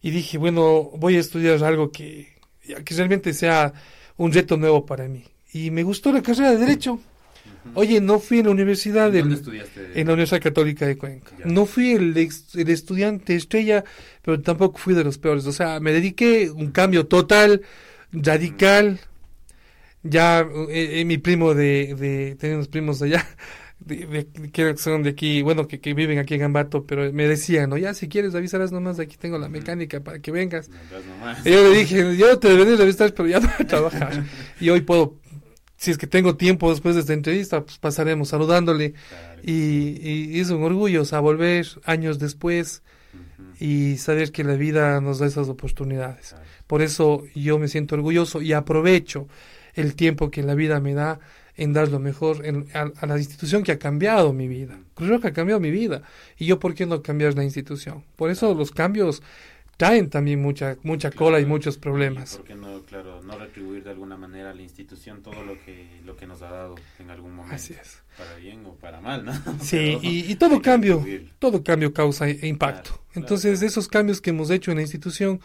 y 0.00 0.10
dije, 0.10 0.38
bueno, 0.38 0.90
voy 0.96 1.16
a 1.16 1.20
estudiar 1.20 1.62
algo 1.64 1.92
que, 1.92 2.32
que 2.82 2.94
realmente 2.94 3.34
sea 3.34 3.74
un 4.16 4.32
reto 4.32 4.56
nuevo 4.56 4.86
para 4.86 5.06
mí. 5.06 5.22
Y 5.52 5.70
me 5.70 5.82
gustó 5.82 6.12
la 6.12 6.22
carrera 6.22 6.52
de 6.52 6.56
Derecho. 6.56 6.98
Oye, 7.74 8.00
no 8.00 8.18
fui 8.20 8.38
en 8.38 8.46
la 8.46 8.52
universidad 8.52 9.12
¿Dónde 9.12 9.34
estudiaste? 9.34 10.00
en 10.00 10.06
la 10.06 10.12
Universidad 10.14 10.40
Católica 10.40 10.86
de 10.86 10.96
Cuenca. 10.96 11.32
Ya. 11.38 11.44
No 11.46 11.66
fui 11.66 11.92
el, 11.92 12.16
estudiante 12.16 13.34
estrella, 13.34 13.84
pero 14.22 14.40
tampoco 14.40 14.78
fui 14.78 14.94
de 14.94 15.04
los 15.04 15.18
peores. 15.18 15.46
O 15.46 15.52
sea, 15.52 15.80
me 15.80 15.92
dediqué 15.92 16.50
un 16.50 16.70
cambio 16.70 17.06
total, 17.06 17.62
radical. 18.12 19.00
Ya 20.02 20.40
eh, 20.70 21.00
eh, 21.00 21.04
mi 21.04 21.18
primo 21.18 21.54
de, 21.54 21.94
de 21.98 22.36
tenía 22.38 22.56
unos 22.56 22.68
primos 22.68 23.00
de 23.00 23.06
allá, 23.06 23.26
de, 23.80 24.06
de- 24.06 24.50
que 24.52 24.76
son 24.76 25.02
de 25.02 25.10
aquí, 25.10 25.42
bueno, 25.42 25.66
que, 25.66 25.80
que 25.80 25.94
viven 25.94 26.18
aquí 26.18 26.34
en 26.34 26.44
Ambato, 26.44 26.86
pero 26.86 27.12
me 27.12 27.26
decían, 27.26 27.70
no, 27.70 27.76
ya 27.76 27.92
si 27.92 28.08
quieres 28.08 28.34
avisarás 28.36 28.70
nomás, 28.70 29.00
aquí 29.00 29.16
tengo 29.16 29.36
la 29.38 29.48
mecánica 29.48 30.00
para 30.04 30.20
que 30.20 30.30
vengas. 30.30 30.70
Y 31.44 31.50
yo 31.50 31.62
le 31.70 31.76
dije, 31.78 32.16
yo 32.16 32.38
te 32.38 32.48
debería 32.50 32.76
revisar, 32.76 33.12
pero 33.14 33.28
ya 33.28 33.40
no 33.40 33.48
voy 33.48 33.56
a 33.58 33.66
trabajar. 33.66 34.24
Y 34.60 34.68
hoy 34.70 34.80
puedo, 34.82 35.16
si 35.76 35.90
es 35.90 35.98
que 35.98 36.06
tengo 36.06 36.36
tiempo 36.36 36.70
después 36.70 36.94
de 36.94 37.02
esta 37.02 37.12
entrevista, 37.12 37.62
pues 37.62 37.78
pasaremos 37.78 38.28
saludándole. 38.28 38.92
Claro. 38.92 39.42
Y, 39.44 40.32
y 40.36 40.40
es 40.40 40.50
un 40.50 40.62
orgullo, 40.62 41.02
o 41.02 41.04
sea, 41.04 41.20
volver 41.20 41.66
años 41.84 42.18
después 42.18 42.82
y 43.60 43.96
saber 43.96 44.32
que 44.32 44.44
la 44.44 44.54
vida 44.54 45.00
nos 45.00 45.18
da 45.18 45.26
esas 45.26 45.48
oportunidades. 45.48 46.30
Claro. 46.30 46.44
Por 46.66 46.82
eso 46.82 47.24
yo 47.34 47.58
me 47.58 47.68
siento 47.68 47.94
orgulloso 47.94 48.42
y 48.42 48.52
aprovecho 48.52 49.28
el 49.74 49.94
tiempo 49.94 50.30
que 50.30 50.42
la 50.42 50.54
vida 50.54 50.80
me 50.80 50.94
da 50.94 51.20
en 51.56 51.72
dar 51.72 51.88
lo 51.88 51.98
mejor 52.00 52.44
en- 52.44 52.66
a, 52.74 52.90
a 53.00 53.06
la 53.06 53.18
institución 53.18 53.62
que 53.62 53.72
ha 53.72 53.78
cambiado 53.78 54.32
mi 54.32 54.46
vida. 54.48 54.78
Cruz 54.94 55.08
Roja 55.08 55.28
ha 55.28 55.32
cambiado 55.32 55.60
mi 55.60 55.70
vida. 55.70 56.02
Y 56.38 56.46
yo, 56.46 56.58
¿por 56.58 56.74
qué 56.74 56.84
no 56.86 57.02
cambiar 57.02 57.34
la 57.34 57.44
institución? 57.44 58.04
Por 58.16 58.30
eso 58.30 58.54
los 58.54 58.72
cambios 58.72 59.22
traen 59.76 60.08
también 60.10 60.40
mucha, 60.40 60.76
mucha 60.82 61.10
cola 61.10 61.38
y 61.38 61.42
Claro. 61.42 61.54
muchos 61.54 61.76
problemas. 61.78 62.36
¿Por 62.36 62.46
qué 62.46 62.54
no, 62.54 62.82
claro, 62.82 63.20
no 63.22 63.38
retribuir 63.38 63.84
de 63.84 63.90
alguna 63.90 64.16
manera 64.16 64.50
a 64.50 64.54
la 64.54 64.62
institución 64.62 65.22
todo 65.22 65.42
lo 65.44 65.54
que, 65.64 66.00
lo 66.04 66.16
que 66.16 66.26
nos 66.26 66.40
ha 66.42 66.50
dado 66.50 66.74
en 66.98 67.10
algún 67.10 67.34
momento? 67.34 67.54
Así 67.56 67.74
es. 67.74 68.02
Para 68.16 68.34
bien 68.36 68.64
o 68.64 68.74
para 68.74 69.00
mal, 69.00 69.24
¿no? 69.24 69.32
Sí, 69.60 69.76
Pero 69.76 70.00
y, 70.02 70.32
y 70.32 70.36
todo 70.36 70.62
cambio, 70.62 71.04
todo 71.38 71.62
cambio 71.62 71.92
causa 71.92 72.28
i- 72.30 72.38
impacto. 72.44 72.82
Claro, 72.90 73.02
claro, 73.04 73.10
Entonces, 73.14 73.58
claro. 73.58 73.66
esos 73.66 73.88
cambios 73.88 74.20
que 74.20 74.30
hemos 74.30 74.50
hecho 74.50 74.70
en 74.70 74.76
la 74.78 74.82
institución, 74.82 75.40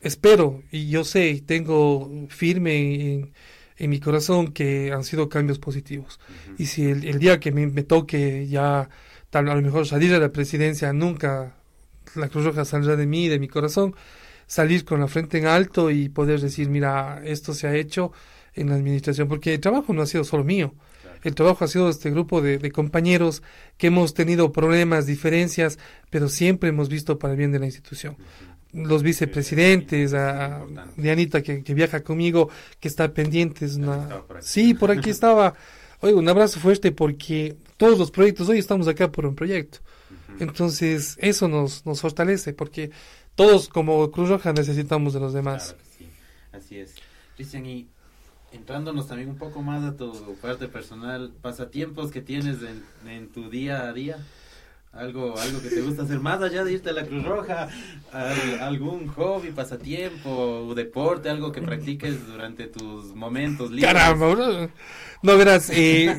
espero 0.00 0.62
y 0.70 0.88
yo 0.88 1.04
sé 1.04 1.30
y 1.30 1.40
tengo 1.40 2.10
firme 2.28 3.12
en, 3.14 3.32
en 3.78 3.90
mi 3.90 3.98
corazón 4.00 4.52
que 4.52 4.92
han 4.92 5.04
sido 5.04 5.28
cambios 5.28 5.58
positivos. 5.58 6.20
Ujú. 6.28 6.54
Y 6.62 6.66
si 6.66 6.84
el, 6.86 7.04
el 7.04 7.18
día 7.18 7.40
que 7.40 7.50
me, 7.52 7.66
me 7.66 7.82
toque 7.82 8.46
ya, 8.46 8.88
tal, 9.30 9.48
a 9.48 9.54
lo 9.54 9.62
mejor 9.62 9.86
salir 9.86 10.12
de 10.12 10.20
la 10.20 10.30
presidencia, 10.30 10.92
nunca 10.92 11.56
la 12.16 12.28
Cruz 12.28 12.44
Roja 12.44 12.64
saldrá 12.64 12.96
de 12.96 13.06
mí, 13.06 13.28
de 13.28 13.38
mi 13.38 13.48
corazón, 13.48 13.94
salir 14.46 14.84
con 14.84 15.00
la 15.00 15.08
frente 15.08 15.38
en 15.38 15.46
alto 15.46 15.90
y 15.90 16.08
poder 16.08 16.40
decir, 16.40 16.68
mira, 16.68 17.20
esto 17.24 17.54
se 17.54 17.66
ha 17.66 17.74
hecho 17.74 18.12
en 18.54 18.70
la 18.70 18.76
administración, 18.76 19.28
porque 19.28 19.54
el 19.54 19.60
trabajo 19.60 19.92
no 19.92 20.02
ha 20.02 20.06
sido 20.06 20.24
solo 20.24 20.44
mío. 20.44 20.74
El 21.22 21.34
trabajo 21.34 21.64
ha 21.64 21.68
sido 21.68 21.86
de 21.86 21.90
este 21.90 22.10
grupo 22.10 22.40
de, 22.40 22.58
de 22.58 22.70
compañeros 22.70 23.42
que 23.78 23.88
hemos 23.88 24.14
tenido 24.14 24.52
problemas, 24.52 25.06
diferencias, 25.06 25.78
pero 26.10 26.28
siempre 26.28 26.68
hemos 26.68 26.88
visto 26.88 27.18
para 27.18 27.32
el 27.32 27.38
bien 27.38 27.52
de 27.52 27.58
la 27.58 27.66
institución. 27.66 28.16
Los 28.72 29.02
vicepresidentes, 29.02 30.12
a. 30.14 30.64
Dianita 30.96 31.42
que, 31.42 31.62
que 31.62 31.74
viaja 31.74 32.02
conmigo, 32.02 32.50
que 32.78 32.88
está 32.88 33.12
pendiente. 33.12 33.64
es 33.64 33.76
una-. 33.76 34.22
Sí, 34.40 34.74
por 34.74 34.90
aquí 34.90 35.10
estaba. 35.10 35.54
Oye, 36.00 36.14
un 36.14 36.28
abrazo 36.28 36.60
fuerte 36.60 36.92
porque 36.92 37.56
todos 37.76 37.98
los 37.98 38.10
proyectos, 38.10 38.48
hoy 38.48 38.58
estamos 38.58 38.86
acá 38.86 39.10
por 39.10 39.26
un 39.26 39.34
proyecto. 39.34 39.78
Entonces, 40.40 41.16
eso 41.20 41.48
nos, 41.48 41.84
nos 41.86 42.00
fortalece 42.00 42.52
porque 42.52 42.90
todos 43.34 43.68
como 43.68 44.10
Cruz 44.10 44.28
Roja 44.28 44.52
necesitamos 44.52 45.12
de 45.14 45.20
los 45.20 45.32
demás. 45.32 45.74
Claro 45.74 45.78
que 45.78 46.04
sí, 46.04 46.10
así 46.52 46.78
es. 46.78 46.94
Cristian, 47.36 47.66
y 47.66 47.86
entrándonos 48.52 49.08
también 49.08 49.28
un 49.28 49.36
poco 49.36 49.60
más 49.62 49.84
a 49.84 49.96
tu 49.96 50.34
parte 50.40 50.68
personal, 50.68 51.32
pasatiempos 51.42 52.10
que 52.10 52.22
tienes 52.22 52.58
en, 52.62 52.82
en 53.10 53.28
tu 53.28 53.50
día 53.50 53.88
a 53.88 53.92
día, 53.92 54.16
algo, 54.92 55.38
algo 55.38 55.60
que 55.60 55.68
te 55.68 55.82
gusta 55.82 56.04
hacer 56.04 56.20
más 56.20 56.40
allá 56.40 56.64
de 56.64 56.72
irte 56.72 56.88
a 56.88 56.92
la 56.94 57.04
Cruz 57.04 57.22
Roja, 57.22 57.68
Al- 58.12 58.60
algún 58.60 59.08
hobby, 59.08 59.50
pasatiempo, 59.50 60.72
deporte, 60.74 61.28
algo 61.28 61.52
que 61.52 61.60
practiques 61.60 62.26
durante 62.26 62.66
tus 62.68 63.14
momentos 63.14 63.70
libres. 63.70 63.92
Caramba, 63.92 64.28
bro. 64.34 64.70
No, 65.22 65.36
verás, 65.36 65.68
eh, 65.70 66.18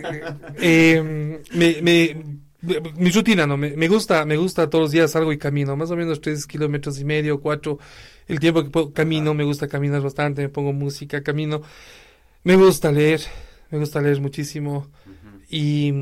eh, 0.59 1.41
me, 1.53 1.81
me- 1.81 2.36
mi 2.97 3.09
rutina, 3.11 3.47
¿no? 3.47 3.57
Me, 3.57 3.75
me 3.77 3.87
gusta, 3.87 4.25
me 4.25 4.37
gusta 4.37 4.69
todos 4.69 4.83
los 4.85 4.91
días 4.91 5.11
salgo 5.11 5.31
y 5.33 5.37
camino, 5.37 5.75
más 5.75 5.91
o 5.91 5.95
menos 5.95 6.21
tres 6.21 6.45
kilómetros 6.47 6.99
y 6.99 7.05
medio, 7.05 7.39
cuatro, 7.41 7.79
el 8.27 8.39
tiempo 8.39 8.63
que 8.63 8.69
puedo, 8.69 8.93
camino, 8.93 9.33
me 9.33 9.43
gusta 9.43 9.67
caminar 9.67 10.01
bastante, 10.01 10.41
me 10.43 10.49
pongo 10.49 10.73
música, 10.73 11.23
camino, 11.23 11.61
me 12.43 12.55
gusta 12.55 12.91
leer, 12.91 13.21
me 13.71 13.79
gusta 13.79 14.01
leer 14.01 14.21
muchísimo. 14.21 14.87
Y 15.49 15.93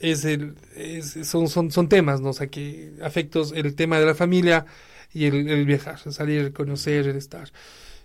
es 0.00 0.24
el, 0.24 0.56
es- 0.76 1.18
son, 1.28 1.48
son, 1.48 1.70
son 1.70 1.88
temas, 1.88 2.20
¿no? 2.20 2.30
O 2.30 2.32
sea, 2.32 2.48
que 2.48 2.92
afectos, 3.02 3.52
el 3.54 3.74
tema 3.74 3.98
de 4.00 4.06
la 4.06 4.14
familia 4.14 4.66
y 5.12 5.26
el, 5.26 5.48
el 5.48 5.66
viajar, 5.66 5.98
salir, 6.12 6.52
conocer, 6.52 7.08
el 7.08 7.16
estar, 7.16 7.50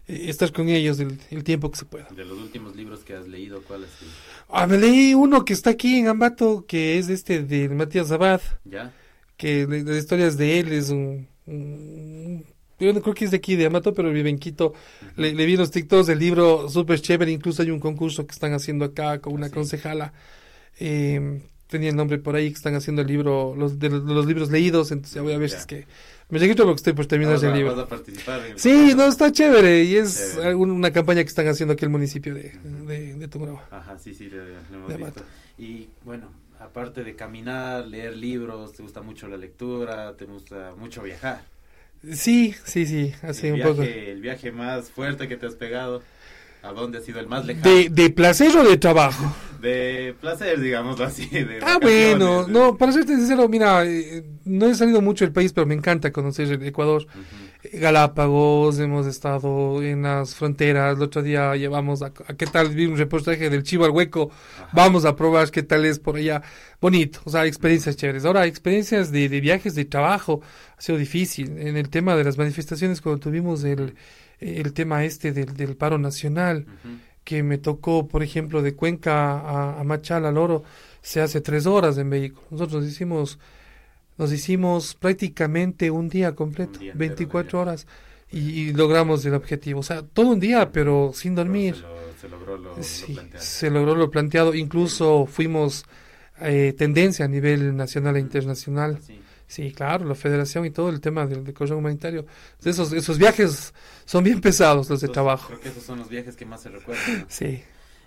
eh, 0.07 0.25
estar 0.29 0.51
con 0.51 0.69
ellos 0.69 0.99
el, 0.99 1.17
el 1.31 1.43
tiempo 1.43 1.71
que 1.71 1.77
se 1.77 1.85
pueda. 1.85 2.07
De 2.15 2.25
los 2.25 2.37
últimos 2.37 2.75
libros 2.75 3.01
que 3.01 3.13
has 3.15 3.27
leído, 3.27 3.61
¿cuál 3.63 3.83
es? 3.83 3.89
el- 4.01 4.07
Ah, 4.49 4.67
me 4.67 4.77
leí 4.77 5.13
uno 5.13 5.45
que 5.45 5.53
está 5.53 5.71
aquí 5.71 5.97
en 5.97 6.07
Ambato, 6.07 6.65
que 6.67 6.97
es 6.99 7.09
este 7.09 7.43
de 7.43 7.69
Matías 7.69 8.11
Abad, 8.11 8.41
¿Ya? 8.65 8.93
que 9.37 9.65
las 9.67 9.97
historias 9.97 10.37
de 10.37 10.59
él 10.59 10.71
es 10.73 10.89
un, 10.89 11.27
un- 11.47 12.45
yo 12.79 12.91
no 12.93 13.01
creo 13.01 13.13
que 13.15 13.25
es 13.25 13.31
de 13.31 13.37
aquí, 13.37 13.55
de 13.55 13.65
Ambato, 13.65 13.93
pero 13.93 14.11
vive 14.11 14.29
en 14.29 14.37
Quito. 14.39 14.73
Le, 15.15 15.33
le 15.33 15.45
vi 15.45 15.55
los 15.55 15.71
TikToks 15.71 16.07
del 16.07 16.19
libro, 16.19 16.69
súper 16.69 16.99
chévere, 16.99 17.31
incluso 17.31 17.61
hay 17.61 17.69
un 17.71 17.79
concurso 17.79 18.25
que 18.27 18.33
están 18.33 18.53
haciendo 18.53 18.83
acá 18.85 19.19
con 19.19 19.33
una 19.33 19.45
Ah, 19.45 19.49
sí. 19.49 19.55
concejala. 19.55 20.13
Eh, 20.79 21.41
tenía 21.67 21.89
el 21.89 21.95
nombre 21.95 22.17
por 22.17 22.35
ahí, 22.35 22.49
que 22.49 22.55
están 22.57 22.75
haciendo 22.75 23.01
el 23.01 23.07
libro, 23.07 23.55
los, 23.55 23.79
de 23.79 23.89
los, 23.89 24.25
libros 24.25 24.51
leídos, 24.51 24.91
entonces 24.91 25.15
ya 25.15 25.21
voy 25.21 25.33
a 25.33 25.37
ver 25.37 25.49
si 25.49 25.55
Ya. 25.55 25.59
es 25.61 25.65
que... 25.65 25.85
Me 26.33 26.39
registro 26.39 26.65
porque 26.65 26.77
estoy 26.77 26.93
por 26.93 27.05
terminar 27.05 27.35
Vas 27.35 27.43
ese 27.43 27.53
libro. 27.53 27.75
vas 27.75 27.85
a 27.85 27.87
participar 27.87 28.39
en 28.45 28.51
el 28.53 28.59
Sí, 28.59 28.93
no, 28.95 29.05
está 29.05 29.31
chévere, 29.31 29.83
y 29.83 29.95
es 29.97 30.33
Chévere. 30.35 30.55
una 30.55 30.91
campaña 30.91 31.21
que 31.23 31.29
están 31.29 31.47
haciendo 31.47 31.73
aquí 31.73 31.85
en 31.85 31.89
el 31.91 31.91
municipio 31.91 32.33
de, 32.33 32.53
de, 32.87 33.13
de 33.15 33.27
Tungurahua. 33.27 33.67
Ajá, 33.71 33.97
sí, 33.99 34.13
sí, 34.13 34.29
lo, 34.29 34.37
lo 34.43 34.53
hemos 34.77 34.89
De 34.89 34.97
visto. 34.97 35.21
Y 35.57 35.89
bueno, 36.03 36.29
aparte 36.59 37.03
de 37.03 37.15
caminar, 37.15 37.85
leer 37.87 38.17
libros, 38.17 38.73
te 38.73 38.81
gusta 38.83 39.01
mucho 39.01 39.27
la 39.27 39.37
lectura, 39.37 40.15
te 40.17 40.25
gusta 40.25 40.73
mucho 40.77 41.03
viajar. 41.03 41.41
Sí, 42.11 42.53
sí, 42.65 42.85
sí, 42.85 43.13
así 43.21 43.47
el, 43.47 43.53
un 43.53 43.57
viaje, 43.59 43.71
poco. 43.71 43.83
el 43.83 44.21
viaje 44.21 44.51
más 44.51 44.89
fuerte 44.89 45.27
que 45.27 45.37
te 45.37 45.45
has 45.45 45.55
pegado. 45.55 46.01
¿A 46.63 46.71
dónde 46.71 46.97
ha 46.97 47.01
sido 47.01 47.19
el 47.19 47.27
más 47.27 47.45
lejano? 47.45 47.69
¿De, 47.69 47.89
de 47.89 48.09
placer 48.09 48.55
o 48.57 48.63
de 48.63 48.77
trabajo? 48.77 49.33
de 49.63 50.13
placer, 50.19 50.59
digamos 50.59 50.99
así. 50.99 51.25
De 51.27 51.59
ah, 51.61 51.79
bueno, 51.81 52.45
no, 52.47 52.77
para 52.77 52.91
serte 52.91 53.15
sincero, 53.15 53.47
mira, 53.47 53.85
eh, 53.85 54.23
no 54.43 54.65
he 54.65 54.75
salido 54.75 55.01
mucho 55.01 55.23
del 55.23 55.31
país, 55.31 55.53
pero 55.53 55.65
me 55.65 55.73
encanta 55.73 56.11
conocer 56.11 56.51
el 56.51 56.63
Ecuador. 56.67 57.07
Galápagos, 57.71 58.77
hemos 58.79 59.07
estado 59.07 59.81
en 59.81 60.01
las 60.01 60.35
fronteras, 60.35 60.97
el 60.97 61.03
otro 61.03 61.23
día 61.23 61.55
llevamos 61.55 62.01
a, 62.01 62.11
qué 62.11 62.45
tal, 62.45 62.75
vi 62.75 62.87
un 62.87 62.97
reportaje 62.97 63.49
del 63.49 63.63
Chivo 63.63 63.85
al 63.85 63.91
Hueco, 63.91 64.31
vamos 64.73 65.05
a 65.05 65.15
probar 65.15 65.49
qué 65.49 65.63
tal 65.63 65.85
es 65.85 65.97
por 65.97 66.17
allá. 66.17 66.41
Bonito, 66.81 67.19
o 67.23 67.29
sea, 67.29 67.45
experiencias 67.45 67.95
chéveres. 67.95 68.25
Ahora, 68.25 68.45
experiencias 68.45 69.13
de, 69.13 69.29
de 69.29 69.39
viajes 69.39 69.75
de 69.75 69.85
trabajo, 69.85 70.41
ha 70.77 70.81
sido 70.81 70.97
difícil. 70.97 71.57
En 71.57 71.77
el 71.77 71.87
tema 71.87 72.17
de 72.17 72.25
las 72.25 72.37
manifestaciones, 72.37 72.99
cuando 72.99 73.21
tuvimos 73.21 73.63
el, 73.63 73.95
el 74.43 74.73
tema 74.73 75.03
este 75.03 75.31
del, 75.31 75.55
del 75.55 75.75
paro 75.75 75.97
nacional, 75.97 76.65
que 77.23 77.43
me 77.43 77.57
tocó, 77.57 78.07
por 78.07 78.23
ejemplo, 78.23 78.61
de 78.61 78.75
Cuenca 78.75 79.39
a, 79.39 79.79
a 79.79 79.83
Machala, 79.83 80.31
Loro, 80.31 80.63
se 81.01 81.21
hace 81.21 81.41
tres 81.41 81.65
horas 81.65 81.97
en 81.97 82.09
vehículo. 82.09 82.45
Nosotros 82.51 82.85
hicimos, 82.85 83.39
nos 84.17 84.31
hicimos 84.31 84.95
prácticamente 84.95 85.91
un 85.91 86.09
día 86.09 86.33
completo, 86.33 86.79
24 86.93 87.59
horas, 87.59 87.87
y, 88.31 88.73
logramos 88.73 89.23
el 89.25 89.35
objetivo. 89.35 89.81
O 89.81 89.83
sea, 89.83 90.01
todo 90.01 90.29
un 90.29 90.39
día, 90.39 90.71
pero 90.71 91.11
sin 91.13 91.35
dormir. 91.35 91.75
se, 92.19 92.27
logró 92.27 92.57
lo, 92.57 92.73
planteado. 92.73 93.29
se 93.37 93.69
logró 93.69 93.95
lo 93.95 94.09
planteado. 94.09 94.55
Incluso 94.55 95.27
fuimos 95.27 95.85
eh, 96.41 96.73
tendencia 96.75 97.25
a 97.25 97.27
nivel 97.27 97.75
nacional 97.75 98.17
e 98.17 98.19
internacional. 98.19 98.99
Sí, 99.05 99.19
claro, 99.75 100.05
la 100.05 100.15
federación 100.15 100.65
y 100.65 100.71
todo 100.71 100.89
el 100.89 100.99
tema 100.99 101.25
del, 101.25 101.43
del 101.43 101.73
humanitario. 101.73 102.25
Esos, 102.63 102.91
esos 102.93 103.17
viajes 103.17 103.73
son 104.05 104.23
bien 104.23 104.41
pesados 104.41 104.89
los 104.89 105.01
de 105.01 105.07
trabajo. 105.07 105.47
Creo 105.47 105.59
que 105.59 105.69
esos 105.69 105.83
son 105.83 105.99
los 105.99 106.09
viajes 106.09 106.35
que 106.35 106.45
más 106.45 106.61
se 106.61 106.69
recuerdan. 106.69 107.25
Sí. 107.29 107.63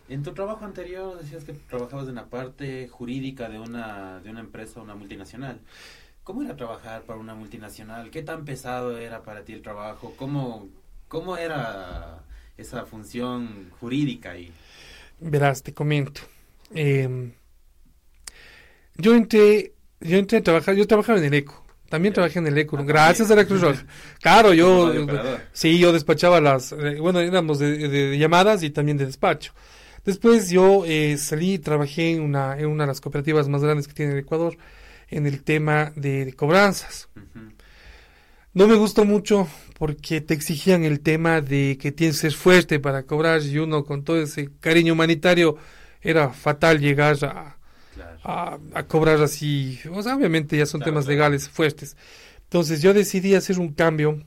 En 0.08 0.22
tu 0.22 0.32
trabajo 0.32 0.64
anterior 0.64 1.18
decías 1.20 1.44
que 1.44 1.52
trabajabas 1.52 2.08
en 2.08 2.14
la 2.14 2.26
parte 2.26 2.88
jurídica 2.88 3.48
de 3.48 3.58
una, 3.58 4.20
de 4.20 4.30
una 4.30 4.40
empresa, 4.40 4.80
una 4.80 4.94
multinacional. 4.94 5.60
¿Cómo 6.22 6.42
era 6.42 6.56
trabajar 6.56 7.02
para 7.02 7.18
una 7.18 7.34
multinacional? 7.34 8.10
¿Qué 8.10 8.22
tan 8.22 8.44
pesado 8.44 8.98
era 8.98 9.22
para 9.22 9.44
ti 9.44 9.52
el 9.52 9.62
trabajo? 9.62 10.14
¿Cómo, 10.16 10.68
cómo 11.08 11.36
era 11.36 12.24
esa 12.56 12.84
función 12.84 13.70
jurídica 13.80 14.32
ahí? 14.32 14.52
Verás, 15.20 15.62
te 15.62 15.72
comento. 15.72 16.20
Eh, 16.74 17.32
yo 18.96 19.14
entré 19.14 19.75
yo 20.00 20.18
entré 20.18 20.38
a 20.38 20.42
trabajar, 20.42 20.74
yo 20.74 20.86
trabajaba 20.86 21.18
en 21.18 21.24
el 21.24 21.34
ECO. 21.34 21.64
También 21.88 22.12
trabajé 22.12 22.40
en 22.40 22.46
el 22.48 22.58
ECO, 22.58 22.78
ah, 22.78 22.84
gracias 22.84 23.30
a 23.30 23.36
la 23.36 23.44
Cruz 23.44 23.60
Roja. 23.60 23.84
Claro, 24.20 24.52
yo, 24.52 24.92
sí, 25.52 25.78
yo 25.78 25.92
despachaba 25.92 26.40
las, 26.40 26.72
eh, 26.72 26.98
bueno, 27.00 27.20
éramos 27.20 27.60
de, 27.60 28.18
llamadas 28.18 28.62
y 28.62 28.70
también 28.70 28.96
de 28.96 29.06
despacho. 29.06 29.52
Después 30.04 30.50
yo 30.50 30.84
eh, 30.84 31.16
salí 31.16 31.54
y 31.54 31.58
trabajé 31.58 32.12
en 32.12 32.22
una, 32.22 32.58
en 32.58 32.66
una 32.66 32.84
de 32.84 32.88
las 32.88 33.00
cooperativas 33.00 33.48
más 33.48 33.62
grandes 33.62 33.86
que 33.86 33.94
tiene 33.94 34.12
el 34.12 34.18
Ecuador, 34.18 34.56
en 35.08 35.26
el 35.26 35.42
tema 35.42 35.92
de, 35.94 36.32
cobranzas. 36.36 37.08
No 38.52 38.66
me 38.66 38.74
gustó 38.74 39.04
mucho 39.04 39.48
porque 39.78 40.20
te 40.20 40.34
exigían 40.34 40.82
el 40.84 41.00
tema 41.00 41.40
de 41.40 41.78
que 41.80 41.92
tienes 41.92 42.16
que 42.16 42.30
ser 42.30 42.32
fuerte 42.32 42.80
para 42.80 43.02
cobrar 43.02 43.42
y 43.42 43.58
uno 43.58 43.84
con 43.84 44.02
todo 44.02 44.20
ese 44.20 44.50
cariño 44.60 44.94
humanitario 44.94 45.56
era 46.00 46.30
fatal 46.30 46.80
llegar 46.80 47.16
a, 47.24 47.55
a, 48.26 48.82
cobrar 48.88 49.22
así. 49.22 49.78
O 49.92 50.02
sea, 50.02 50.16
obviamente 50.16 50.56
ya 50.56 50.66
son 50.66 50.80
temas 50.80 51.06
legales 51.06 51.48
fuertes. 51.48 51.96
Entonces 52.44 52.82
yo 52.82 52.92
decidí 52.92 53.34
hacer 53.34 53.58
un 53.58 53.72
cambio 53.72 54.22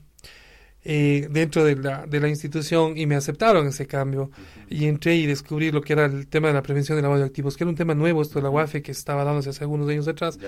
eh, 0.82 1.28
dentro 1.30 1.64
de 1.64 1.76
la, 1.76 2.06
de 2.06 2.20
la 2.20 2.28
institución 2.28 2.96
y 2.96 3.06
me 3.06 3.16
aceptaron 3.16 3.66
ese 3.66 3.86
cambio. 3.86 4.30
Y 4.68 4.86
entré 4.86 5.16
y 5.16 5.26
descubrí 5.26 5.70
lo 5.70 5.82
que 5.82 5.92
era 5.92 6.06
el 6.06 6.26
tema 6.28 6.48
de 6.48 6.54
la 6.54 6.62
prevención 6.62 6.96
de 6.96 7.02
lavado 7.02 7.20
de 7.20 7.26
activos, 7.26 7.56
que 7.56 7.64
era 7.64 7.70
un 7.70 7.76
tema 7.76 7.94
nuevo, 7.94 8.22
esto 8.22 8.38
de 8.38 8.44
la 8.44 8.50
UAFE, 8.50 8.82
que 8.82 8.92
estaba 8.92 9.24
dándose 9.24 9.50
hace 9.50 9.64
algunos 9.64 9.88
años 9.88 10.08
atrás. 10.08 10.38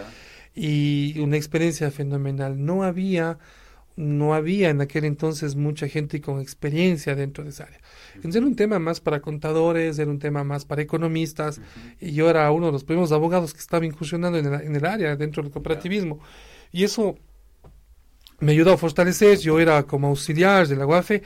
Y 0.55 1.18
una 1.20 1.36
experiencia 1.36 1.90
fenomenal. 1.90 2.64
No 2.64 2.84
había 2.84 3.38
no 3.97 4.34
había 4.34 4.70
en 4.70 4.80
aquel 4.80 5.05
entonces 5.05 5.57
mucha 5.57 5.88
gente 5.88 6.20
con 6.20 6.40
experiencia 6.40 7.14
dentro 7.14 7.45
de 7.45 7.51
esa 7.51 7.64
área. 7.64 7.80
Entonces 8.14 8.36
era 8.36 8.47
un 8.47 8.57
tema 8.57 8.78
más 8.78 9.01
para 9.01 9.20
contadores, 9.20 9.99
era 9.99 10.11
un 10.11 10.18
tema 10.18 10.45
más 10.45 10.64
para 10.64 10.82
economistas, 10.82 11.61
y 12.01 12.12
yo 12.12 12.28
era 12.30 12.51
uno 12.51 12.66
de 12.66 12.72
los 12.72 12.84
primeros 12.84 13.12
abogados 13.12 13.53
que 13.53 13.61
estaba 13.61 13.84
incursionando 13.84 14.38
en 14.38 14.47
el, 14.47 14.61
en 14.62 14.76
el 14.76 14.84
área, 14.84 15.16
dentro 15.16 15.43
del 15.43 15.53
cooperativismo. 15.53 16.20
Y 16.70 16.84
eso 16.84 17.16
me 18.40 18.53
ayudó 18.53 18.72
a 18.72 18.76
fortalecer, 18.76 19.38
yo 19.38 19.61
era 19.61 19.84
como 19.84 20.09
auxiliar 20.09 20.66
de 20.66 20.76
la 20.76 20.86
UAFE, 20.86 21.22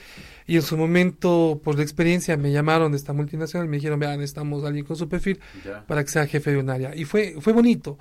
y 0.46 0.56
en 0.56 0.62
su 0.62 0.76
momento, 0.76 1.60
por 1.64 1.76
la 1.76 1.82
experiencia, 1.82 2.36
me 2.36 2.52
llamaron 2.52 2.92
de 2.92 2.98
esta 2.98 3.12
multinacional, 3.12 3.68
me 3.68 3.78
dijeron, 3.78 3.98
vean, 3.98 4.18
necesitamos 4.18 4.62
a 4.62 4.68
alguien 4.68 4.84
con 4.84 4.96
su 4.96 5.08
perfil 5.08 5.40
para 5.88 6.04
que 6.04 6.10
sea 6.10 6.26
jefe 6.26 6.52
de 6.52 6.58
un 6.58 6.70
área. 6.70 6.94
Y 6.94 7.04
fue, 7.04 7.36
fue 7.40 7.52
bonito. 7.52 7.98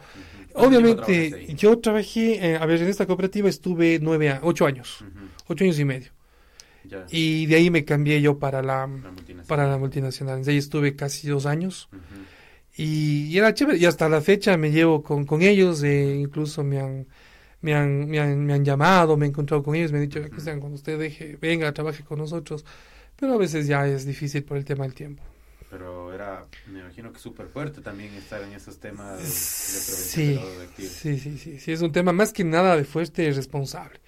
Obviamente, 0.56 1.54
yo 1.56 1.80
trabajé, 1.80 2.52
eh, 2.52 2.58
a 2.58 2.66
ver, 2.66 2.82
en 2.82 2.88
esta 2.88 3.06
cooperativa 3.06 3.50
estuve 3.50 4.00
nueve, 4.02 4.30
a, 4.30 4.40
ocho 4.44 4.66
años, 4.66 5.04
ocho 5.48 5.64
años 5.64 5.80
y 5.80 5.86
medio. 5.86 6.12
Y 7.10 7.48
de 7.48 7.56
ahí 7.56 7.70
me 7.70 7.84
cambié 7.84 8.22
yo 8.22 8.38
para 8.38 8.62
la, 8.62 8.88
para 9.48 9.68
la 9.68 9.78
multinacional. 9.78 10.44
De 10.44 10.52
ahí 10.52 10.58
estuve 10.58 10.96
casi 10.96 11.28
dos 11.28 11.46
años. 11.46 11.90
y, 12.78 13.36
era 13.38 13.54
chévere. 13.54 13.78
Y 13.78 13.86
hasta 13.86 14.08
la 14.08 14.22
fecha 14.22 14.56
me 14.56 14.72
llevo 14.72 15.02
con, 15.04 15.26
con 15.26 15.42
ellos. 15.42 15.84
Eh, 15.84 16.16
incluso 16.16 16.64
me 16.64 16.80
han, 16.80 17.08
me, 17.62 17.74
han, 17.74 18.08
me, 18.08 18.20
han, 18.20 18.46
me 18.46 18.54
han 18.54 18.64
llamado, 18.64 19.18
me 19.18 19.26
he 19.26 19.30
encontrado 19.30 19.64
con 19.64 19.76
ellos. 19.76 19.92
Me 19.92 19.98
han 19.98 20.08
dicho, 20.08 20.22
que 20.30 20.42
sean 20.42 20.60
cuando 20.60 20.76
usted 20.76 21.00
deje, 21.00 21.38
venga, 21.42 21.74
trabaje 21.74 22.04
con 22.04 22.20
nosotros. 22.20 22.64
Pero 23.16 23.34
a 23.34 23.38
veces 23.38 23.68
ya 23.68 23.88
es 23.88 24.06
difícil 24.06 24.44
por 24.44 24.58
el 24.58 24.66
tema 24.66 24.84
del 24.84 24.94
tiempo 24.94 25.24
pero 25.78 26.14
era, 26.14 26.46
me 26.72 26.80
imagino 26.80 27.12
que 27.12 27.20
súper 27.20 27.48
fuerte 27.48 27.82
también 27.82 28.14
estar 28.14 28.42
en 28.42 28.54
esos 28.54 28.80
temas 28.80 29.18
de, 29.18 29.82
prevención 30.16 30.70
sí, 30.78 30.88
Sí, 30.88 31.20
sí, 31.20 31.38
sí, 31.38 31.60
sí, 31.60 31.72
es 31.74 31.82
un 31.82 31.92
tema 31.92 32.14
más 32.14 32.32
que 32.32 32.46
nada 32.46 32.78
de 32.78 32.86
fuerte 32.86 33.26
y 33.26 33.32
responsable, 33.32 34.00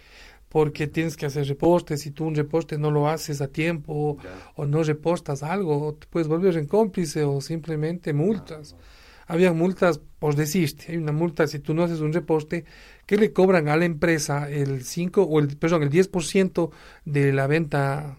porque 0.48 0.88
tienes 0.88 1.18
que 1.18 1.26
hacer 1.26 1.46
reportes, 1.46 2.00
si 2.04 2.12
tú 2.12 2.24
un 2.24 2.36
reporte 2.36 2.78
no 2.78 2.90
lo 2.90 3.10
haces 3.10 3.42
a 3.42 3.50
tiempo 3.50 4.18
o 4.56 4.66
no 4.66 4.82
reportas 4.82 5.44
algo, 5.44 5.96
te 5.96 6.08
puedes 6.08 6.30
volver 6.30 6.56
en 6.56 6.68
cómplice 6.68 7.26
o 7.26 7.42
simplemente 7.42 8.14
multas. 8.14 8.78
Había 9.26 9.52
multas 9.52 10.00
por 10.20 10.36
decirte, 10.36 10.94
hay 10.94 10.98
una 10.98 11.12
multa 11.12 11.48
si 11.48 11.60
tú 11.60 11.74
no 11.74 11.84
haces 11.84 12.00
un 12.00 12.14
reporte 12.14 12.64
que 13.06 13.18
le 13.18 13.34
cobran 13.34 13.68
a 13.68 13.76
la 13.76 13.84
empresa 13.84 14.50
el 14.50 14.86
5 14.86 15.22
o 15.22 15.40
el 15.42 15.58
perdón, 15.58 15.84
el 15.84 15.90
10% 15.90 16.72
de 17.04 17.34
la 17.34 17.46
venta 17.46 18.18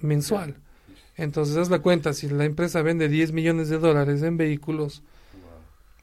mensual. 0.00 0.63
Entonces, 1.16 1.56
haz 1.56 1.70
la 1.70 1.80
cuenta, 1.80 2.12
si 2.12 2.28
la 2.28 2.44
empresa 2.44 2.82
vende 2.82 3.08
10 3.08 3.32
millones 3.32 3.68
de 3.68 3.78
dólares 3.78 4.22
en 4.22 4.36
vehículos, 4.36 5.02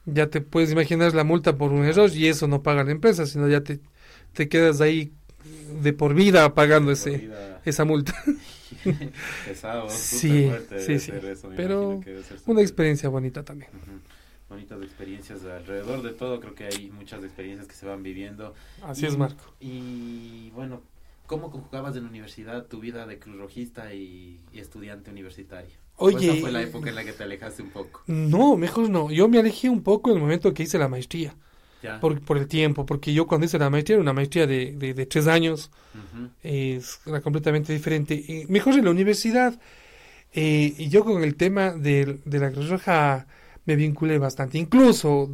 ya 0.04 0.28
te 0.28 0.40
puedes 0.40 0.72
imaginar 0.72 1.14
la 1.14 1.24
multa 1.24 1.56
por 1.56 1.72
un 1.72 1.84
error 1.84 2.10
y 2.12 2.28
eso 2.28 2.48
no 2.48 2.62
paga 2.62 2.84
la 2.84 2.92
empresa, 2.92 3.26
sino 3.26 3.48
ya 3.48 3.62
te, 3.62 3.80
te 4.32 4.48
quedas 4.48 4.80
ahí 4.80 5.12
de 5.82 5.92
por 5.92 6.14
vida 6.14 6.54
pagando 6.54 6.92
ese 6.92 7.30
esa 7.64 7.84
multa. 7.84 8.14
Pesado, 9.46 9.88
sí, 9.88 10.50
sí, 10.78 10.98
sí. 10.98 11.12
Pero 11.56 12.00
una 12.46 12.60
experiencia 12.60 13.08
bonita 13.08 13.44
también. 13.44 13.70
Bonitas 14.48 14.82
experiencias 14.82 15.44
alrededor 15.44 16.02
de 16.02 16.10
todo, 16.10 16.40
creo 16.40 16.54
que 16.54 16.64
hay 16.64 16.90
muchas 16.90 17.22
experiencias 17.24 17.66
que 17.66 17.74
se 17.74 17.86
van 17.86 18.02
viviendo. 18.02 18.54
Así 18.82 19.06
es, 19.06 19.16
Marco. 19.16 19.54
Y 19.60 20.50
bueno, 20.50 20.82
¿Cómo 21.32 21.50
conjugabas 21.50 21.96
en 21.96 22.02
la 22.02 22.10
universidad 22.10 22.66
tu 22.66 22.78
vida 22.78 23.06
de 23.06 23.18
cruzrojista 23.18 23.94
y, 23.94 24.38
y 24.52 24.58
estudiante 24.60 25.10
universitario? 25.10 25.70
Oye, 25.96 26.30
esa 26.30 26.40
fue 26.42 26.52
la 26.52 26.60
época 26.60 26.90
en 26.90 26.94
la 26.94 27.04
que 27.04 27.14
te 27.14 27.22
alejaste 27.22 27.62
un 27.62 27.70
poco? 27.70 28.02
No, 28.06 28.58
mejor 28.58 28.90
no. 28.90 29.10
Yo 29.10 29.28
me 29.28 29.38
alejé 29.38 29.70
un 29.70 29.82
poco 29.82 30.10
en 30.10 30.16
el 30.16 30.22
momento 30.22 30.52
que 30.52 30.64
hice 30.64 30.76
la 30.76 30.88
maestría. 30.88 31.34
Por, 32.02 32.20
por 32.20 32.36
el 32.36 32.48
tiempo, 32.48 32.84
porque 32.84 33.14
yo 33.14 33.26
cuando 33.26 33.46
hice 33.46 33.58
la 33.58 33.70
maestría 33.70 33.94
era 33.94 34.02
una 34.02 34.12
maestría 34.12 34.46
de, 34.46 34.72
de, 34.72 35.06
tres 35.06 35.26
años, 35.26 35.70
era 36.44 37.22
completamente 37.22 37.72
diferente. 37.72 38.22
Eh, 38.28 38.46
mejor 38.50 38.74
en 38.74 38.84
la 38.84 38.90
universidad, 38.90 39.58
eh, 40.34 40.74
y 40.76 40.90
yo 40.90 41.02
con 41.02 41.24
el 41.24 41.34
tema 41.34 41.70
de, 41.70 42.20
de 42.26 42.38
la 42.40 42.52
Cruz 42.52 42.68
Roja 42.68 43.26
me 43.64 43.76
vinculé 43.76 44.18
bastante. 44.18 44.58
Incluso, 44.58 45.30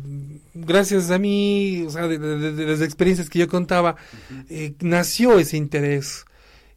gracias 0.55 1.11
a 1.11 1.18
mí, 1.18 1.85
o 1.87 1.91
sea, 1.91 2.07
de, 2.07 2.66
las 2.66 2.83
experiencias 2.83 3.31
que 3.31 3.39
yo 3.39 3.49
contaba, 3.49 3.97
eh, 4.49 4.74
nació 4.81 5.39
ese 5.39 5.57
interés. 5.57 6.24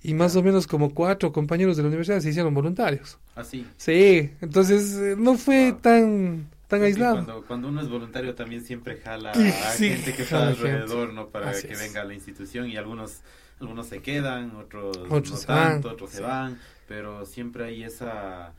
Y 0.04 0.14
más 0.14 0.36
o 0.36 0.42
menos 0.42 0.66
como 0.66 0.94
cuatro 0.94 1.32
compañeros 1.32 1.78
de 1.78 1.84
la 1.84 1.90
universidad 1.90 2.20
se 2.22 2.30
hicieron 2.30 2.54
voluntarios. 2.54 3.20
¿Ah, 3.36 3.44
sí? 3.44 3.68
Sí, 3.78 4.32
entonces 4.42 4.96
eh, 4.96 5.16
no 5.18 5.38
fue 5.38 5.76
tan 5.80 6.50
tan 6.68 6.84
aislado. 6.84 7.16
Cuando, 7.16 7.46
cuando, 7.46 7.68
uno 7.68 7.82
es 7.82 7.90
voluntario 7.90 8.34
también 8.34 8.64
siempre 8.64 8.98
jala 8.98 9.32
a 9.36 9.72
gente 9.74 10.14
que 10.14 10.24
está 10.24 10.48
alrededor, 10.48 11.14
¿no? 11.14 11.28
Para 11.28 11.52
que 11.52 11.76
venga 11.76 12.02
a 12.02 12.06
la 12.06 12.14
institución 12.14 12.68
y 12.70 12.78
algunos 12.78 13.22
algunos 13.60 13.88
se 13.88 14.02
quedan, 14.02 14.56
otros, 14.56 14.98
no 15.08 15.22
tanto, 15.46 15.92
otros 15.92 16.10
se 16.10 16.22
van, 16.22 16.58
pero 16.88 17.26
siempre 17.28 17.66
hay 17.66 17.84
esa 17.84 18.54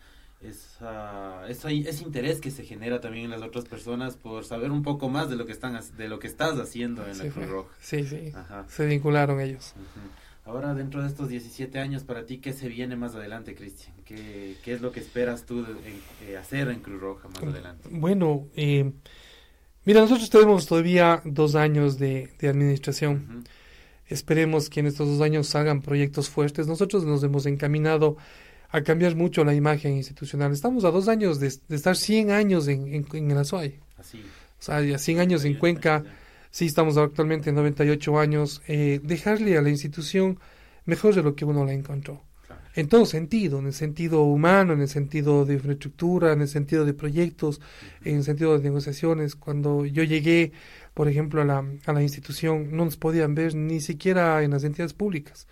esa, 0.44 1.48
esa, 1.48 1.70
ese 1.70 2.04
interés 2.04 2.40
que 2.40 2.50
se 2.50 2.64
genera 2.64 3.00
también 3.00 3.26
en 3.26 3.30
las 3.30 3.42
otras 3.42 3.64
personas 3.64 4.16
por 4.16 4.44
saber 4.44 4.70
un 4.70 4.82
poco 4.82 5.08
más 5.08 5.30
de 5.30 5.36
lo 5.36 5.46
que 5.46 5.52
están 5.52 5.78
de 5.96 6.08
lo 6.08 6.18
que 6.18 6.26
estás 6.26 6.58
haciendo 6.58 7.06
en 7.06 7.18
la 7.18 7.28
Cruz 7.28 7.48
Roja. 7.48 7.70
Sí, 7.80 8.04
sí. 8.04 8.32
Se 8.68 8.86
vincularon 8.86 9.40
ellos. 9.40 9.74
Ahora, 10.44 10.74
dentro 10.74 11.02
de 11.02 11.08
estos 11.08 11.28
17 11.28 11.78
años, 11.78 12.02
para 12.02 12.26
ti, 12.26 12.38
¿qué 12.38 12.52
se 12.52 12.68
viene 12.68 12.96
más 12.96 13.14
adelante, 13.14 13.54
Cristian? 13.54 13.94
¿Qué, 14.04 14.56
¿Qué, 14.64 14.72
es 14.72 14.80
lo 14.80 14.90
que 14.90 14.98
esperas 14.98 15.46
tú 15.46 15.64
de, 15.64 16.36
hacer 16.36 16.68
en 16.68 16.80
Cruz 16.80 17.00
Roja 17.00 17.28
más 17.28 17.42
adelante? 17.42 17.88
Bueno, 17.92 18.48
eh, 18.56 18.90
mira, 19.84 20.00
nosotros 20.00 20.28
tenemos 20.30 20.66
todavía 20.66 21.22
dos 21.24 21.54
años 21.54 21.96
de, 21.96 22.28
de 22.40 22.48
administración. 22.48 23.44
Esperemos 24.08 24.68
que 24.68 24.80
en 24.80 24.86
estos 24.86 25.08
dos 25.08 25.20
años 25.20 25.46
salgan 25.46 25.80
proyectos 25.80 26.28
fuertes. 26.28 26.66
Nosotros 26.66 27.04
nos 27.04 27.22
hemos 27.22 27.46
encaminado 27.46 28.16
a 28.72 28.82
cambiar 28.82 29.14
mucho 29.14 29.44
la 29.44 29.54
imagen 29.54 29.92
institucional. 29.92 30.50
Estamos 30.50 30.84
a 30.84 30.90
dos 30.90 31.06
años 31.06 31.38
de, 31.38 31.46
estar 31.46 31.94
100 31.94 32.30
años 32.30 32.66
en, 32.68 32.92
en, 32.92 33.06
en 33.12 33.30
el 33.30 33.38
Azuay. 33.38 33.78
Así. 33.98 34.18
O 34.58 34.62
sea, 34.62 34.80
ya 34.80 34.98
100 34.98 35.20
años 35.20 35.44
en 35.44 35.54
Cuenca. 35.54 36.02
Sí, 36.50 36.66
estamos 36.66 36.96
actualmente 36.96 37.50
en 37.50 37.56
98 37.56 38.18
años. 38.18 38.62
Eh, 38.66 39.00
dejarle 39.02 39.58
a 39.58 39.62
la 39.62 39.68
institución 39.68 40.38
mejor 40.86 41.14
de 41.14 41.22
lo 41.22 41.34
que 41.34 41.44
uno 41.44 41.64
la 41.64 41.72
encontró. 41.72 42.24
En 42.74 42.88
todo 42.88 43.04
sentido, 43.04 43.58
en 43.58 43.66
el 43.66 43.74
sentido 43.74 44.22
humano, 44.22 44.72
en 44.72 44.80
el 44.80 44.88
sentido 44.88 45.44
de 45.44 45.54
infraestructura, 45.54 46.32
en 46.32 46.40
el 46.40 46.48
sentido 46.48 46.86
de 46.86 46.94
proyectos, 46.94 47.60
en 48.02 48.16
el 48.16 48.24
sentido 48.24 48.56
de 48.56 48.64
negociaciones. 48.64 49.34
Cuando 49.34 49.84
yo 49.84 50.02
llegué, 50.04 50.52
por 50.94 51.06
ejemplo, 51.06 51.42
a 51.42 51.44
la, 51.44 51.62
a 51.84 51.92
la 51.92 52.02
institución, 52.02 52.74
no 52.74 52.86
nos 52.86 52.96
podían 52.96 53.34
ver 53.34 53.54
ni 53.54 53.82
siquiera 53.82 54.42
en 54.42 54.52
las 54.52 54.64
entidades 54.64 54.94
públicas. 54.94 55.46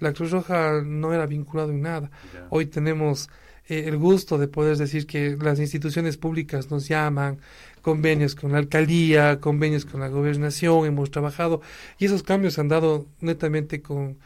La 0.00 0.12
Cruz 0.12 0.30
Roja 0.30 0.82
no 0.84 1.12
era 1.12 1.26
vinculado 1.26 1.70
en 1.70 1.82
nada. 1.82 2.10
Hoy 2.50 2.66
tenemos 2.66 3.28
eh, 3.68 3.84
el 3.86 3.96
gusto 3.96 4.38
de 4.38 4.48
poder 4.48 4.76
decir 4.76 5.06
que 5.06 5.36
las 5.40 5.58
instituciones 5.58 6.16
públicas 6.16 6.70
nos 6.70 6.86
llaman, 6.86 7.38
convenios 7.82 8.34
con 8.34 8.52
la 8.52 8.58
alcaldía, 8.58 9.40
convenios 9.40 9.84
con 9.84 10.00
la 10.00 10.08
gobernación, 10.08 10.86
hemos 10.86 11.10
trabajado 11.10 11.60
y 11.98 12.06
esos 12.06 12.22
cambios 12.22 12.54
se 12.54 12.60
han 12.60 12.68
dado 12.68 13.06
netamente 13.20 13.82
con, 13.82 14.18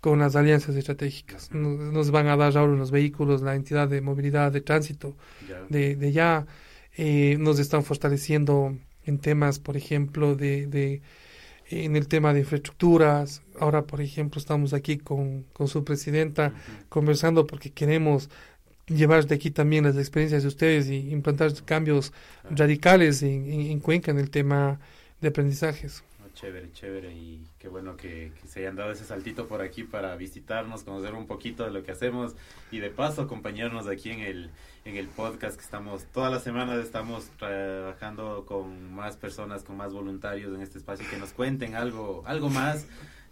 con 0.00 0.18
las 0.18 0.36
alianzas 0.36 0.76
estratégicas. 0.76 1.50
Nos, 1.52 2.10
van 2.10 2.28
a 2.28 2.36
dar 2.36 2.56
ahora 2.56 2.72
unos 2.72 2.90
vehículos, 2.90 3.42
la 3.42 3.54
entidad 3.54 3.88
de 3.88 4.00
movilidad 4.00 4.52
de 4.52 4.60
tránsito 4.60 5.16
de, 5.68 5.96
de 5.96 6.12
ya, 6.12 6.46
eh, 6.96 7.36
nos 7.40 7.58
están 7.58 7.82
fortaleciendo 7.82 8.76
en 9.04 9.18
temas, 9.18 9.58
por 9.58 9.76
ejemplo, 9.76 10.36
de, 10.36 10.66
de 10.66 11.02
en 11.70 11.96
el 11.96 12.08
tema 12.08 12.32
de 12.32 12.40
infraestructuras. 12.40 13.42
Ahora, 13.58 13.82
por 13.82 14.00
ejemplo, 14.00 14.38
estamos 14.38 14.72
aquí 14.72 14.98
con, 14.98 15.44
con 15.52 15.68
su 15.68 15.84
presidenta 15.84 16.52
conversando 16.88 17.46
porque 17.46 17.70
queremos 17.70 18.30
llevar 18.86 19.26
de 19.26 19.34
aquí 19.34 19.50
también 19.50 19.84
las 19.84 19.96
experiencias 19.96 20.42
de 20.42 20.48
ustedes 20.48 20.88
y 20.88 21.10
implantar 21.10 21.52
cambios 21.64 22.12
radicales 22.50 23.22
en, 23.22 23.50
en, 23.50 23.80
Cuenca 23.80 24.10
en 24.10 24.18
el 24.18 24.30
tema 24.30 24.80
de 25.20 25.28
aprendizajes. 25.28 26.04
Chévere, 26.34 26.70
chévere 26.72 27.12
y 27.12 27.46
qué 27.58 27.68
bueno 27.68 27.96
que, 27.96 28.32
se 28.46 28.60
hayan 28.60 28.76
dado 28.76 28.92
ese 28.92 29.04
saltito 29.04 29.48
por 29.48 29.62
aquí 29.62 29.84
para 29.84 30.14
visitarnos, 30.16 30.82
conocer 30.82 31.14
un 31.14 31.26
poquito 31.26 31.64
de 31.64 31.70
lo 31.70 31.82
que 31.82 31.92
hacemos 31.92 32.34
y 32.70 32.78
de 32.78 32.90
paso 32.90 33.22
acompañarnos 33.22 33.86
aquí 33.86 34.10
en 34.10 34.20
el, 34.20 34.50
en 34.84 34.96
el 34.96 35.08
podcast 35.08 35.56
que 35.56 35.64
estamos, 35.64 36.04
todas 36.12 36.32
las 36.32 36.42
semanas 36.42 36.84
estamos 36.84 37.30
trabajando 37.38 38.44
con 38.46 38.92
más 38.92 39.16
personas, 39.16 39.64
con 39.64 39.76
más 39.76 39.92
voluntarios 39.92 40.54
en 40.54 40.60
este 40.60 40.78
espacio 40.78 41.08
que 41.08 41.16
nos 41.16 41.32
cuenten 41.32 41.74
algo, 41.74 42.22
algo 42.26 42.50
más 42.50 42.86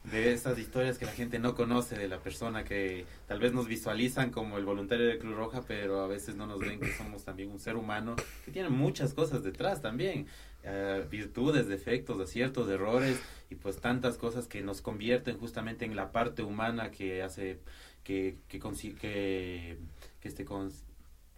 de 0.05 0.33
esas 0.33 0.59
historias 0.59 0.99
que 0.99 1.05
la 1.05 1.13
gente 1.13 1.39
no 1.39 1.55
conoce 1.55 1.97
de 1.97 2.09
la 2.09 2.19
persona 2.19 2.65
que 2.65 3.07
tal 3.29 3.39
vez 3.39 3.53
nos 3.53 3.69
visualizan 3.69 4.31
como 4.31 4.59
el 4.59 4.65
voluntario 4.65 5.07
de 5.07 5.19
Cruz 5.19 5.37
Roja, 5.37 5.63
pero 5.67 6.01
a 6.01 6.09
veces 6.09 6.35
no 6.35 6.47
nos 6.47 6.59
ven 6.59 6.81
que 6.81 6.93
somos 6.93 7.25
también 7.25 7.51
un 7.51 7.61
ser 7.61 7.77
humano 7.77 8.17
que 8.45 8.51
tiene 8.51 8.69
muchas 8.69 9.15
cosas 9.15 9.45
detrás 9.45 9.81
también, 9.81 10.27
eh, 10.65 11.05
virtudes, 11.11 11.67
defectos, 11.69 12.21
aciertos, 12.21 12.69
errores 12.69 13.19
y 13.51 13.57
pues 13.57 13.81
tantas 13.81 14.17
cosas 14.17 14.47
que 14.47 14.63
nos 14.63 14.81
convierten 14.81 15.39
justamente 15.39 15.85
en 15.85 15.97
la 15.97 16.13
parte 16.13 16.43
humana 16.43 16.91
que 16.91 17.23
hace 17.23 17.59
que 18.05 18.37
que 18.49 18.61
que, 18.61 19.79
que 20.21 20.29
este 20.29 20.45
con, 20.45 20.71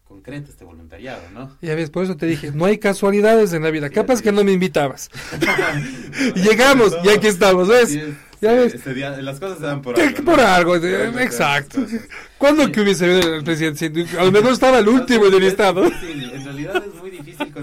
concreto 0.04 0.50
este 0.50 0.64
voluntariado, 0.64 1.22
¿no? 1.32 1.56
Ya 1.62 1.74
ves, 1.74 1.90
por 1.90 2.04
eso 2.04 2.16
te 2.16 2.26
dije, 2.26 2.52
no 2.52 2.66
hay 2.66 2.78
casualidades 2.78 3.52
en 3.52 3.62
la 3.62 3.70
vida. 3.70 3.90
Capaz 3.90 4.20
que 4.22 4.32
no 4.32 4.44
me 4.44 4.52
invitabas. 4.52 5.10
Llegamos 6.34 6.94
y 7.02 7.08
aquí 7.08 7.26
estamos, 7.26 7.68
¿ves? 7.68 7.98
Ya 8.40 8.52
ves. 8.52 8.74
Este 8.74 8.92
día, 8.92 9.10
las 9.22 9.40
cosas 9.40 9.58
se 9.58 9.64
dan 9.64 9.80
por 9.80 9.98
algo. 9.98 10.24
Por 10.24 10.40
algo, 10.40 10.76
exacto. 10.76 11.84
¿Cuándo 12.36 12.70
que 12.70 12.82
hubiese 12.82 13.06
venido 13.06 13.36
el 13.36 13.44
presidente? 13.44 14.06
A 14.18 14.24
lo 14.24 14.32
mejor 14.32 14.52
estaba 14.52 14.78
el 14.80 14.88
último 14.88 15.30
del 15.30 15.44
estado. 15.44 15.84
En 15.86 16.44
realidad 16.44 16.84
es 16.86 16.94
muy 17.00 17.03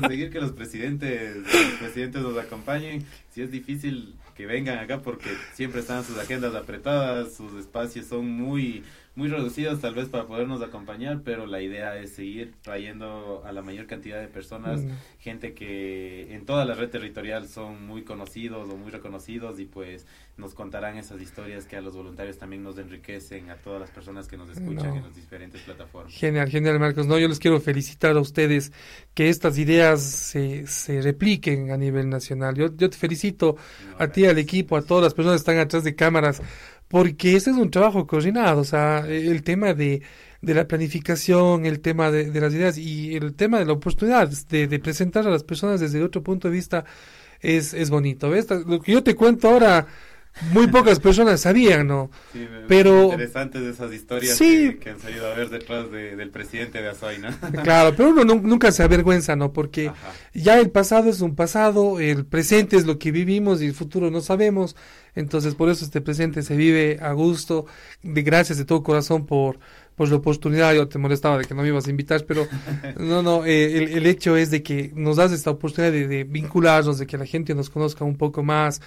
conseguir 0.02 0.32
que 0.32 0.42
los 0.42 0.52
presidentes, 0.52 1.38
los 1.38 1.80
presidentes 1.80 2.22
nos 2.22 2.38
acompañen. 2.38 3.06
Si 3.32 3.42
es 3.42 3.50
difícil 3.50 4.16
que 4.36 4.46
vengan 4.46 4.78
acá 4.80 5.02
porque 5.02 5.30
siempre 5.54 5.80
están 5.80 6.04
sus 6.04 6.18
agendas 6.18 6.54
apretadas, 6.54 7.34
sus 7.34 7.54
espacios 7.54 8.06
son 8.08 8.30
muy 8.30 8.84
muy 9.14 9.28
reducidos 9.28 9.82
tal 9.82 9.94
vez 9.94 10.08
para 10.08 10.26
podernos 10.26 10.62
acompañar, 10.62 11.22
pero 11.24 11.46
la 11.46 11.62
idea 11.62 11.98
es 11.98 12.14
seguir 12.14 12.54
trayendo 12.62 13.44
a 13.46 13.52
la 13.52 13.62
mayor 13.62 13.86
cantidad 13.86 14.22
de 14.22 14.28
personas, 14.28 14.82
mm. 14.82 14.90
gente 15.20 15.54
que 15.54 16.34
en 16.34 16.46
toda 16.46 16.64
la 16.64 16.76
red 16.76 16.90
territorial 16.90 17.50
son 17.50 17.86
muy 17.86 18.04
conocidos 18.04 18.70
o 18.70 18.78
muy 18.78 18.90
reconocidos 18.90 19.60
y 19.60 19.66
pues 19.66 20.06
nos 20.38 20.54
contarán 20.54 20.98
esas 20.98 21.22
historias 21.22 21.66
que 21.66 21.76
a 21.76 21.82
los 21.82 21.94
voluntarios 21.94 22.38
también 22.38 22.64
nos 22.64 22.78
enriquecen, 22.78 23.50
a 23.50 23.56
todas 23.56 23.82
las 23.82 23.92
personas 23.92 24.28
que 24.28 24.38
nos 24.38 24.50
escuchan 24.50 24.96
en 24.96 25.04
las 25.04 25.16
diferentes 25.16 25.62
plataformas. 25.62 26.14
Genial, 26.14 26.50
genial 26.50 26.80
Marcos. 26.80 27.06
No, 27.06 27.20
yo 27.20 27.28
les 27.28 27.38
quiero 27.38 27.60
felicitar 27.60 28.16
a 28.16 28.22
ustedes 28.22 28.72
que 29.14 29.30
estas 29.30 29.58
ideas 29.58 30.02
se, 30.02 30.66
se 30.68 31.02
repliquen 31.02 31.72
a 31.72 31.78
nivel 31.78 32.10
nacional. 32.10 32.56
Yo, 32.56 32.76
yo 32.76 32.90
te 32.90 32.98
felicito 32.98 33.21
a 33.98 34.08
ti, 34.08 34.26
al 34.26 34.38
equipo, 34.38 34.76
a 34.78 34.82
todas 34.82 35.04
las 35.04 35.14
personas 35.14 35.42
que 35.42 35.52
están 35.52 35.60
atrás 35.60 35.84
de 35.84 35.96
cámaras 35.96 36.42
porque 36.92 37.38
ese 37.38 37.52
es 37.52 37.58
un 37.58 37.72
trabajo 37.72 38.06
coordinado, 38.06 38.60
o 38.60 38.64
sea, 38.66 39.06
el 39.08 39.44
tema 39.44 39.74
de, 39.74 40.02
de 40.42 40.54
la 40.54 40.68
planificación, 40.68 41.66
el 41.66 41.80
tema 41.80 42.12
de, 42.12 42.30
de, 42.30 42.42
las 42.42 42.54
ideas 42.54 42.78
y 42.78 43.16
el 43.16 43.34
tema 43.34 43.60
de 43.60 43.66
la 43.66 43.72
oportunidad 43.72 44.30
de, 44.50 44.68
de, 44.68 44.80
presentar 44.80 45.26
a 45.26 45.30
las 45.30 45.44
personas 45.44 45.80
desde 45.80 46.04
otro 46.04 46.22
punto 46.22 46.50
de 46.50 46.54
vista 46.54 46.84
es, 47.40 47.74
es 47.74 47.90
bonito. 47.90 48.30
¿ves? 48.30 48.50
Lo 48.68 48.82
que 48.82 48.92
yo 48.92 49.04
te 49.04 49.16
cuento 49.16 49.48
ahora, 49.48 49.88
muy 50.52 50.68
pocas 50.68 51.00
personas 51.00 51.42
sabían, 51.42 51.88
¿no? 51.88 52.10
Sí, 52.34 52.48
pero 52.68 53.06
interesantes 53.06 53.62
esas 53.62 53.94
historias 53.94 54.38
que, 54.38 54.90
han 54.90 55.00
salido 55.00 55.30
a 55.30 55.36
ver 55.36 55.50
detrás 55.50 55.92
del 55.92 56.30
presidente 56.30 56.82
de 56.82 56.90
Azuay, 56.90 57.20
¿no? 57.20 57.30
Claro, 57.64 57.96
pero 57.96 58.10
uno 58.10 58.24
nunca 58.24 58.72
se 58.72 58.84
avergüenza, 58.84 59.36
¿no? 59.36 59.54
Porque 59.54 59.92
ya 60.34 60.60
el 60.60 60.72
pasado 60.72 61.10
es 61.10 61.22
un 61.22 61.36
pasado, 61.36 62.00
el 62.00 62.26
presente 62.26 62.78
es 62.78 62.86
lo 62.86 62.98
que 62.98 63.12
vivimos 63.12 63.62
y 63.62 63.66
el 63.66 63.74
futuro 63.74 64.10
no 64.10 64.22
sabemos. 64.22 64.76
Entonces, 65.14 65.56
por 65.56 65.70
eso 65.70 65.84
este 65.84 66.02
presente 66.02 66.42
se 66.42 66.56
vive 66.56 66.98
a 67.02 67.12
gusto. 67.12 67.66
De 68.02 68.22
gracias 68.22 68.58
de 68.58 68.66
todo 68.66 68.82
corazón 68.82 69.26
por, 69.26 69.60
por 69.96 70.10
la 70.10 70.16
oportunidad. 70.16 70.74
Yo 70.74 70.88
te 70.88 70.98
molestaba 70.98 71.38
de 71.38 71.46
que 71.46 71.54
no 71.54 71.62
me 71.62 71.68
ibas 71.68 71.88
a 71.88 71.90
invitar, 71.90 72.26
pero 72.26 72.48
no, 72.98 73.22
no, 73.22 73.46
eh, 73.46 73.78
el, 73.78 73.90
el, 73.90 74.06
hecho 74.08 74.38
es 74.38 74.52
de 74.52 74.64
que 74.64 74.92
nos 74.96 75.18
das 75.18 75.32
esta 75.32 75.52
oportunidad 75.52 75.92
de, 75.92 76.08
de, 76.08 76.24
vincularnos, 76.24 76.98
de 76.98 77.08
que 77.08 77.18
la 77.18 77.26
gente 77.26 77.54
nos 77.54 77.70
conozca 77.70 78.06
un 78.06 78.16
poco 78.16 78.42
más, 78.42 78.82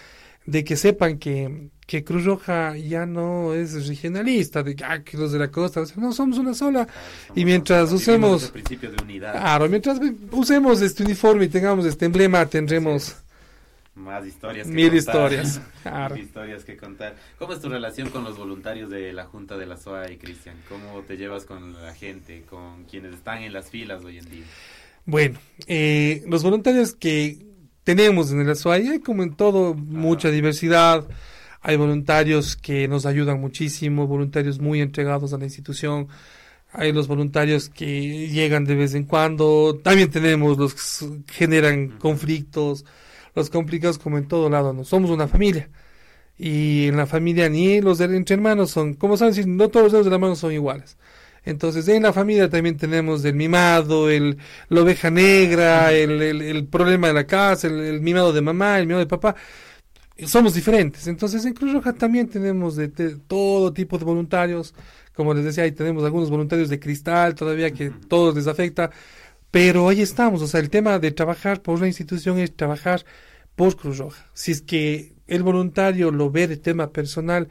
de 0.47 0.65
que 0.65 0.77
sepan 0.77 1.19
que, 1.19 1.71
que 1.87 2.05
Cruz 2.05 2.25
Roja 2.25 2.77
ya 2.77 3.07
no 3.07 3.55
es 3.55 3.87
regionalista, 3.87 4.63
de 4.63 4.77
ah, 4.85 5.03
que 5.03 5.17
los 5.17 5.33
de 5.33 5.39
la 5.39 5.51
costa, 5.51 5.81
o 5.81 5.87
sea, 5.87 5.97
no 5.97 6.13
somos 6.13 6.39
una 6.39 6.55
sola. 6.55 6.87
y 7.35 7.45
mientras 7.45 7.93
usemos. 7.93 8.53
Claro, 9.19 9.69
mientras 9.69 10.01
usemos 10.31 10.83
este 10.83 11.03
uniforme 11.05 11.45
y 11.45 11.49
tengamos 11.49 11.87
este 11.87 12.07
emblema, 12.07 12.45
tendremos 12.47 13.17
más 13.95 14.27
historias 14.27 14.67
que 14.67 14.73
Mil 14.73 14.95
historias. 14.95 15.61
Mil 16.13 16.25
historias 16.25 16.65
que 16.65 16.77
contar. 16.77 17.15
¿Cómo 17.39 17.53
es 17.53 17.61
tu 17.61 17.69
relación 17.69 18.11
con 18.11 18.25
los 18.25 18.37
voluntarios 18.37 18.91
de 18.91 19.13
la 19.13 19.25
Junta 19.25 19.57
de 19.57 19.67
la 19.67 19.77
SOA 19.77 20.11
y 20.11 20.17
Cristian? 20.17 20.57
¿Cómo 20.69 21.01
te 21.03 21.17
llevas 21.17 21.45
con 21.45 21.73
la 21.81 21.95
gente, 21.95 22.43
con 22.49 22.85
quienes 22.85 23.15
están 23.15 23.43
en 23.43 23.53
las 23.53 23.71
filas 23.71 24.05
hoy 24.05 24.19
en 24.19 24.25
día? 24.31 24.45
Bueno, 25.07 25.39
eh, 25.67 26.25
los 26.27 26.43
voluntarios 26.43 26.95
que 26.95 27.39
tenemos 27.85 28.33
en 28.33 28.41
el 28.41 28.57
SOA, 28.57 28.75
hay 28.75 29.01
como 29.01 29.23
en 29.23 29.35
todo 29.35 29.75
mucha 29.75 30.31
diversidad. 30.31 31.07
Hay 31.61 31.77
voluntarios 31.77 32.57
que 32.57 32.89
nos 32.89 33.07
ayudan 33.07 33.41
muchísimo, 33.41 34.07
voluntarios 34.07 34.59
muy 34.59 34.81
entregados 34.81 35.33
a 35.33 35.39
la 35.39 35.45
institución. 35.45 36.09
Hay 36.73 36.93
los 36.93 37.09
voluntarios 37.09 37.69
que 37.71 38.29
llegan 38.29 38.65
de 38.65 38.75
vez 38.75 38.95
en 38.95 39.05
cuando. 39.05 39.81
También 39.83 40.11
tenemos 40.11 40.59
los 40.59 40.75
que 41.27 41.33
generan 41.33 41.99
conflictos 41.99 42.85
los 43.35 43.51
complicados 43.51 43.99
como 43.99 44.19
en 44.19 44.29
todo 44.29 44.49
lado, 44.49 44.73
¿no? 44.73 44.85
Somos 44.85 45.11
una 45.11 45.29
familia. 45.29 45.69
Y 46.39 46.89
en 46.89 46.97
la 46.97 47.07
familia 47.07 47.49
ni 47.49 47.81
los 47.81 47.99
de, 47.99 48.05
entre 48.17 48.35
hermanos 48.35 48.71
son, 48.71 48.95
como 48.95 49.17
saben, 49.17 49.57
no 49.57 49.69
todos 49.69 49.85
los 49.85 49.93
dedos 49.93 50.07
de 50.07 50.11
la 50.11 50.19
mano 50.19 50.37
son 50.37 50.53
iguales. 50.53 50.97
Entonces, 51.45 51.87
en 51.89 52.03
la 52.03 52.13
familia 52.13 52.49
también 52.49 52.77
tenemos 52.77 53.25
el 53.25 53.35
mimado, 53.35 54.09
el, 54.11 54.39
la 54.69 54.81
oveja 54.83 55.11
negra, 55.11 55.93
el, 55.93 56.23
el, 56.23 56.67
problema 56.67 57.09
de 57.09 57.15
la 57.15 57.27
casa, 57.27 57.67
el, 57.67 58.01
mimado 58.01 58.33
de 58.33 58.41
mamá, 58.41 58.79
el 58.79 58.87
mimado 58.87 59.05
de 59.05 59.09
papá. 59.09 59.37
Somos 60.27 60.55
diferentes. 60.55 61.07
Entonces, 61.07 61.45
en 61.45 61.55
Cruz 61.55 61.73
Roja 61.73 61.93
también 61.93 62.29
tenemos 62.29 62.77
de, 62.77 62.89
todo 62.89 63.73
tipo 63.73 63.99
de 63.99 64.05
voluntarios. 64.05 64.75
Como 65.15 65.35
les 65.35 65.45
decía, 65.45 65.65
ahí 65.65 65.73
tenemos 65.73 66.03
algunos 66.05 66.31
voluntarios 66.31 66.71
de 66.71 66.81
cristal 66.81 67.35
todavía 67.35 67.71
que 67.73 67.91
todos 68.09 68.35
les 68.35 68.47
afecta. 68.47 68.91
Pero 69.51 69.89
ahí 69.89 70.01
estamos, 70.01 70.43
o 70.43 70.47
sea, 70.49 70.61
el 70.61 70.71
tema 70.71 70.99
de 70.99 71.13
trabajar 71.13 71.63
por 71.63 71.77
una 71.77 71.87
institución 71.87 72.39
es 72.39 72.57
trabajar 72.57 73.05
por 73.55 73.77
Cruz 73.77 73.99
Roja. 73.99 74.27
Si 74.35 74.53
es 74.53 74.63
que 74.63 75.15
el 75.27 75.43
voluntario 75.43 76.11
lo 76.11 76.31
ve 76.31 76.49
de 76.49 76.57
tema 76.57 76.91
personal, 76.91 77.49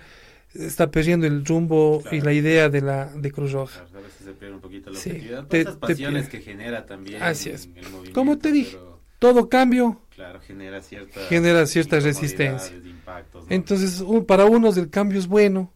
está 0.54 0.90
perdiendo 0.92 1.26
el 1.28 1.46
rumbo 1.46 2.00
y 2.06 2.10
Claro. 2.10 2.26
la 2.26 2.34
idea 2.34 2.70
de 2.70 2.82
la 2.82 3.06
de 3.08 3.32
Cruz 3.32 3.52
Roja. 3.52 3.84
Claro, 3.86 4.00
a 4.00 4.02
veces 4.02 4.26
se 4.26 4.32
pierde 4.34 4.56
un 4.56 4.62
poquito 4.62 4.90
la 4.92 5.00
Sí, 5.00 5.10
objetividad. 5.10 5.48
Te- 5.48 5.62
esas 5.62 5.74
te 5.76 5.80
pasiones 5.80 6.28
pierde. 6.30 6.30
que 6.46 6.52
genera 6.52 6.86
también 6.86 7.22
Así 7.24 7.50
es. 7.50 7.66
el 7.66 7.84
movimiento. 7.90 8.14
Como 8.14 8.38
te 8.38 8.52
dije. 8.52 8.72
pero, 8.78 8.94
Todo 9.20 9.48
cambio, 9.48 10.02
claro, 10.14 10.42
genera 10.42 10.82
cierta... 10.82 11.22
Genera 11.30 11.66
cierta 11.66 11.98
resistencia. 12.02 12.76
impactos, 12.76 13.48
¿no? 13.48 13.56
entonces 13.56 14.02
un- 14.02 14.26
para 14.26 14.44
unos 14.46 14.76
el 14.76 14.90
cambio 14.90 15.18
es 15.18 15.28
bueno, 15.28 15.72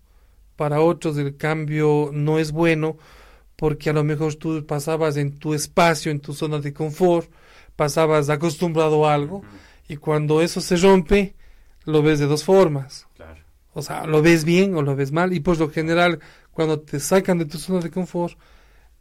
para 0.57 0.81
otros 0.81 1.17
el 1.17 1.37
cambio 1.37 2.09
no 2.11 2.39
es 2.39 2.51
bueno, 2.51 2.97
porque 3.55 3.89
a 3.89 3.93
lo 3.93 4.03
mejor 4.03 4.35
tú 4.35 4.65
pasabas 4.65 5.15
en 5.15 5.37
tu 5.39 5.53
espacio, 5.53 6.11
en 6.11 6.19
tu 6.19 6.33
zona 6.33 6.59
de 6.59 6.73
confort, 6.73 7.29
pasabas 7.77 8.29
acostumbrado 8.29 9.07
a 9.07 9.13
algo, 9.13 9.37
Ujú, 9.37 9.47
y 9.87 9.95
cuando 9.95 10.41
eso 10.41 10.59
se 10.59 10.75
rompe, 10.75 11.33
lo 11.85 12.01
ves 12.01 12.19
de 12.19 12.25
dos 12.25 12.43
formas. 12.43 13.06
O 13.77 13.83
sea, 13.83 14.07
lo 14.07 14.23
ves 14.23 14.43
bien 14.43 14.73
o 14.75 14.81
lo 14.81 14.95
ves 14.95 15.11
mal, 15.11 15.33
y 15.33 15.39
por 15.39 15.59
lo 15.59 15.69
general, 15.69 16.19
cuando 16.51 16.79
te 16.79 16.99
sacan 16.99 17.37
de 17.37 17.45
tu 17.45 17.59
zona 17.59 17.79
de 17.81 17.91
confort, 17.91 18.35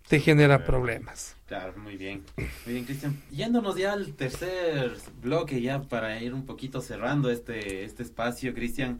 te 0.07 0.21
genera 0.21 0.59
Claro. 0.59 0.71
problemas. 0.71 1.35
Claro, 1.47 1.73
muy 1.79 1.97
bien. 1.97 2.23
Muy 2.37 2.75
bien, 2.75 2.85
Cristian. 2.85 3.23
Yéndonos 3.31 3.77
ya 3.77 3.95
al 3.95 4.13
tercer 4.13 4.93
bloque, 5.23 5.63
ya 5.63 5.81
para 5.83 6.21
ir 6.23 6.35
un 6.35 6.45
poquito 6.45 6.83
cerrando 6.83 7.31
este, 7.31 7.85
este 7.85 8.03
espacio, 8.03 8.53
Cristian. 8.53 8.99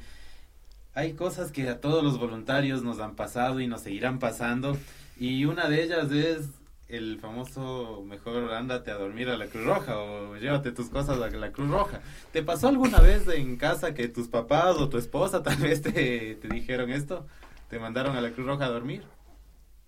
Hay 0.95 1.13
cosas 1.13 1.53
que 1.53 1.69
a 1.69 1.79
todos 1.79 2.03
los 2.03 2.19
voluntarios 2.19 2.83
nos 2.83 2.99
han 3.01 3.15
pasado 3.15 3.61
y 3.61 3.67
nos 3.67 3.83
seguirán 3.83 4.19
pasando. 4.19 4.79
Y 5.21 5.45
una 5.45 5.69
de 5.69 5.83
ellas 5.83 6.11
es 6.11 6.47
el 6.89 7.19
famoso 7.21 8.05
mejor 8.07 8.53
ándate 8.55 8.91
a 8.91 8.95
dormir 8.95 9.29
a 9.29 9.37
la 9.37 9.47
Cruz 9.47 9.65
Roja 9.65 9.99
o 9.99 10.37
llévate 10.37 10.71
tus 10.73 10.89
cosas 10.89 11.21
a 11.21 11.29
la 11.29 11.51
Cruz 11.53 11.69
Roja. 11.71 12.01
¿Te 12.33 12.43
pasó 12.43 12.69
alguna 12.69 13.01
vez 13.01 13.27
en 13.29 13.57
casa 13.57 13.93
que 13.95 14.09
tus 14.09 14.29
papás 14.29 14.77
o 14.77 14.89
tu 14.89 14.99
esposa 14.99 15.43
tal 15.43 15.57
vez 15.57 15.83
te, 15.83 16.37
te 16.37 16.49
dijeron 16.49 16.91
esto? 16.91 17.27
¿Te 17.69 17.79
mandaron 17.79 18.17
a 18.17 18.21
la 18.21 18.31
Cruz 18.31 18.47
Roja 18.47 18.67
a 18.67 18.71
dormir? 18.71 19.03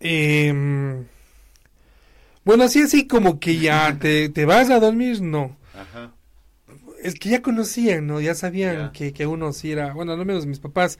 Em, 0.01 1.07
bueno, 2.44 2.64
así 2.64 2.80
así 2.82 3.07
como 3.07 3.38
que 3.40 3.59
ya 3.59 3.99
te, 4.01 4.28
te 4.28 4.44
vas 4.44 4.70
a 4.70 4.80
dormir, 4.80 5.20
no. 5.22 5.57
Ajá. 5.74 6.12
Es 7.03 7.14
que 7.14 7.28
ya 7.28 7.42
conocían, 7.42 8.07
¿no? 8.07 8.20
Ya 8.20 8.34
sabían 8.34 8.76
Ya. 8.76 8.92
que, 8.92 9.12
que 9.12 9.26
uno 9.26 9.53
sí 9.53 9.70
era, 9.72 9.92
bueno, 9.94 10.12
al 10.12 10.24
menos 10.24 10.46
mis 10.46 10.59
papás, 10.59 10.99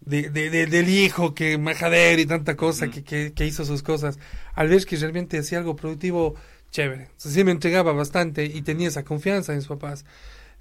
de, 0.00 0.30
de- 0.30 0.50
de- 0.50 0.66
del 0.66 0.88
hijo 0.88 1.34
que 1.34 1.58
majadero 1.58 2.20
y 2.22 2.26
tanta 2.26 2.56
cosa 2.56 2.88
que, 2.88 3.02
que, 3.02 3.32
que 3.32 3.46
hizo 3.46 3.64
sus 3.64 3.82
cosas. 3.82 4.18
Al 4.54 4.68
ver 4.68 4.84
que 4.84 4.96
realmente 4.96 5.38
hacía 5.38 5.58
algo 5.58 5.74
productivo, 5.76 6.34
chévere. 6.70 7.02
Entonces, 7.04 7.32
sí 7.32 7.44
me 7.44 7.50
entregaba 7.52 7.92
bastante 7.92 8.44
y 8.44 8.62
tenía 8.62 8.88
esa 8.88 9.04
confianza 9.04 9.52
en 9.52 9.58
mis 9.58 9.66
papás. 9.68 10.04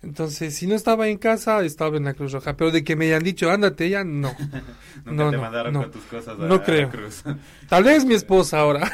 Entonces, 0.03 0.53
si 0.55 0.67
no 0.67 0.75
estaba 0.75 1.07
en 1.07 1.17
casa, 1.17 1.63
estaba 1.63 1.97
en 1.97 2.03
la 2.03 2.13
Cruz 2.13 2.31
Roja. 2.31 2.55
Pero 2.55 2.69
de 2.69 2.83
que 2.83 2.95
me 2.95 3.05
hayan 3.05 3.23
dicho, 3.23 3.49
ándate 3.49 3.89
ya, 3.89 4.03
no. 4.03 4.35
No, 5.05 5.29
te 5.29 5.35
no, 5.37 5.41
mandaron 5.41 5.73
no. 5.73 5.81
con 5.83 5.91
tus 5.91 6.03
cosas 6.03 6.39
a, 6.39 6.43
No 6.45 6.55
a 6.55 6.63
creo. 6.63 6.89
cruz. 6.89 7.23
Tal 7.69 7.83
vez 7.83 8.05
mi 8.05 8.13
esposa 8.13 8.59
ahora. 8.59 8.91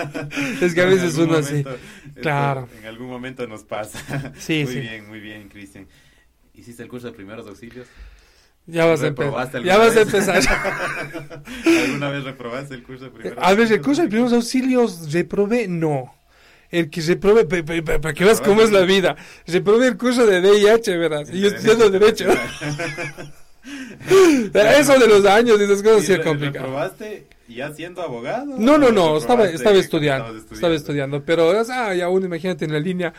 es 0.60 0.74
que 0.74 0.80
a 0.80 0.86
veces 0.86 1.16
uno 1.16 1.36
así. 1.36 1.50
momento, 1.64 1.70
esto 1.74 2.20
Claro. 2.20 2.68
En 2.80 2.86
algún 2.86 3.08
momento 3.08 3.46
nos 3.46 3.64
pasa. 3.64 4.32
Sí, 4.38 4.64
muy 4.64 4.72
sí. 4.74 4.80
bien, 4.80 5.08
muy 5.08 5.20
bien, 5.20 5.48
Cristian. 5.48 5.86
¿Hiciste 6.54 6.82
el 6.82 6.88
curso 6.88 7.06
de 7.08 7.12
primeros 7.12 7.46
auxilios? 7.46 7.86
Ya 8.70 8.84
vas 8.84 9.02
a 9.02 9.06
empezar. 9.08 9.26
¿Reprobaste 9.32 9.64
Ya 9.64 9.74
alguna 9.74 9.88
vas 9.88 9.96
a 9.96 10.04
vez? 10.04 10.14
empezar. 10.14 10.42
¿Alguna 11.86 12.10
vez 12.10 12.24
reprobaste 12.24 12.74
el 12.74 12.82
curso 12.82 13.04
de 13.04 13.10
primeros 13.10 13.38
A 13.42 13.48
ver, 13.50 13.58
el 13.58 13.60
auxilios? 13.62 13.86
curso 13.86 14.02
de 14.02 14.08
primeros 14.08 14.32
auxilios, 14.34 15.12
reprobé, 15.12 15.68
no. 15.68 16.14
El 16.70 16.90
que 16.90 17.00
reprobé, 17.00 17.46
para 17.46 18.12
que 18.12 18.24
veas 18.24 18.42
cómo 18.42 18.60
es 18.60 18.70
la 18.70 18.82
vida. 18.82 19.16
Reprobé 19.46 19.86
el 19.88 19.96
curso 19.96 20.26
de 20.26 20.42
DIH, 20.42 20.98
verás. 20.98 21.30
Y 21.32 21.40
yo 21.40 21.48
estudiando 21.48 21.88
Derecho. 21.88 22.26
Eso 24.54 24.98
de 24.98 25.08
los 25.08 25.24
años 25.26 25.58
y 25.60 25.64
esas 25.64 25.82
cosas 25.82 26.04
sí 26.04 26.12
¿Y 26.12 26.14
es 26.16 26.20
complicado. 26.20 26.66
¿Reprobaste 26.66 27.26
ya 27.48 27.72
siendo 27.72 28.02
abogado? 28.02 28.54
No, 28.58 28.78
no, 28.78 28.88
¿O 28.88 28.92
no, 28.92 29.16
estaba, 29.16 29.46
estaba 29.48 29.76
estudiando, 29.76 30.36
estaba 30.36 30.74
estudiando, 30.74 31.22
pero 31.24 31.64
sea, 31.64 31.94
ya 31.94 32.08
uno 32.08 32.26
imagínate 32.26 32.64
en 32.64 32.72
la 32.72 32.78
línea 32.80 33.12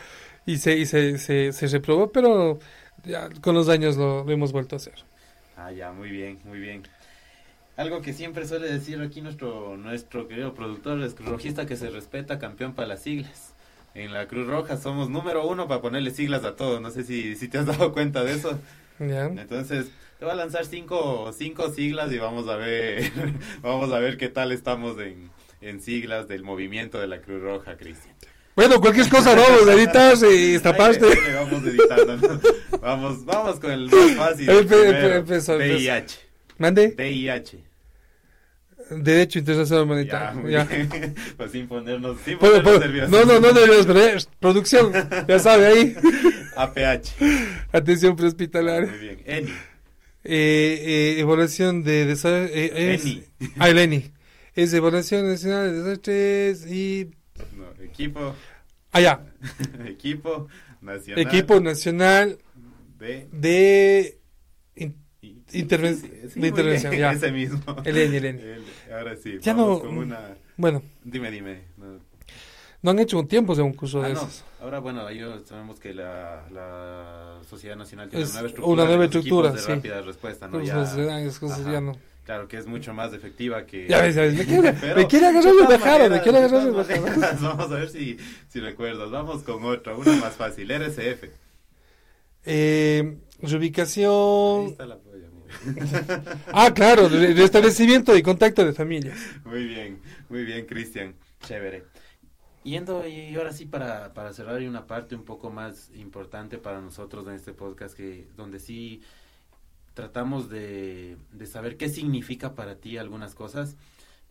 y 0.46 0.58
se, 0.58 0.76
y 0.76 0.86
se, 0.86 1.18
se, 1.18 1.52
se 1.52 1.66
reprobó, 1.66 2.10
pero 2.10 2.58
ya 3.04 3.28
con 3.40 3.54
los 3.54 3.68
años 3.68 3.96
lo, 3.96 4.24
lo 4.24 4.30
hemos 4.32 4.52
vuelto 4.52 4.76
a 4.76 4.78
hacer. 4.78 4.94
Ah, 5.62 5.72
ya, 5.72 5.92
muy 5.92 6.10
bien, 6.10 6.38
muy 6.44 6.58
bien. 6.58 6.82
Algo 7.76 8.00
que 8.00 8.14
siempre 8.14 8.46
suele 8.46 8.72
decir 8.72 8.98
aquí 9.02 9.20
nuestro 9.20 9.76
nuestro 9.76 10.26
querido 10.26 10.54
productor, 10.54 11.02
es 11.02 11.18
rojista 11.22 11.66
que 11.66 11.76
se 11.76 11.90
respeta, 11.90 12.38
campeón 12.38 12.74
para 12.74 12.88
las 12.88 13.02
siglas. 13.02 13.54
En 13.94 14.14
la 14.14 14.26
Cruz 14.26 14.46
Roja 14.46 14.78
somos 14.78 15.10
número 15.10 15.46
uno 15.46 15.68
para 15.68 15.82
ponerle 15.82 16.12
siglas 16.12 16.44
a 16.44 16.56
todo. 16.56 16.80
No 16.80 16.90
sé 16.90 17.04
si, 17.04 17.36
si 17.36 17.48
te 17.48 17.58
has 17.58 17.66
dado 17.66 17.92
cuenta 17.92 18.24
de 18.24 18.32
eso. 18.32 18.58
¿ya? 19.00 19.26
Entonces, 19.26 19.90
te 20.18 20.24
voy 20.24 20.32
a 20.32 20.36
lanzar 20.36 20.64
cinco, 20.64 21.30
cinco 21.36 21.70
siglas 21.70 22.10
y 22.10 22.18
vamos 22.18 22.48
a 22.48 22.56
ver, 22.56 23.12
vamos 23.60 23.92
a 23.92 23.98
ver 23.98 24.16
qué 24.16 24.28
tal 24.30 24.52
estamos 24.52 24.98
en, 24.98 25.30
en 25.60 25.82
siglas 25.82 26.26
del 26.26 26.42
movimiento 26.42 26.98
de 26.98 27.06
la 27.06 27.20
Cruz 27.20 27.42
Roja, 27.42 27.76
Cristian. 27.76 28.14
Bueno, 28.60 28.78
cualquier 28.78 29.08
cosa 29.08 29.34
vamos 29.34 29.66
a 29.66 29.72
editar 29.72 30.14
y 30.30 30.58
le 30.58 31.34
vamos 31.34 31.62
editando. 31.64 32.16
¿no? 32.18 32.78
Vamos, 32.82 33.24
vamos 33.24 33.58
con 33.58 33.70
el 33.70 33.88
más 33.90 34.10
fácil. 34.16 34.50
El 34.50 34.72
empezó. 35.14 35.56
VIH. 35.56 36.18
Mande, 36.58 36.94
VIH. 36.94 37.58
Derecho 38.90 39.38
Internacional 39.38 39.84
Humanitario. 39.84 40.40
muy 40.42 40.52
ya. 40.52 40.68
Pues 41.38 41.52
sin 41.52 41.68
ponernos, 41.68 42.18
sin 42.22 42.38
Puedo- 42.38 42.62
ponernos 42.62 42.80
nerviosos. 42.80 43.10
no, 43.10 43.24
no, 43.24 43.40
no 43.40 43.52
deberías 43.54 43.86
poner. 43.86 44.22
Producción, 44.38 44.92
ya 45.26 45.38
sabe 45.38 45.66
ahí. 45.66 45.96
APH. 46.56 47.08
Atención 47.72 48.10
Muy 48.12 48.16
prehospitalaria. 48.18 48.92
bien. 48.92 49.22
ENI. 49.24 49.50
Eh, 50.22 51.14
eh, 51.14 51.20
evaluación 51.20 51.82
de 51.82 52.04
desastres. 52.04 52.50
Eh, 52.52 52.98
ENI. 53.02 53.24
Ah, 53.58 53.70
el 53.70 53.78
ENI. 53.78 54.10
Es 54.54 54.74
Evaluación 54.74 55.26
Nacional 55.26 55.72
de 55.72 55.82
Desastres 55.82 56.66
y. 56.70 57.08
No, 57.56 57.64
equipo. 57.82 58.34
Ya. 58.94 59.24
Equipo 59.86 60.48
nacional. 60.80 61.26
Equipo 61.26 61.60
Nacional 61.60 62.38
de 62.98 63.28
de. 63.32 64.16
Interven- 65.52 65.96
sí, 65.96 66.08
sí, 66.32 66.40
de 66.40 66.48
intervención, 66.48 66.90
bien, 66.92 67.00
ya. 67.02 67.12
Ese 67.12 67.32
mismo. 67.32 67.60
El 67.84 67.96
ENI, 67.96 68.16
el 68.16 68.24
ENI. 68.24 68.40
El- 68.42 68.64
ahora 68.92 69.16
sí. 69.16 69.38
Ya 69.40 69.52
vamos 69.52 69.82
no- 69.82 69.88
con 69.88 69.98
una. 69.98 70.36
Bueno, 70.56 70.82
Dime, 71.02 71.30
dime. 71.30 71.62
No. 71.76 71.98
no 72.82 72.90
han 72.92 72.98
hecho 73.00 73.18
un 73.18 73.26
tiempo 73.26 73.54
de 73.56 73.62
un 73.62 73.72
curso 73.72 74.00
Ah, 74.02 74.06
de 74.08 74.14
no. 74.14 74.20
esos. 74.20 74.44
Ahora, 74.60 74.78
bueno, 74.78 75.08
ellos 75.08 75.42
sabemos 75.48 75.80
que 75.80 75.92
la, 75.92 76.46
la 76.52 77.40
Sociedad 77.48 77.74
Nacional 77.76 78.08
tiene 78.10 78.24
Es 78.24 78.30
una 78.30 78.40
nueva 78.42 78.48
estructura. 78.48 78.74
una 78.74 78.84
nueva 78.84 79.00
de 79.00 79.04
estructura, 79.06 79.48
equipos 79.48 79.64
sí. 79.64 79.68
de 79.70 79.74
rápida 79.76 80.00
respuesta, 80.02 80.46
¿no? 80.46 80.52
Pues, 80.52 80.68
Ya- 80.68 80.74
pues, 81.22 81.38
cosas 81.40 81.60
ajá. 81.60 81.72
ya 81.72 81.80
no. 81.80 81.92
Claro, 82.30 82.46
que 82.46 82.58
es 82.58 82.66
mucho 82.68 82.94
más 82.94 83.12
efectiva 83.12 83.66
que... 83.66 83.88
Ya 83.88 84.02
ves, 84.02 84.14
ya 84.14 84.22
ves, 84.22 84.34
me 84.34 84.44
quiere, 84.46 84.72
Pero, 84.74 84.94
me 85.00 85.06
quiere 85.08 85.26
agarrar 85.26 85.52
el 85.52 85.66
bajado, 85.66 86.10
me 86.10 86.20
quiere 86.22 86.38
agarrar 86.38 86.62
el 86.68 86.70
bajado. 86.72 87.02
Vamos 87.40 87.72
a 87.72 87.74
ver 87.74 87.88
si, 87.88 88.18
si 88.46 88.60
recuerdas. 88.60 89.10
Vamos 89.10 89.42
con 89.42 89.64
otra, 89.64 89.96
una 89.96 90.12
más 90.12 90.36
fácil. 90.36 90.70
RCF. 90.70 91.24
Eh, 92.44 93.18
Ahí 93.42 93.48
reubicación. 93.50 94.66
está 94.66 94.86
la 94.86 94.96
polla. 94.98 95.26
Ah, 96.52 96.72
claro, 96.72 97.08
re- 97.08 97.34
restablecimiento 97.34 98.16
y 98.16 98.22
contacto 98.22 98.64
de 98.64 98.74
familia. 98.74 99.12
Muy 99.44 99.64
bien, 99.64 100.00
muy 100.28 100.44
bien, 100.44 100.66
Cristian. 100.66 101.16
Chévere. 101.42 101.82
Yendo 102.62 103.08
y 103.08 103.34
ahora 103.34 103.52
sí 103.52 103.66
para, 103.66 104.14
para 104.14 104.32
cerrar 104.32 104.54
hay 104.54 104.68
una 104.68 104.86
parte 104.86 105.16
un 105.16 105.24
poco 105.24 105.50
más 105.50 105.90
importante 105.96 106.58
para 106.58 106.80
nosotros 106.80 107.26
en 107.26 107.34
este 107.34 107.54
podcast 107.54 107.96
que 107.96 108.28
donde 108.36 108.60
sí 108.60 109.00
tratamos 109.94 110.48
de, 110.48 111.16
de 111.32 111.46
saber 111.46 111.76
qué 111.76 111.88
significa 111.88 112.54
para 112.54 112.76
ti 112.76 112.96
algunas 112.96 113.34
cosas. 113.34 113.76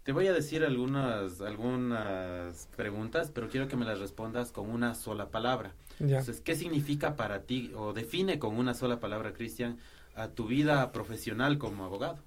Te 0.03 0.12
voy 0.12 0.28
a 0.28 0.34
decir 0.34 0.64
algunas 0.64 1.41
algunas 1.41 2.68
preguntas, 2.76 3.32
pero 3.34 3.49
quiero 3.49 3.68
que 3.68 3.76
me 3.76 3.86
las 3.86 3.99
respondas 3.99 4.51
con 4.51 4.70
una 4.70 4.95
sola 4.95 5.30
palabra. 5.30 5.74
Ya. 5.99 6.20
Entonces, 6.20 6.41
¿qué 6.41 6.55
significa 6.55 7.16
para 7.16 7.41
ti 7.43 7.72
o 7.76 7.93
define 7.93 8.39
con 8.39 8.57
una 8.57 8.74
sola 8.74 8.99
palabra, 8.99 9.34
Cristian, 9.34 9.78
a 10.16 10.30
tu 10.30 10.47
vida 10.47 10.91
profesional 10.91 11.57
como 11.57 11.84
abogado? 11.84 12.20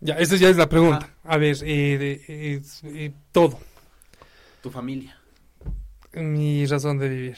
Ya, 0.00 0.14
esa 0.14 0.36
ya 0.36 0.48
es 0.48 0.56
la 0.56 0.68
pregunta. 0.68 1.14
A 1.22 1.38
ver, 1.38 1.56
eh, 1.62 2.56
es, 2.56 2.82
eh, 2.84 3.12
todo. 3.32 3.58
Tu 4.62 4.70
familia. 4.70 5.16
Mi 6.12 6.66
razón 6.66 6.98
de 6.98 7.08
vivir. 7.08 7.36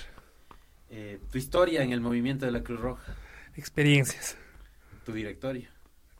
Eh, 0.90 1.20
tu 1.30 1.38
historia 1.38 1.82
en 1.82 1.92
el 1.92 2.00
movimiento 2.00 2.46
de 2.46 2.52
la 2.52 2.62
Cruz 2.62 2.80
Roja, 2.80 3.14
Experiencias. 3.56 4.36
tu 5.04 5.12
directorio 5.12 5.68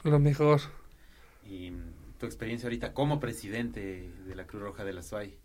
Lo 0.04 0.18
mejor. 0.18 0.60
y 1.44 1.72
tu 2.18 2.26
experiencia 2.26 2.66
ahorita 2.66 2.92
como 2.94 3.20
presidente 3.20 4.10
de 4.26 4.34
la 4.34 4.46
Cruz 4.46 4.62
Roja 4.62 4.84
de 4.84 4.92
la 4.92 5.02
SUAY, 5.02 5.36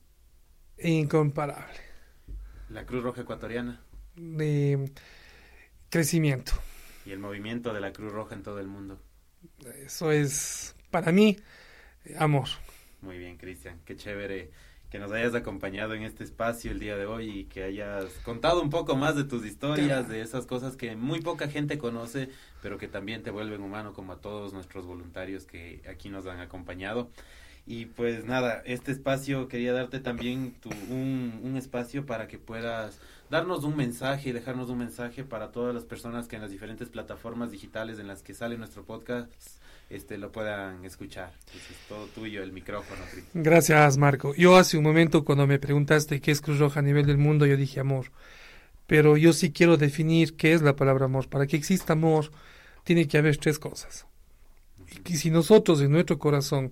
Incomparable. 0.80 1.80
la 2.70 2.86
Cruz 2.86 3.04
Roja 3.04 3.22
ecuatoriana 3.22 3.82
De 4.16 4.92
crecimiento. 5.90 6.54
y 7.06 7.12
el 7.12 7.20
movimiento 7.20 7.74
de 7.74 7.82
la 7.82 7.92
Cruz 7.94 8.12
Roja 8.14 8.36
en 8.36 8.44
todo 8.44 8.60
el 8.60 8.68
mundo. 8.68 9.02
Eso 9.86 10.12
es, 10.12 10.76
para 10.92 11.12
mí, 11.12 11.38
amor. 12.18 12.48
Muy 13.02 13.18
bien, 13.18 13.38
Cristian, 13.38 13.80
qué 13.86 13.96
chévere 13.96 14.52
que 14.92 15.00
nos 15.00 15.12
hayas 15.14 15.34
acompañado 15.34 15.94
en 15.94 16.04
este 16.04 16.26
espacio 16.26 16.70
el 16.70 16.80
día 16.80 16.98
de 16.98 17.06
hoy 17.06 17.30
y 17.30 17.44
que 17.46 17.64
hayas 17.64 18.06
contado 18.26 18.62
un 18.62 18.70
poco 18.70 18.98
más 18.98 19.16
de 19.16 19.24
tus 19.24 19.46
historias, 19.46 20.10
de 20.10 20.20
esas 20.20 20.46
cosas 20.46 20.76
que 20.76 20.98
muy 20.98 21.22
poca 21.22 21.48
gente 21.48 21.78
conoce, 21.78 22.30
pero 22.62 22.78
que 22.78 22.90
también 22.90 23.24
te 23.24 23.32
vuelven 23.32 23.62
humano 23.62 23.94
como 23.94 24.12
a 24.12 24.18
todos 24.18 24.52
nuestros 24.52 24.86
voluntarios 24.86 25.46
que 25.46 25.82
aquí 25.90 26.10
nos 26.10 26.28
han 26.28 26.42
acompañado. 26.42 27.10
Y 27.66 27.86
pues 27.86 28.26
nada, 28.26 28.62
este 28.66 28.92
espacio 28.92 29.48
quería 29.48 29.72
darte 29.72 30.02
también 30.02 30.56
tu, 30.60 30.70
un, 30.90 31.40
un 31.42 31.56
espacio 31.56 32.06
para 32.06 32.28
que 32.28 32.38
puedas 32.38 33.00
darnos 33.30 33.64
un 33.64 33.78
mensaje, 33.78 34.34
dejarnos 34.34 34.70
un 34.70 34.80
mensaje 34.80 35.24
para 35.24 35.54
todas 35.54 35.74
las 35.74 35.86
personas 35.86 36.28
que 36.28 36.36
en 36.36 36.42
las 36.42 36.52
diferentes 36.52 36.90
plataformas 36.90 37.50
digitales 37.50 37.98
en 37.98 38.08
las 38.08 38.24
que 38.24 38.34
sale 38.34 38.58
nuestro 38.58 38.84
podcast 38.84 39.32
este 39.92 40.18
lo 40.18 40.32
puedan 40.32 40.86
escuchar. 40.86 41.34
es 41.54 41.88
todo 41.88 42.06
tuyo 42.08 42.44
el 42.44 42.52
micrófono. 42.52 43.02
Gracias, 43.34 43.98
Marco. 43.98 44.34
Yo 44.36 44.58
hace 44.58 44.78
un 44.78 44.84
momento 44.84 45.24
cuando 45.24 45.48
me 45.48 45.60
preguntaste 45.60 46.22
qué 46.22 46.32
es 46.32 46.42
Cruz 46.42 46.60
Roja 46.60 46.80
a 46.80 46.84
nivel 46.84 47.06
del 47.06 47.18
mundo, 47.18 47.46
yo 47.46 47.58
dije 47.58 47.80
amor. 47.80 48.12
Pero 48.88 49.18
yo 49.18 49.34
sí 49.34 49.52
quiero 49.52 49.78
definir 49.78 50.36
qué 50.36 50.54
es 50.54 50.62
la 50.62 50.76
palabra 50.76 51.06
amor. 51.06 51.30
Para 51.30 51.48
que 51.48 51.58
exista 51.58 51.94
amor, 51.94 52.32
tiene 52.84 53.08
que 53.08 53.18
haber 53.18 53.38
tres 53.38 53.60
cosas. 53.60 54.06
Y 55.06 55.18
si 55.18 55.32
nosotros 55.32 55.82
en 55.82 55.92
nuestro 55.92 56.20
corazón, 56.20 56.72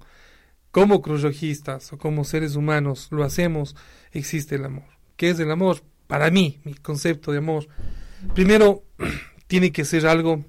como 0.72 1.02
cruzrojistas 1.02 1.94
o 1.94 1.98
como 1.98 2.24
seres 2.24 2.56
humanos, 2.56 3.08
lo 3.12 3.24
hacemos, 3.24 3.76
existe 4.12 4.56
el 4.56 4.66
amor. 4.66 4.86
¿Qué 5.16 5.30
es 5.30 5.40
el 5.40 5.52
amor? 5.52 5.82
para 6.10 6.32
mí, 6.32 6.60
mi 6.64 6.74
concepto 6.74 7.32
de 7.32 7.38
amor, 7.38 7.68
primero 8.34 8.84
tiene 9.48 9.72
que 9.72 9.86
ser 9.86 10.08
algo 10.08 10.44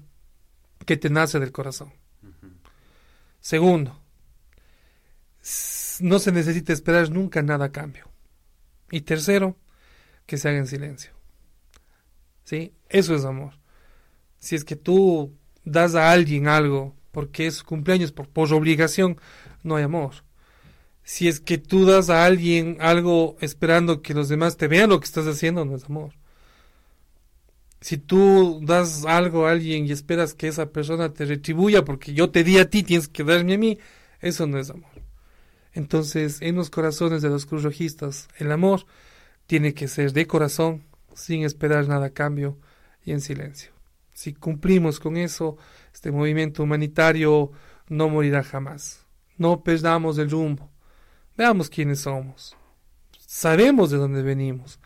que 0.87 0.97
te 0.97 1.11
nace 1.11 1.39
del 1.39 1.51
corazón. 1.51 1.93
Segundo, 3.41 3.99
no 5.99 6.19
se 6.19 6.31
necesita 6.31 6.71
esperar 6.71 7.09
nunca 7.09 7.41
nada 7.41 7.65
a 7.65 7.71
cambio. 7.71 8.09
Y 8.89 9.01
tercero, 9.01 9.57
que 10.25 10.37
se 10.37 10.47
haga 10.47 10.59
en 10.59 10.67
silencio. 10.67 11.11
¿Sí? 12.45 12.73
Eso 12.87 13.15
es 13.15 13.25
amor. 13.25 13.53
Si 14.37 14.55
es 14.55 14.63
que 14.63 14.77
tú 14.77 15.35
das 15.65 15.95
a 15.95 16.11
alguien 16.11 16.47
algo 16.47 16.95
porque 17.11 17.47
es 17.47 17.63
cumpleaños 17.63 18.13
por, 18.13 18.29
por 18.29 18.53
obligación, 18.53 19.19
no 19.63 19.75
hay 19.75 19.83
amor 19.83 20.23
si 21.03 21.27
es 21.27 21.39
que 21.39 21.57
tú 21.57 21.85
das 21.85 22.09
a 22.09 22.25
alguien 22.25 22.77
algo 22.79 23.35
esperando 23.41 24.01
que 24.01 24.13
los 24.13 24.29
demás 24.29 24.57
te 24.57 24.67
vean 24.67 24.89
lo 24.89 24.99
que 24.99 25.05
estás 25.05 25.27
haciendo, 25.27 25.65
no 25.65 25.75
es 25.75 25.85
amor. 25.85 26.13
Si 27.91 27.97
tú 27.97 28.61
das 28.63 29.03
algo 29.03 29.45
a 29.45 29.51
alguien 29.51 29.85
y 29.85 29.91
esperas 29.91 30.33
que 30.33 30.47
esa 30.47 30.71
persona 30.71 31.13
te 31.13 31.25
retribuya 31.25 31.83
porque 31.83 32.13
yo 32.13 32.31
te 32.31 32.45
di 32.45 32.57
a 32.57 32.69
ti, 32.69 32.83
tienes 32.83 33.09
que 33.09 33.25
darme 33.25 33.55
a 33.55 33.57
mí, 33.57 33.79
eso 34.21 34.47
no 34.47 34.57
es 34.59 34.69
amor. 34.69 34.91
Entonces, 35.73 36.41
en 36.41 36.55
los 36.55 36.69
corazones 36.69 37.21
de 37.21 37.27
los 37.27 37.45
cruzrojistas, 37.45 38.29
el 38.37 38.49
amor 38.53 38.85
tiene 39.45 39.73
que 39.73 39.89
ser 39.89 40.13
de 40.13 40.25
corazón, 40.25 40.85
sin 41.15 41.43
esperar 41.43 41.85
nada 41.89 42.05
a 42.05 42.09
cambio 42.11 42.57
y 43.03 43.11
en 43.11 43.19
silencio. 43.19 43.73
Si 44.13 44.35
cumplimos 44.35 45.01
con 45.01 45.17
eso, 45.17 45.57
este 45.93 46.13
movimiento 46.13 46.63
humanitario 46.63 47.51
no 47.89 48.07
morirá 48.07 48.41
jamás. 48.41 49.05
No 49.35 49.65
perdamos 49.65 50.17
el 50.17 50.31
rumbo. 50.31 50.71
Veamos 51.35 51.69
quiénes 51.69 51.99
somos. 51.99 52.55
Sabemos 53.27 53.91
de 53.91 53.97
dónde 53.97 54.21
venimos. 54.21 54.79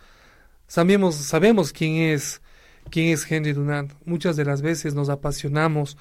Sabemos, 0.66 1.14
sabemos 1.14 1.72
quién 1.72 1.98
es, 1.98 2.42
quién 2.90 3.10
es 3.10 3.30
Henry 3.30 3.54
Dunant. 3.54 3.94
Muchas 4.06 4.36
de 4.36 4.46
las 4.46 4.62
veces 4.62 4.94
nos 4.94 5.10
apasionamos, 5.10 5.98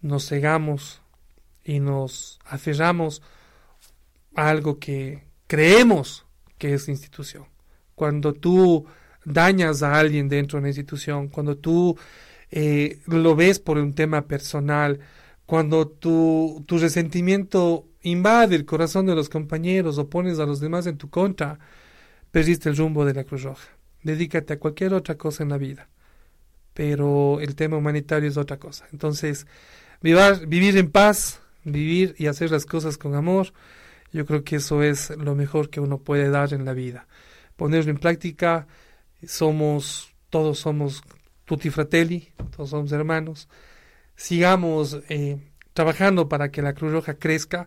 nos 0.00 0.28
cegamos 0.28 1.02
y 1.64 1.80
nos 1.80 2.38
aferramos 2.44 3.22
a 4.34 4.48
algo 4.48 4.78
que 4.78 5.24
creemos 5.46 6.26
que 6.58 6.74
es 6.74 6.88
institución. 6.88 7.44
Cuando 7.94 8.32
tú 8.32 8.86
dañas 9.24 9.82
a 9.82 9.98
alguien 9.98 10.28
dentro 10.28 10.56
de 10.56 10.60
una 10.60 10.68
institución, 10.68 11.28
cuando 11.28 11.56
tú 11.56 11.96
eh, 12.50 13.00
lo 13.06 13.36
ves 13.36 13.58
por 13.58 13.78
un 13.78 13.94
tema 13.94 14.26
personal, 14.26 15.00
cuando 15.46 15.88
tu, 15.88 16.64
tu 16.66 16.78
resentimiento 16.78 17.86
invade 18.02 18.54
el 18.54 18.64
corazón 18.64 19.06
de 19.06 19.14
los 19.14 19.28
compañeros 19.28 19.98
o 19.98 20.08
pones 20.08 20.38
a 20.38 20.46
los 20.46 20.60
demás 20.60 20.86
en 20.86 20.98
tu 20.98 21.10
contra, 21.10 21.58
perdiste 22.30 22.68
el 22.68 22.76
rumbo 22.76 23.04
de 23.04 23.14
la 23.14 23.24
Cruz 23.24 23.42
Roja. 23.42 23.68
Dedícate 24.02 24.54
a 24.54 24.58
cualquier 24.58 24.94
otra 24.94 25.16
cosa 25.16 25.42
en 25.42 25.48
la 25.50 25.58
vida. 25.58 25.88
Pero 26.78 27.40
el 27.40 27.56
tema 27.56 27.76
humanitario 27.76 28.28
es 28.28 28.36
otra 28.36 28.58
cosa. 28.58 28.86
Entonces, 28.92 29.48
vivir, 30.00 30.46
vivir 30.46 30.76
en 30.76 30.92
paz, 30.92 31.40
vivir 31.64 32.14
y 32.18 32.28
hacer 32.28 32.52
las 32.52 32.66
cosas 32.66 32.96
con 32.96 33.16
amor, 33.16 33.52
yo 34.12 34.24
creo 34.24 34.44
que 34.44 34.54
eso 34.54 34.84
es 34.84 35.10
lo 35.10 35.34
mejor 35.34 35.70
que 35.70 35.80
uno 35.80 35.98
puede 35.98 36.30
dar 36.30 36.52
en 36.52 36.64
la 36.64 36.74
vida. 36.74 37.08
Ponerlo 37.56 37.90
en 37.90 37.98
práctica, 37.98 38.68
somos, 39.26 40.14
todos 40.30 40.60
somos 40.60 41.02
tutti 41.46 41.68
fratelli, 41.68 42.28
todos 42.56 42.70
somos 42.70 42.92
hermanos. 42.92 43.48
Sigamos 44.14 45.00
eh, 45.08 45.36
trabajando 45.72 46.28
para 46.28 46.52
que 46.52 46.62
la 46.62 46.74
Cruz 46.74 46.92
Roja 46.92 47.14
crezca. 47.14 47.66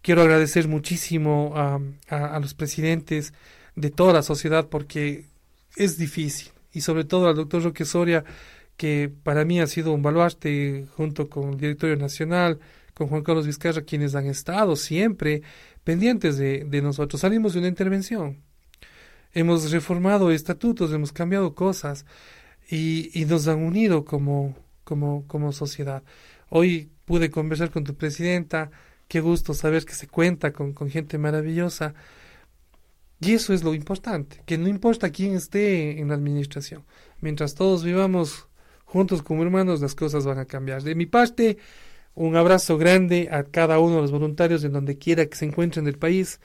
Quiero 0.00 0.22
agradecer 0.22 0.68
muchísimo 0.68 1.54
a, 1.56 2.38
los 2.38 2.54
presidentes 2.54 3.34
de 3.74 3.90
toda 3.90 4.12
la 4.12 4.22
sociedad 4.22 4.68
porque 4.68 5.24
es 5.74 5.98
difícil 5.98 6.53
y 6.74 6.80
sobre 6.82 7.04
todo 7.04 7.28
al 7.28 7.36
doctor 7.36 7.62
Roque 7.62 7.84
Soria 7.84 8.24
que 8.76 9.10
para 9.22 9.44
mí 9.44 9.60
ha 9.60 9.66
sido 9.66 9.92
un 9.92 10.02
baluarte 10.02 10.86
junto 10.96 11.30
con 11.30 11.50
el 11.50 11.56
directorio 11.58 11.96
nacional, 11.96 12.58
con 12.92 13.08
Juan 13.08 13.22
Carlos 13.22 13.46
Vizcarra, 13.46 13.82
quienes 13.82 14.14
han 14.14 14.26
estado 14.26 14.76
siempre 14.76 15.42
pendientes 15.84 16.36
de, 16.36 16.80
nosotros. 16.82 17.20
Salimos 17.20 17.52
de 17.52 17.60
una 17.60 17.68
intervención, 17.68 18.42
hemos 19.32 19.70
reformado 19.70 20.30
estatutos, 20.30 20.92
hemos 20.92 21.12
cambiado 21.12 21.54
cosas 21.54 22.04
y, 22.68 23.10
y 23.18 23.24
nos 23.26 23.46
han 23.48 23.62
unido 23.62 24.04
como, 24.04 24.56
como, 24.82 25.24
como 25.26 25.52
sociedad. 25.52 26.02
Hoy 26.48 26.90
pude 27.04 27.30
conversar 27.30 27.70
con 27.70 27.84
tu 27.84 27.94
presidenta, 27.94 28.70
qué 29.08 29.20
gusto 29.20 29.54
saber 29.54 29.84
que 29.84 29.94
se 29.94 30.08
cuenta 30.08 30.52
con, 30.52 30.72
con 30.72 30.90
gente 30.90 31.18
maravillosa. 31.18 31.94
Y 33.20 33.32
eso 33.32 33.54
es 33.54 33.62
lo 33.62 33.74
importante, 33.74 34.42
que 34.44 34.58
no 34.58 34.68
importa 34.68 35.10
quién 35.10 35.34
esté 35.34 35.98
en 36.00 36.08
la 36.08 36.14
administración, 36.14 36.84
mientras 37.20 37.54
todos 37.54 37.84
vivamos 37.84 38.48
juntos 38.84 39.22
como 39.22 39.42
hermanos, 39.42 39.80
las 39.80 39.94
cosas 39.94 40.24
van 40.24 40.38
a 40.38 40.44
cambiar. 40.44 40.82
De 40.82 40.94
mi 40.94 41.06
parte, 41.06 41.58
un 42.14 42.36
abrazo 42.36 42.78
grande 42.78 43.28
a 43.30 43.44
cada 43.44 43.78
uno 43.78 43.96
de 43.96 44.02
los 44.02 44.12
voluntarios 44.12 44.62
en 44.64 44.72
donde 44.72 44.98
quiera 44.98 45.26
que 45.26 45.36
se 45.36 45.46
encuentren 45.46 45.84
del 45.84 45.98
país. 45.98 46.40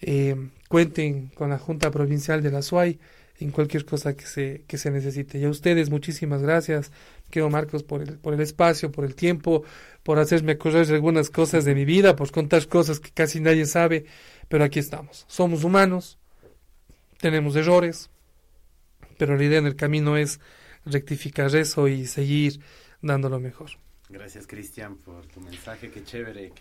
Eh, 0.00 0.36
cuenten 0.68 1.28
con 1.28 1.50
la 1.50 1.58
Junta 1.58 1.90
Provincial 1.90 2.42
de 2.42 2.50
la 2.50 2.62
SUAY 2.62 2.98
en 3.40 3.50
cualquier 3.50 3.84
cosa 3.84 4.14
que 4.14 4.26
se, 4.26 4.64
que 4.66 4.78
se 4.78 4.90
necesite. 4.90 5.38
Y 5.38 5.44
a 5.44 5.48
ustedes 5.48 5.90
muchísimas 5.90 6.42
gracias, 6.42 6.92
quiero 7.30 7.50
Marcos, 7.50 7.82
por 7.82 8.02
el, 8.02 8.18
por 8.18 8.34
el 8.34 8.40
espacio, 8.40 8.90
por 8.90 9.04
el 9.04 9.14
tiempo, 9.14 9.62
por 10.02 10.18
hacerme 10.18 10.52
acordar 10.52 10.86
de 10.86 10.94
algunas 10.94 11.30
cosas 11.30 11.64
de 11.64 11.74
mi 11.74 11.84
vida, 11.84 12.16
por 12.16 12.30
contar 12.30 12.66
cosas 12.66 13.00
que 13.00 13.10
casi 13.10 13.40
nadie 13.40 13.66
sabe, 13.66 14.06
pero 14.48 14.64
aquí 14.64 14.78
estamos. 14.78 15.24
Somos 15.28 15.64
humanos, 15.64 16.18
tenemos 17.18 17.56
errores, 17.56 18.10
pero 19.18 19.36
la 19.36 19.44
idea 19.44 19.58
en 19.58 19.66
el 19.66 19.76
camino 19.76 20.16
es 20.16 20.40
rectificar 20.84 21.54
eso 21.54 21.88
y 21.88 22.06
seguir 22.06 22.60
dando 23.02 23.28
lo 23.28 23.40
mejor. 23.40 23.70
Gracias, 24.08 24.46
Cristian, 24.46 24.96
por 24.96 25.26
tu 25.26 25.40
mensaje. 25.40 25.90
Qué 25.90 26.02
chévere, 26.02 26.52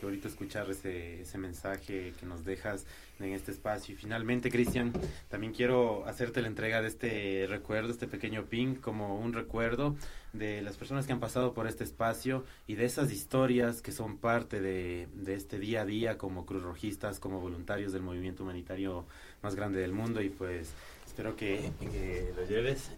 qué 0.00 0.06
bonito 0.06 0.28
escuchar 0.28 0.70
ese, 0.70 1.20
ese 1.20 1.36
mensaje 1.36 2.14
que 2.18 2.24
nos 2.24 2.42
dejas 2.42 2.86
en 3.18 3.34
este 3.34 3.52
espacio. 3.52 3.94
Y 3.94 3.98
finalmente, 3.98 4.50
Cristian, 4.50 4.94
también 5.28 5.52
quiero 5.52 6.06
hacerte 6.06 6.40
la 6.40 6.48
entrega 6.48 6.80
de 6.80 6.88
este 6.88 7.46
recuerdo, 7.46 7.90
este 7.90 8.06
pequeño 8.06 8.46
pin, 8.46 8.76
como 8.76 9.18
un 9.20 9.34
recuerdo 9.34 9.94
de 10.32 10.62
las 10.62 10.78
personas 10.78 11.06
que 11.06 11.12
han 11.12 11.20
pasado 11.20 11.52
por 11.52 11.66
este 11.66 11.84
espacio 11.84 12.44
y 12.66 12.76
de 12.76 12.86
esas 12.86 13.12
historias 13.12 13.82
que 13.82 13.92
son 13.92 14.16
parte 14.16 14.62
de, 14.62 15.06
de 15.12 15.34
este 15.34 15.58
día 15.58 15.82
a 15.82 15.84
día 15.84 16.16
como 16.16 16.46
Cruz 16.46 16.62
Rojistas, 16.62 17.20
como 17.20 17.38
voluntarios 17.40 17.92
del 17.92 18.02
movimiento 18.02 18.42
humanitario 18.42 19.04
más 19.42 19.54
grande 19.54 19.80
del 19.80 19.92
mundo. 19.92 20.22
Y 20.22 20.30
pues 20.30 20.72
espero 21.06 21.36
que, 21.36 21.72
que 21.78 22.32
lo 22.34 22.46
lleves 22.46 22.90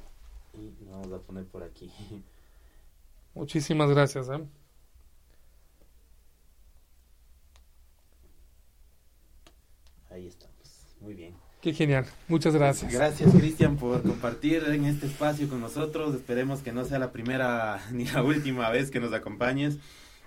y 0.54 0.70
vamos 0.88 1.12
a 1.12 1.18
poner 1.18 1.46
por 1.46 1.64
aquí. 1.64 1.90
Muchísimas 3.34 3.90
gracias. 3.90 4.28
¿eh? 4.28 4.61
Ahí 10.12 10.26
estamos. 10.26 10.56
Muy 11.00 11.14
bien. 11.14 11.34
Qué 11.62 11.72
genial. 11.72 12.06
Muchas 12.28 12.54
gracias. 12.54 12.92
Gracias, 12.92 13.32
Cristian, 13.34 13.76
por 13.76 14.02
compartir 14.02 14.64
en 14.66 14.84
este 14.84 15.06
espacio 15.06 15.48
con 15.48 15.60
nosotros. 15.60 16.14
Esperemos 16.14 16.60
que 16.60 16.72
no 16.72 16.84
sea 16.84 16.98
la 16.98 17.12
primera 17.12 17.80
ni 17.92 18.04
la 18.04 18.22
última 18.22 18.68
vez 18.70 18.90
que 18.90 19.00
nos 19.00 19.12
acompañes 19.12 19.78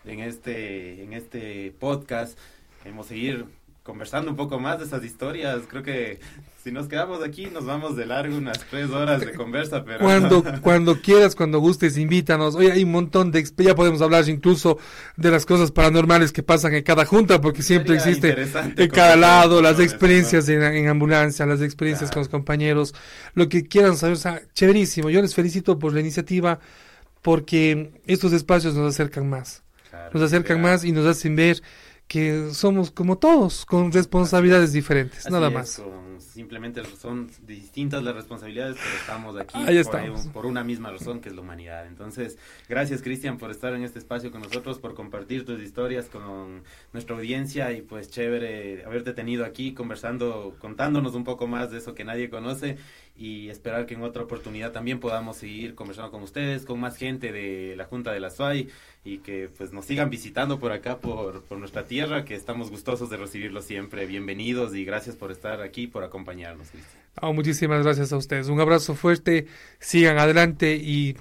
en 0.06 0.22
este, 0.22 1.04
en 1.04 1.14
este 1.14 1.72
podcast. 1.78 2.38
Queremos 2.82 3.08
seguir 3.08 3.46
conversando 3.86 4.32
un 4.32 4.36
poco 4.36 4.60
más 4.60 4.80
de 4.80 4.86
esas 4.86 5.04
historias. 5.04 5.62
Creo 5.70 5.84
que 5.84 6.20
si 6.64 6.72
nos 6.72 6.88
quedamos 6.88 7.24
aquí 7.24 7.46
nos 7.46 7.66
vamos 7.68 7.96
de 7.96 8.08
largo 8.08 8.36
unas 8.36 8.58
tres 8.72 8.90
horas 8.90 9.22
de 9.22 9.32
conversa, 9.34 9.86
pero... 9.86 10.00
Cuando, 10.00 10.44
cuando 10.62 11.00
quieras, 11.00 11.36
cuando 11.36 11.60
gustes, 11.60 11.96
invítanos. 11.96 12.56
Hoy 12.56 12.72
hay 12.72 12.84
un 12.84 12.92
montón 12.92 13.32
de... 13.32 13.46
Ya 13.58 13.76
podemos 13.76 14.02
hablar 14.02 14.28
incluso 14.28 14.80
de 15.18 15.30
las 15.30 15.46
cosas 15.46 15.70
paranormales 15.70 16.32
que 16.32 16.42
pasan 16.42 16.74
en 16.74 16.82
cada 16.82 17.06
junta, 17.06 17.40
porque 17.40 17.62
siempre 17.62 17.94
existe 17.96 18.36
en 18.76 18.90
cada 18.90 19.16
lado 19.16 19.62
las 19.62 19.80
experiencias 19.80 20.50
en, 20.50 20.88
ambulancia, 20.88 21.46
las 21.46 21.62
experiencias 21.62 22.10
con 22.10 22.22
los 22.22 22.30
compañeros, 22.30 22.96
lo 23.36 23.48
que 23.50 23.68
quieran 23.68 23.98
saber. 23.98 24.16
O 24.16 24.20
sea, 24.20 24.42
chéverísimo. 24.56 25.12
Yo 25.12 25.22
les 25.22 25.36
felicito 25.36 25.78
por 25.78 25.94
la 25.94 26.00
iniciativa, 26.00 26.60
porque 27.22 27.92
estos 28.08 28.34
espacios 28.34 28.74
nos 28.74 28.96
acercan 28.96 29.30
más. 29.30 29.62
nos 30.12 30.24
acercan 30.24 30.60
más 30.60 30.84
y 30.84 30.92
nos 30.92 31.06
hacen 31.06 31.36
ver 31.36 31.62
que 32.08 32.52
somos 32.54 32.92
como 32.92 33.18
todos, 33.18 33.66
con 33.66 33.92
responsabilidades 33.92 34.72
diferentes, 34.74 35.30
nada 35.30 35.50
más. 35.50 35.82
simplemente 36.20 36.84
son 37.00 37.32
distintas 37.48 38.04
las 38.04 38.14
responsabilidades, 38.14 38.78
pero 38.78 38.96
estamos 38.96 39.38
aquí 39.38 39.58
por, 39.84 40.32
por, 40.32 40.46
una 40.46 40.64
misma 40.64 40.92
razón, 40.92 41.20
que 41.20 41.30
es 41.30 41.36
la 41.36 41.42
humanidad. 41.42 41.88
Entonces, 41.88 42.38
gracias 42.70 43.02
Cristian 43.02 43.38
por 43.38 43.50
estar 43.50 43.74
en 43.74 43.84
este 43.84 43.98
espacio 43.98 44.32
con 44.32 44.42
nosotros, 44.42 44.78
por 44.78 44.94
compartir 44.94 45.46
tus 45.46 45.60
historias 45.62 46.06
con 46.06 46.64
nuestra 46.94 47.16
audiencia 47.16 47.72
y 47.72 47.82
pues 47.82 48.12
chévere 48.12 48.86
haberte 48.86 49.14
tenido 49.14 49.44
aquí 49.44 49.74
conversando, 49.74 50.56
contándonos 50.60 51.16
un 51.16 51.24
poco 51.24 51.48
más 51.48 51.72
de 51.72 51.80
eso 51.80 51.96
que 51.96 52.04
nadie 52.04 52.30
conoce 52.30 52.78
y 53.18 53.50
esperar 53.50 53.86
que 53.86 53.94
en 53.94 54.04
otra 54.04 54.24
oportunidad 54.24 54.72
también 54.72 55.00
podamos 55.00 55.38
seguir 55.38 55.74
conversando 55.74 56.12
con 56.12 56.24
ustedes, 56.24 56.66
con 56.66 56.80
más 56.80 56.98
gente 56.98 57.32
de 57.32 57.76
la 57.78 57.86
Junta 57.86 58.12
de 58.12 58.20
la 58.20 58.30
SUAI 58.30 58.68
y 59.06 59.20
que 59.20 59.50
pues 59.58 59.72
nos 59.72 59.86
sigan 59.86 60.10
visitando 60.10 60.60
por 60.60 60.72
acá, 60.74 60.98
por, 60.98 61.44
por 61.44 61.58
nuestra 61.58 61.86
tierra, 61.86 62.26
que 62.26 62.36
estamos 62.36 62.70
gustosos 62.70 63.10
de 63.10 63.18
recibirlos 63.18 63.66
siempre. 63.66 64.06
Bienvenidos 64.06 64.76
y 64.76 64.84
gracias 64.84 65.16
por 65.16 65.32
estar 65.32 65.62
aquí, 65.62 65.88
por 65.88 66.04
acompañarnos, 66.04 66.68
oh, 67.22 67.32
muchísimas 67.32 67.84
gracias 67.84 68.12
a 68.12 68.18
ustedes. 68.18 68.50
Un 68.50 68.60
abrazo 68.60 68.96
fuerte, 68.96 69.48
sigan 69.80 70.18
adelante 70.18 70.76
y 70.76 71.16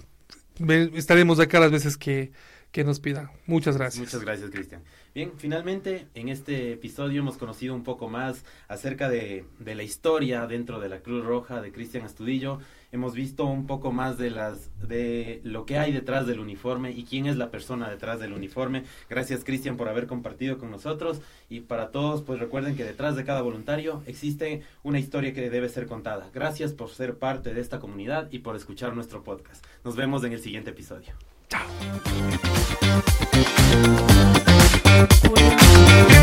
estaremos 0.94 1.38
acá 1.38 1.60
las 1.60 1.70
veces 1.70 1.96
que, 1.96 2.32
que 2.72 2.82
nos 2.82 2.98
pidan. 2.98 3.30
Muchas 3.46 3.76
gracias. 3.76 4.00
Muchas 4.00 4.20
gracias, 4.20 4.50
Cristian. 4.50 4.82
Bien, 5.14 5.30
finalmente 5.36 6.08
en 6.14 6.28
este 6.28 6.72
episodio 6.72 7.20
hemos 7.20 7.36
conocido 7.36 7.72
un 7.72 7.84
poco 7.84 8.08
más 8.08 8.44
acerca 8.66 9.08
de, 9.08 9.44
la 9.64 9.84
historia 9.84 10.44
dentro 10.48 10.80
de 10.80 10.88
la 10.88 11.02
Cruz 11.02 11.24
Roja 11.24 11.62
de 11.62 11.70
Cristian 11.70 12.04
Astudillo. 12.04 12.58
Hemos 12.90 13.14
visto 13.14 13.44
un 13.44 13.68
poco 13.68 13.92
más 13.92 14.18
de 14.18 14.30
las 14.30 14.76
de 14.88 15.40
lo 15.44 15.66
que 15.66 15.78
hay 15.78 15.92
detrás 15.92 16.26
del 16.26 16.40
uniforme 16.40 16.90
y 16.90 17.04
quién 17.04 17.26
es 17.26 17.36
la 17.36 17.52
persona 17.52 17.88
detrás 17.88 18.18
del 18.18 18.32
uniforme. 18.32 18.82
Gracias 19.08 19.44
Cristian 19.44 19.76
por 19.76 19.88
haber 19.88 20.08
compartido 20.08 20.58
con 20.58 20.72
nosotros 20.72 21.20
y 21.48 21.60
para 21.60 21.92
todos 21.92 22.22
pues 22.22 22.40
recuerden 22.40 22.74
que 22.74 22.82
detrás 22.82 23.14
de 23.14 23.24
cada 23.24 23.42
voluntario 23.42 24.02
existe 24.06 24.62
una 24.82 24.98
historia 24.98 25.32
que 25.32 25.48
debe 25.48 25.68
ser 25.68 25.86
contada. 25.86 26.28
Gracias 26.34 26.72
por 26.72 26.90
ser 26.90 27.18
parte 27.18 27.54
de 27.54 27.60
esta 27.60 27.78
comunidad 27.78 28.32
y 28.32 28.40
por 28.40 28.56
escuchar 28.56 28.96
nuestro 28.96 29.22
podcast. 29.22 29.64
Nos 29.84 29.94
vemos 29.94 30.24
en 30.24 30.32
el 30.32 30.40
siguiente 30.40 30.70
episodio. 30.70 31.12
Chao. 31.48 31.64
Yeah. 34.94 36.13